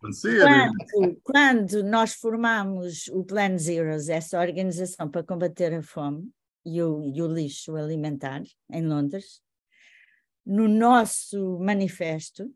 [0.92, 6.28] quando, quando nós formamos o Plan Zeros, essa organização para combater a fome
[6.64, 9.40] e o, e o lixo alimentar em Londres,
[10.44, 12.50] no nosso manifesto,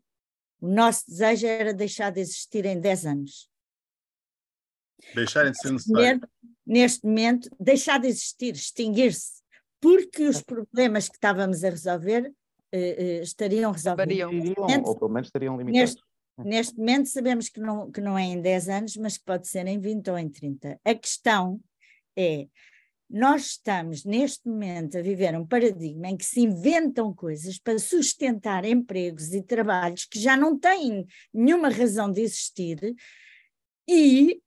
[0.61, 3.49] o nosso desejo era deixar de existir em 10 anos.
[5.13, 6.21] Deixarem de ser necessários.
[6.65, 9.43] Neste momento, deixar de existir, extinguir-se,
[9.79, 12.33] porque os problemas que estávamos a resolver
[12.71, 14.17] eh, eh, estariam resolvidos.
[14.17, 15.95] Estariam, ou pelo menos estariam limitados.
[15.95, 16.03] Neste,
[16.43, 19.67] neste momento sabemos que não, que não é em 10 anos, mas que pode ser
[19.67, 20.79] em 20 ou em 30.
[20.83, 21.61] A questão
[22.17, 22.47] é
[23.09, 28.65] nós estamos neste momento a viver um paradigma em que se inventam coisas para sustentar
[28.65, 32.95] empregos e trabalhos que já não têm nenhuma razão de existir
[33.87, 34.41] e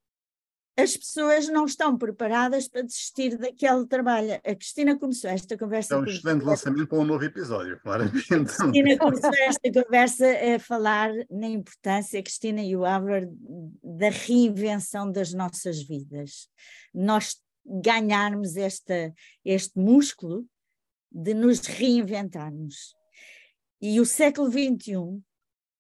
[0.79, 4.35] as pessoas não estão preparadas para desistir daquele trabalho.
[4.35, 5.97] A Cristina começou esta conversa.
[5.97, 8.31] É um excelente lançamento para um novo episódio, claramente.
[8.31, 13.29] A Cristina começou esta conversa a falar na importância, Cristina e o Álvaro,
[13.83, 16.49] da reinvenção das nossas vidas.
[16.95, 17.35] Nós
[17.69, 19.13] ganharmos esta,
[19.45, 20.47] este músculo
[21.11, 22.95] de nos reinventarmos.
[23.81, 25.23] E o século XXI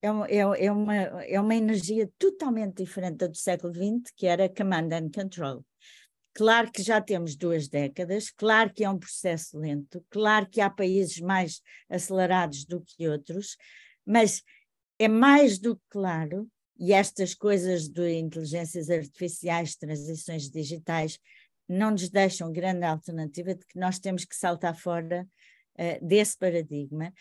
[0.01, 4.49] é é, é, uma, é uma energia totalmente diferente da do século XX, que era
[4.49, 5.65] command and control.
[6.35, 10.71] Claro que já temos duas décadas, claro que é um processo lento, claro que há
[10.71, 11.61] países mais
[11.91, 13.57] acelerados do que outros,
[14.07, 14.45] mas
[15.01, 16.49] é mais do que claro,
[16.79, 21.19] e estas coisas de inteligências artificiais, transições digitais,
[21.69, 25.27] não nos deixam grande alternativa de que nós temos que saltar fora
[25.79, 27.13] uh, desse paradigma,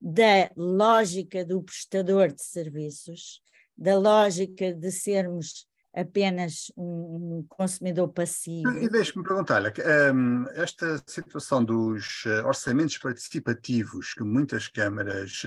[0.00, 3.40] da lógica do prestador de serviços,
[3.76, 8.68] da lógica de sermos apenas um, um consumidor passivo.
[8.78, 9.72] E deixe-me perguntar-lhe,
[10.12, 15.42] um, esta situação dos uh, orçamentos participativos que muitas câmaras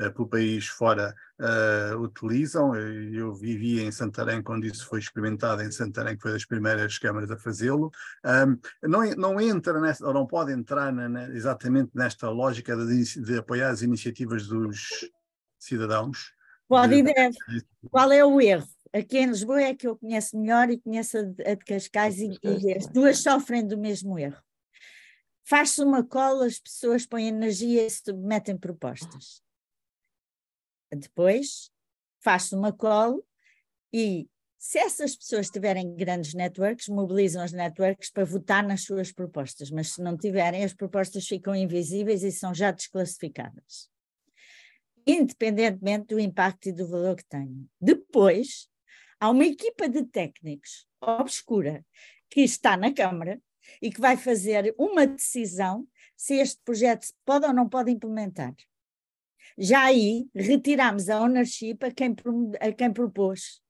[0.00, 2.74] uh, uh, pelo país fora uh, utilizam.
[2.74, 7.30] Eu vivi em Santarém quando isso foi experimentado em Santarém, que foi das primeiras câmaras
[7.30, 7.90] a fazê-lo.
[8.24, 13.22] Um, não, não entra nessa, ou não pode entrar na, na, exatamente nesta lógica de,
[13.22, 15.10] de, apoiar as iniciativas dos
[15.58, 16.32] cidadãos.
[16.68, 17.36] Pode e deve.
[17.90, 18.66] Qual é o erro?
[18.92, 22.18] Aqui em Lisboa é que eu conheço melhor e conheço a de, a de Cascais
[22.18, 24.40] e, e as duas sofrem do mesmo erro.
[25.44, 29.42] Faz-se uma cola, as pessoas põem energia e se submetem propostas.
[30.92, 31.70] Depois
[32.20, 33.24] faz-se uma call
[33.92, 39.70] e se essas pessoas tiverem grandes networks, mobilizam as networks para votar nas suas propostas,
[39.70, 43.88] mas se não tiverem, as propostas ficam invisíveis e são já desclassificadas,
[45.06, 47.66] independentemente do impacto e do valor que tenham.
[47.80, 48.68] Depois,
[49.18, 51.82] há uma equipa de técnicos obscura
[52.28, 53.40] que está na Câmara
[53.80, 58.54] e que vai fazer uma decisão se este projeto se pode ou não pode implementar.
[59.60, 62.16] Já aí retiramos a ownership a quem,
[62.58, 63.60] a quem propôs.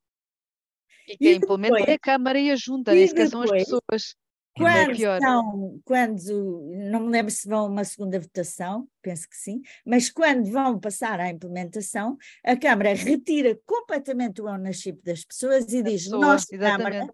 [1.09, 4.15] E quem implementa é a Câmara e a Junta, nem sequer são as pessoas.
[4.57, 9.29] É quando, é são, quando, não me lembro se vão a uma segunda votação, penso
[9.29, 15.25] que sim, mas quando vão passar à implementação, a Câmara retira completamente o ownership das
[15.25, 17.13] pessoas e diz: pessoa, Nós, Câmara,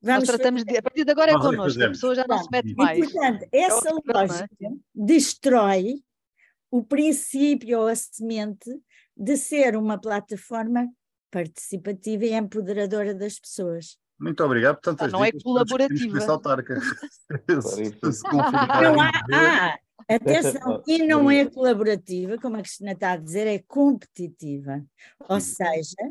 [0.00, 2.48] Vamos Nós tratamos de, a partir de agora é connosco, a pessoa já não se
[2.52, 2.98] mete mais.
[2.98, 4.12] E, portanto, essa é?
[4.14, 6.04] lógica destrói
[6.72, 8.70] o princípio ou a semente
[9.14, 10.88] de ser uma plataforma
[11.30, 13.98] participativa e empoderadora das pessoas.
[14.18, 16.18] Muito obrigado por tantas ah, Não é colaborativa.
[18.82, 19.78] não há, ah,
[20.08, 24.82] atenção, e não é colaborativa, como a Cristina está a dizer, é competitiva.
[25.28, 26.10] Ou seja,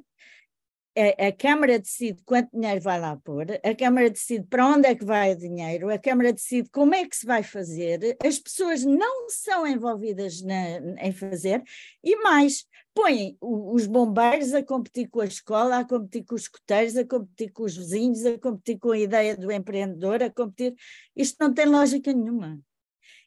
[0.97, 4.95] a, a, Câmara decide quanto dinheiro vai lá pôr, a Câmara decide para onde é
[4.95, 8.83] que vai o dinheiro, a Câmara decide como é que se vai fazer, as pessoas
[8.83, 11.63] não são envolvidas na, em fazer,
[12.03, 16.97] e mais, põem os bombeiros a competir com a escola, a competir com os escoteiros,
[16.97, 20.75] a competir com os vizinhos, a competir com a ideia do empreendedor, a competir.
[21.15, 22.59] Isto não tem lógica nenhuma.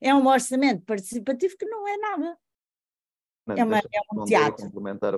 [0.00, 2.38] É um orçamento participativo que não é nada.
[3.46, 4.72] Não, é, uma, é um teatro.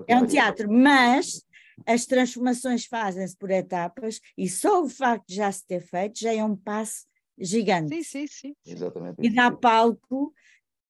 [0.09, 1.45] É um teatro, mas
[1.85, 6.32] as transformações fazem-se por etapas e só o facto de já se ter feito já
[6.32, 7.07] é um passo
[7.39, 7.94] gigante.
[7.94, 8.57] Sim, sim, sim.
[8.65, 9.16] Exatamente.
[9.20, 10.32] E dá palco.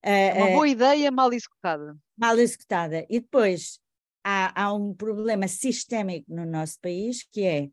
[0.03, 1.97] É uma boa ideia mal executada.
[2.17, 3.05] Mal executada.
[3.11, 3.81] E depois
[4.23, 7.71] há, há um problema sistémico no nosso país que é.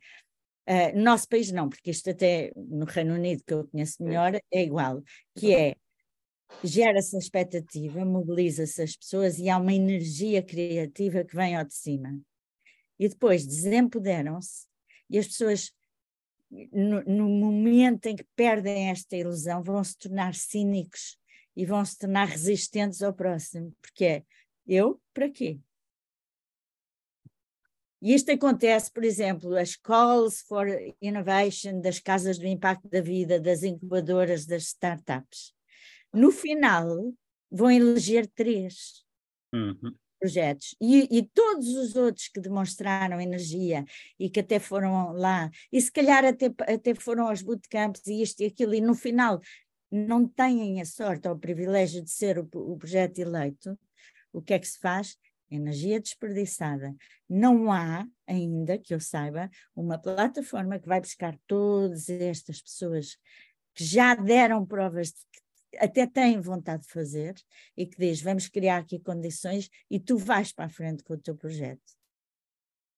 [0.65, 4.63] Uh, nosso país não, porque isto até no Reino Unido, que eu conheço melhor, é
[4.63, 5.03] igual,
[5.37, 5.75] que é
[6.63, 11.73] gera-se a expectativa, mobiliza-se as pessoas e há uma energia criativa que vem ao de
[11.73, 12.17] cima.
[13.03, 14.65] E depois desempoderam-se
[15.09, 15.73] e as pessoas
[16.71, 21.17] no, no, momento em que perdem esta ilusão vão se tornar cínicos
[21.53, 24.23] e vão se tornar resistentes ao próximo, porque é
[24.65, 25.59] eu para quê?
[28.01, 30.65] E isto acontece, por exemplo, as calls for
[31.01, 35.53] innovation das casas do impacto da vida, das incubadoras, das startups.
[36.13, 37.13] No final,
[37.51, 39.03] vão eleger três
[39.53, 39.93] uhum.
[40.23, 40.73] Projetos.
[40.79, 43.83] E, e, todos os outros que demonstraram energia
[44.17, 48.41] e que até foram lá, e se calhar até, até foram aos bootcamps e isto
[48.41, 49.41] e aquilo, e no final
[49.91, 53.77] não têm a sorte ou o privilégio de ser o, o projeto eleito,
[54.31, 55.17] o que é que se faz?
[55.51, 56.95] energia desperdiçada.
[57.29, 63.17] Não há ainda, que eu saiba, uma plataforma que vai buscar todas estas pessoas
[63.75, 65.42] que já deram provas de que
[65.79, 67.35] até têm vontade de fazer
[67.75, 71.17] e que diz: vamos criar aqui condições e tu vais para a frente com o
[71.17, 71.81] teu projeto.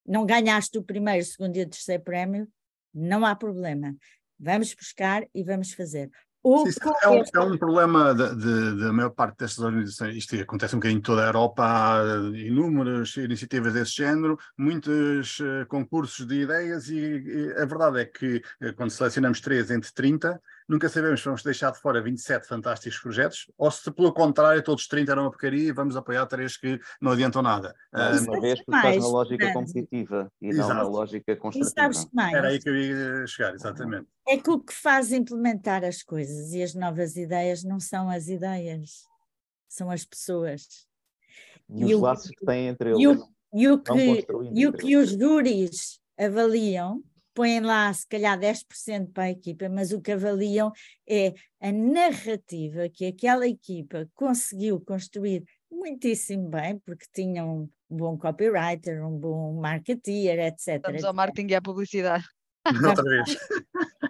[0.06, 2.48] Não ganhaste o primeiro, o segundo e o terceiro prémio,
[2.94, 3.96] não há problema.
[4.40, 6.12] Vamos buscar e vamos fazer.
[6.46, 10.16] Sim, é, um, é, um, problema da maior parte destas organizações.
[10.16, 12.04] Isto acontece um bocadinho em toda a Europa, há
[12.38, 18.44] inúmeras iniciativas desse género, muitos uh, concursos de ideias, e, e, a verdade é que
[18.62, 23.00] uh, quando selecionamos três entre 30, nunca sabemos se vamos deixar de fora 27 fantásticos
[23.00, 26.80] projetos, ou se pelo contrário todos 30 eram uma porcaria e vamos apoiar três que
[27.02, 27.76] não adiantam nada.
[27.94, 30.70] Mais uma vez, porque faz uma lógica competitiva e Exato.
[30.70, 31.92] não uma lógica construtiva.
[32.34, 34.08] Era aí que eu ia chegar, exatamente.
[34.28, 38.28] É que o que faz implementar as coisas e as novas ideias não são as
[38.28, 39.04] ideias,
[39.70, 40.88] são as pessoas.
[41.70, 43.02] E, e os laços que têm entre eles.
[43.02, 47.04] E o, e o que, e o que os júris avaliam
[47.36, 50.72] põem lá se calhar 10% para a equipa, mas o que avaliam
[51.08, 59.06] é a narrativa que aquela equipa conseguiu construir muitíssimo bem, porque tinham um bom copywriter,
[59.06, 60.78] um bom marketeer, etc.
[60.78, 62.26] Estamos ao marketing e à publicidade.
[62.66, 63.38] Outra vez.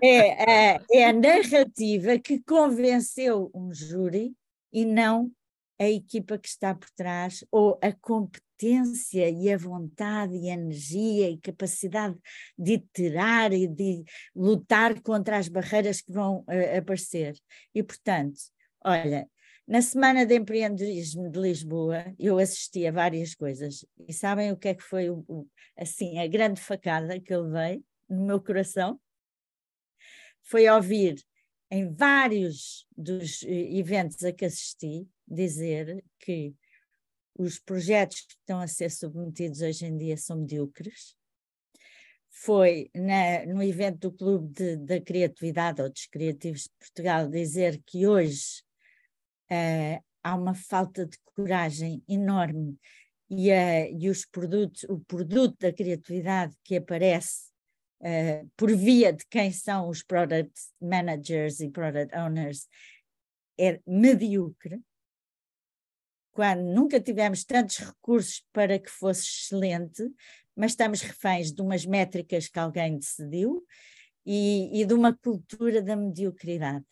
[0.03, 4.33] É, é, é a narrativa que convenceu um júri
[4.71, 5.31] e não
[5.79, 11.29] a equipa que está por trás ou a competência e a vontade e a energia
[11.29, 12.17] e capacidade
[12.57, 14.03] de iterar e de
[14.35, 17.35] lutar contra as barreiras que vão uh, aparecer.
[17.73, 18.39] E, portanto,
[18.83, 19.29] olha,
[19.67, 23.83] na Semana de Empreendedorismo de Lisboa, eu assisti a várias coisas.
[24.07, 27.41] E sabem o que é que foi o, o, assim, a grande facada que eu
[27.41, 28.99] levei no meu coração?
[30.43, 31.15] Foi ouvir
[31.71, 36.55] em vários dos eh, eventos a que assisti dizer que
[37.37, 41.15] os projetos que estão a ser submetidos hoje em dia são medíocres.
[42.29, 47.81] Foi na, no evento do Clube de, da Criatividade ou dos Criativos de Portugal dizer
[47.85, 48.61] que hoje
[49.51, 52.77] uh, há uma falta de coragem enorme
[53.29, 57.51] e, uh, e os produtos, o produto da criatividade que aparece
[58.01, 62.67] uh, por via de quem são os product managers e product owners
[63.57, 64.81] é medíocre
[66.35, 70.03] quando nunca tivemos tantos recursos para que fosse excelente,
[70.53, 73.63] mas estamos reféns de umas métricas que alguém decidiu
[74.25, 76.83] e, e de uma cultura da mediocridade.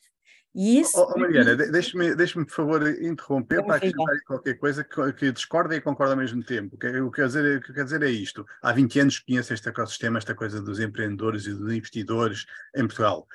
[0.55, 0.97] E isso...
[0.97, 5.75] Oh, oh Mariana, deixe-me, deixe por favor, interromper para acrescentar qualquer coisa que, que discorda
[5.75, 6.75] e concorda ao mesmo tempo.
[6.75, 8.45] O que, eu quero dizer, o que dizer é isto.
[8.61, 12.45] Há 20 anos conheço este ecossistema, esta coisa dos empreendedores e dos investidores
[12.75, 13.27] em Portugal.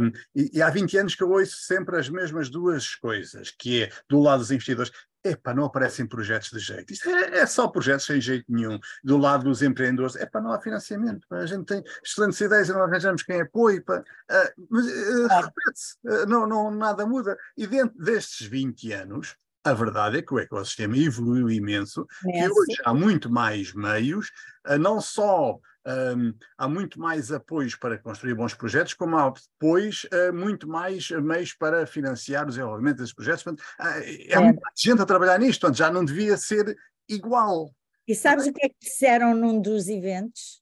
[0.00, 3.82] Um, e, e, há 20 anos que eu ouço sempre as mesmas duas coisas, que
[3.82, 4.92] é, do lado dos investidores,
[5.24, 6.92] epá, não aparecem projetos de jeito.
[6.92, 8.78] Isto é, é, só projetos sem jeito nenhum.
[9.02, 11.26] Do lado dos empreendedores, epá, não há financiamento.
[11.30, 13.80] A gente tem excelentes ideias e não arranjamos quem apoie.
[13.80, 13.98] Pá.
[14.00, 17.36] Uh, mas uh, repete-se, uh, não, não, nada muda.
[17.56, 22.50] E dentro destes 20 anos, a verdade é que o ecossistema evoluiu imenso, é que
[22.50, 24.30] hoje há muito mais meios,
[24.78, 30.32] não só um, há muito mais apoios para construir bons projetos, como há depois uh,
[30.32, 33.42] muito mais meios para financiar o desenvolvimento desses projetos.
[33.42, 36.76] Portanto, uh, é, é muita gente a trabalhar nisto, portanto, já não devia ser
[37.08, 37.74] igual.
[38.06, 40.60] E sabes o que é que disseram num dos eventos?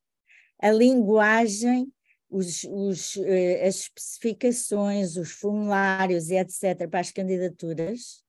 [0.61, 1.93] A linguagem,
[2.31, 6.89] os, os, uh, as especificações, os formulários e etc.
[6.89, 8.23] para as candidaturas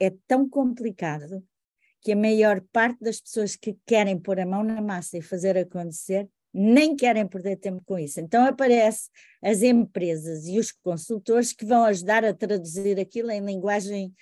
[0.00, 1.44] é tão complicado
[2.02, 5.56] que a maior parte das pessoas que querem pôr a mão na massa e fazer
[5.56, 8.20] acontecer nem querem perder tempo com isso.
[8.20, 9.08] Então aparece
[9.40, 14.12] as empresas e os consultores que vão ajudar a traduzir aquilo em linguagem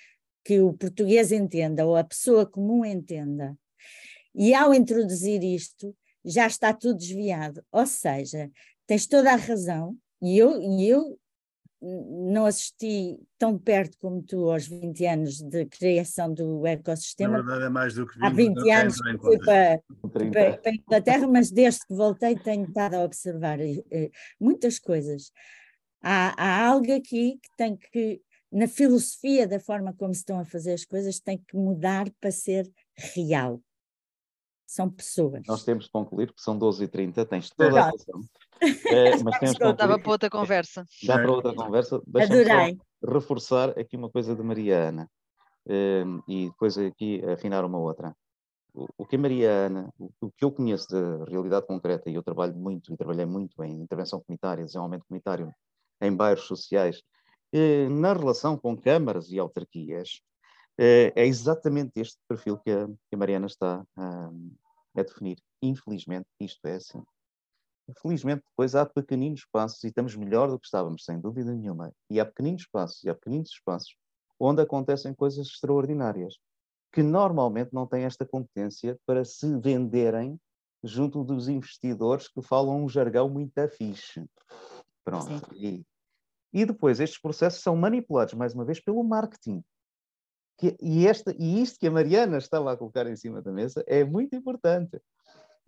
[0.43, 3.57] que o português entenda ou a pessoa comum entenda.
[4.33, 5.93] E ao introduzir isto,
[6.23, 7.63] já está tudo desviado.
[7.71, 8.49] Ou seja,
[8.87, 11.19] tens toda a razão, e eu, e eu
[11.81, 17.37] não assisti tão perto como tu aos 20 anos de criação do ecossistema.
[17.37, 19.81] Na verdade é mais do que 20, Há 20 anos fui para,
[20.11, 25.31] para, para, a Inglaterra, mas desde que voltei tenho estado a observar eh, muitas coisas.
[26.03, 28.21] Há, há algo aqui que tem que,
[28.51, 32.31] na filosofia da forma como se estão a fazer as coisas, tem que mudar para
[32.31, 33.59] ser real.
[34.67, 35.41] São pessoas.
[35.47, 38.21] Nós temos de concluir, porque são 12h30, tens toda a razão.
[38.61, 40.85] É, mas temos Dava para outra conversa.
[41.03, 42.01] Dá para outra conversa.
[42.15, 42.77] Adorei.
[43.03, 45.09] reforçar aqui uma coisa de Mariana
[45.67, 48.15] é, e depois aqui afinar uma outra.
[48.73, 52.23] O, o que a Mariana, o, o, que eu conheço da realidade concreta, e eu
[52.23, 55.53] trabalho muito e trabalhei muito em intervenção comunitária, desenvolvimento comunitário
[56.01, 57.01] em bairros sociais,
[57.51, 60.21] é, na relação com câmaras e autarquias,
[60.77, 64.29] é, é exatamente este perfil que a, que a Mariana está a,
[64.95, 65.37] a definir.
[65.61, 67.03] Infelizmente, isto é assim.
[68.01, 71.91] Felizmente, depois há pequeninos passos e estamos melhor do que estávamos, sem dúvida nenhuma.
[72.09, 73.95] E há pequeninos passos e há pequeninos espaços
[74.39, 76.35] onde acontecem coisas extraordinárias
[76.91, 80.39] que normalmente não têm esta competência para se venderem
[80.83, 84.25] junto dos investidores que falam um jargão muito afixe.
[85.03, 85.55] Pronto.
[85.55, 85.85] E,
[86.51, 89.63] e, depois estes processos são manipulados, mais uma vez, pelo marketing.
[90.57, 93.83] Que, e, esta, e isto que a Mariana estava a colocar em cima da mesa
[93.87, 94.99] é muito importante.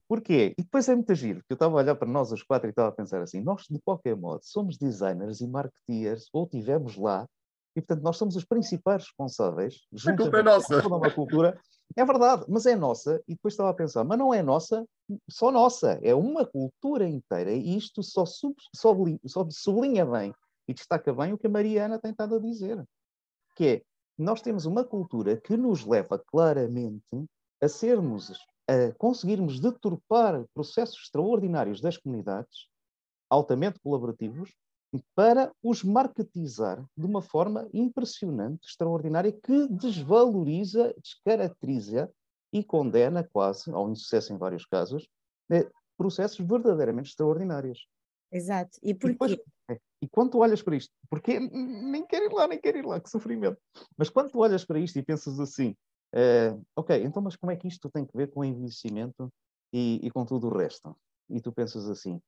[0.08, 0.54] Porquê?
[0.58, 2.72] E depois é muito giro, porque eu estava a olhar para nós os quatro e
[2.72, 7.28] estava a pensar assim, nós de qualquer modo somos designers e marketeers, ou tivemos lá,
[7.76, 9.82] e portanto nós somos os principais responsáveis.
[10.08, 10.82] A culpa é nossa.
[10.82, 11.60] Toda uma cultura.
[11.96, 14.86] É verdade, mas é nossa, e depois estava a pensar, mas não é nossa,
[15.30, 20.34] só nossa, é uma cultura inteira, e isto só, sub, sublinha, só sublinha bem
[20.68, 22.84] e destaca bem o que a Mariana tem estado a dizer,
[23.56, 23.82] que é,
[24.18, 27.26] nós temos uma cultura que nos leva claramente
[27.62, 28.32] a sermos
[28.68, 32.68] a conseguirmos deturpar processos extraordinários das comunidades,
[33.30, 34.54] altamente colaborativos,
[35.16, 42.12] para os marketizar de uma forma impressionante, extraordinária, que desvaloriza, descaracteriza
[42.52, 45.08] e condena quase, ao insucesso em vários casos,
[45.52, 45.68] eh,
[45.98, 47.88] processos verdadeiramente extraordinários.
[48.32, 48.78] Exato.
[48.84, 49.10] E porquê?
[49.10, 49.38] E, depois,
[49.70, 52.86] é, e quando tu olhas para isto, porque nem quero ir lá, nem quero ir
[52.86, 53.58] lá, que sofrimento.
[53.98, 55.76] Mas quando tu olhas para isto e pensas assim,
[56.14, 59.34] Uh, ok, então, mas como é que isto tem que ver com o envelhecimento
[59.74, 60.96] e, e, com tudo o resto?
[61.30, 62.22] E tu pensas assim: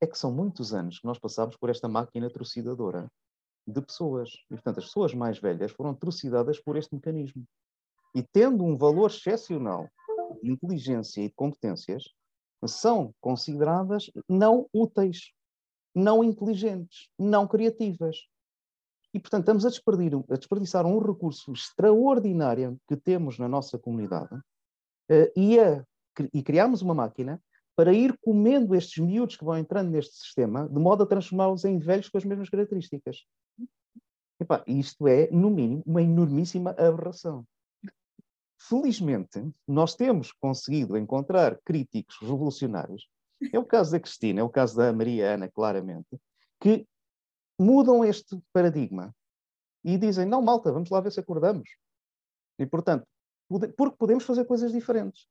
[0.00, 3.08] é que são muitos anos que nós passamos por esta máquina trucidadora
[3.66, 4.30] de pessoas.
[4.50, 7.44] E, portanto, as pessoas mais velhas foram trucidadas por este mecanismo.
[8.14, 9.88] E tendo um valor excepcional
[10.42, 12.04] de inteligência e de competências,
[12.66, 15.32] são consideradas não úteis,
[15.94, 18.16] não inteligentes, não criativas.
[19.14, 25.32] E, portanto, estamos a, a desperdiçar um recurso extraordinário que temos na nossa comunidade uh,
[25.36, 25.84] e, a,
[26.32, 27.42] e criarmos uma máquina
[27.76, 31.78] para ir comendo estes miúdos que vão entrando neste sistema, de modo a transformá-los em
[31.78, 33.24] velhos com as mesmas características.
[34.40, 37.46] Epá, isto é, no mínimo, uma enormíssima aberração.
[38.58, 43.08] Felizmente, nós temos conseguido encontrar críticos revolucionários.
[43.52, 46.20] É o caso da Cristina, é o caso da Maria Ana, claramente,
[46.60, 46.86] que
[47.62, 49.14] mudam este paradigma
[49.84, 51.68] e dizem: não, malta, vamos lá ver se acordamos.
[52.58, 53.06] E, portanto,
[53.76, 55.26] porque podemos fazer coisas diferentes.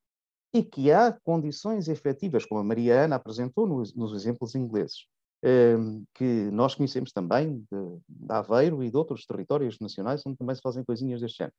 [0.53, 5.07] E que há condições efetivas, como a Maria Ana apresentou nos, nos exemplos ingleses,
[5.41, 10.53] ehm, que nós conhecemos também de, de Aveiro e de outros territórios nacionais onde também
[10.53, 11.55] se fazem coisinhas deste género.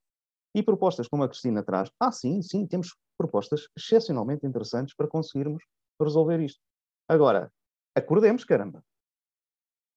[0.55, 5.65] E propostas como a Cristina traz, ah, sim, sim, temos propostas excepcionalmente interessantes para conseguirmos
[5.99, 6.61] resolver isto.
[7.09, 7.51] Agora,
[7.97, 8.85] acordemos, caramba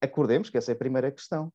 [0.06, 1.52] acordemos, que essa é a primeira questão.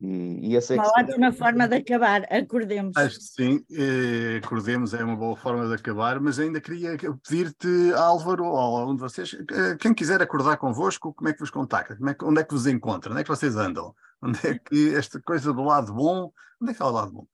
[0.00, 1.04] E, e essa é uma questão...
[1.04, 2.96] ótima forma de acabar, acordemos.
[2.96, 6.96] Acho que sim, eh, acordemos é uma boa forma de acabar, mas ainda queria
[7.26, 11.50] pedir-te, Álvaro, ou um de vocês, eh, quem quiser acordar convosco, como é que vos
[11.50, 11.96] contacta?
[11.96, 13.10] Como é que, onde é que vos encontra?
[13.10, 13.94] Onde é que vocês andam?
[14.22, 17.26] Onde é que esta coisa do lado bom, onde é que está o lado bom?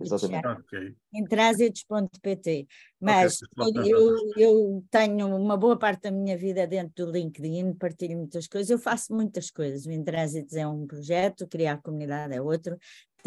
[0.00, 0.46] Exatamente.
[0.46, 0.94] Okay.
[1.12, 2.68] Intrânsitos.pt.
[3.00, 3.92] Mas okay.
[3.92, 8.70] eu, eu tenho uma boa parte da minha vida dentro do LinkedIn, partilho muitas coisas,
[8.70, 9.86] eu faço muitas coisas.
[9.86, 12.78] O Intrânsitos é um projeto, criar a comunidade é outro.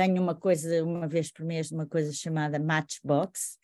[0.01, 3.59] Tenho uma coisa, uma vez por mês, uma coisa chamada Matchbox,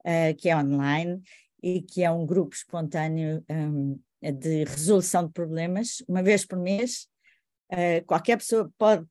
[0.00, 1.22] uh, que é online
[1.62, 6.02] e que é um grupo espontâneo um, de resolução de problemas.
[6.08, 7.06] Uma vez por mês,
[7.70, 9.06] uh, qualquer pessoa pode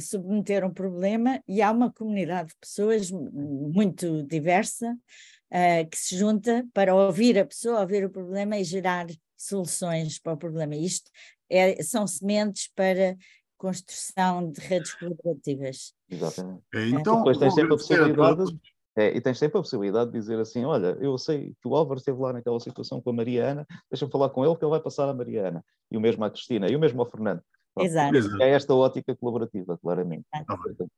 [0.00, 6.64] submeter um problema e há uma comunidade de pessoas muito diversa uh, que se junta
[6.72, 10.76] para ouvir a pessoa, ouvir o problema e gerar soluções para o problema.
[10.76, 11.10] Isto
[11.50, 13.16] é, são sementes para
[13.60, 15.92] construção de redes colaborativas.
[16.08, 16.62] Exatamente.
[16.74, 18.58] É, então, depois tens sempre a possibilidade.
[18.96, 21.98] É, e tens sempre a possibilidade de dizer assim: olha, eu sei que o Álvaro
[21.98, 25.08] esteve lá naquela situação com a Mariana, deixa-me falar com ele que ele vai passar
[25.08, 25.62] a Mariana.
[25.90, 27.42] E o mesmo à Cristina, e o mesmo ao Fernando.
[27.78, 28.42] Exato.
[28.42, 30.26] É esta ótica colaborativa, claramente.
[30.34, 30.90] Exato.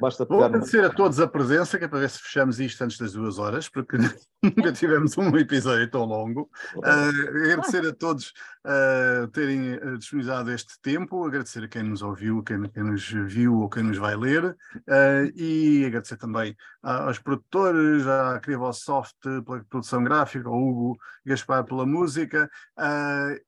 [0.00, 2.98] Basta Vou agradecer a todos a presença, que é para ver se fechamos isto antes
[2.98, 3.96] das duas horas, porque
[4.42, 6.48] nunca tivemos um episódio tão longo.
[6.76, 8.32] Uh, agradecer a todos
[8.64, 13.58] uh, terem uh, disponibilizado este tempo, agradecer a quem nos ouviu, quem, quem nos viu
[13.58, 20.02] ou quem nos vai ler, uh, e agradecer também aos produtores, à Crivosoft pela produção
[20.04, 20.96] gráfica, ao Hugo
[21.26, 22.48] Gaspar pela música,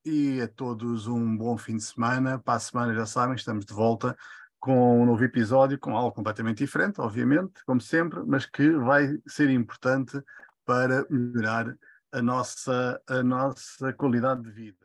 [0.05, 2.35] e a todos um bom fim de semana.
[2.35, 2.39] A
[2.71, 4.15] semana, já sabem, estamos de volta
[4.59, 9.49] com um novo episódio, com algo completamente diferente, obviamente, como sempre, mas que vai ser
[9.49, 10.21] importante
[10.65, 11.75] para melhorar
[12.11, 14.81] a nossa, a nossa qualidade de vida.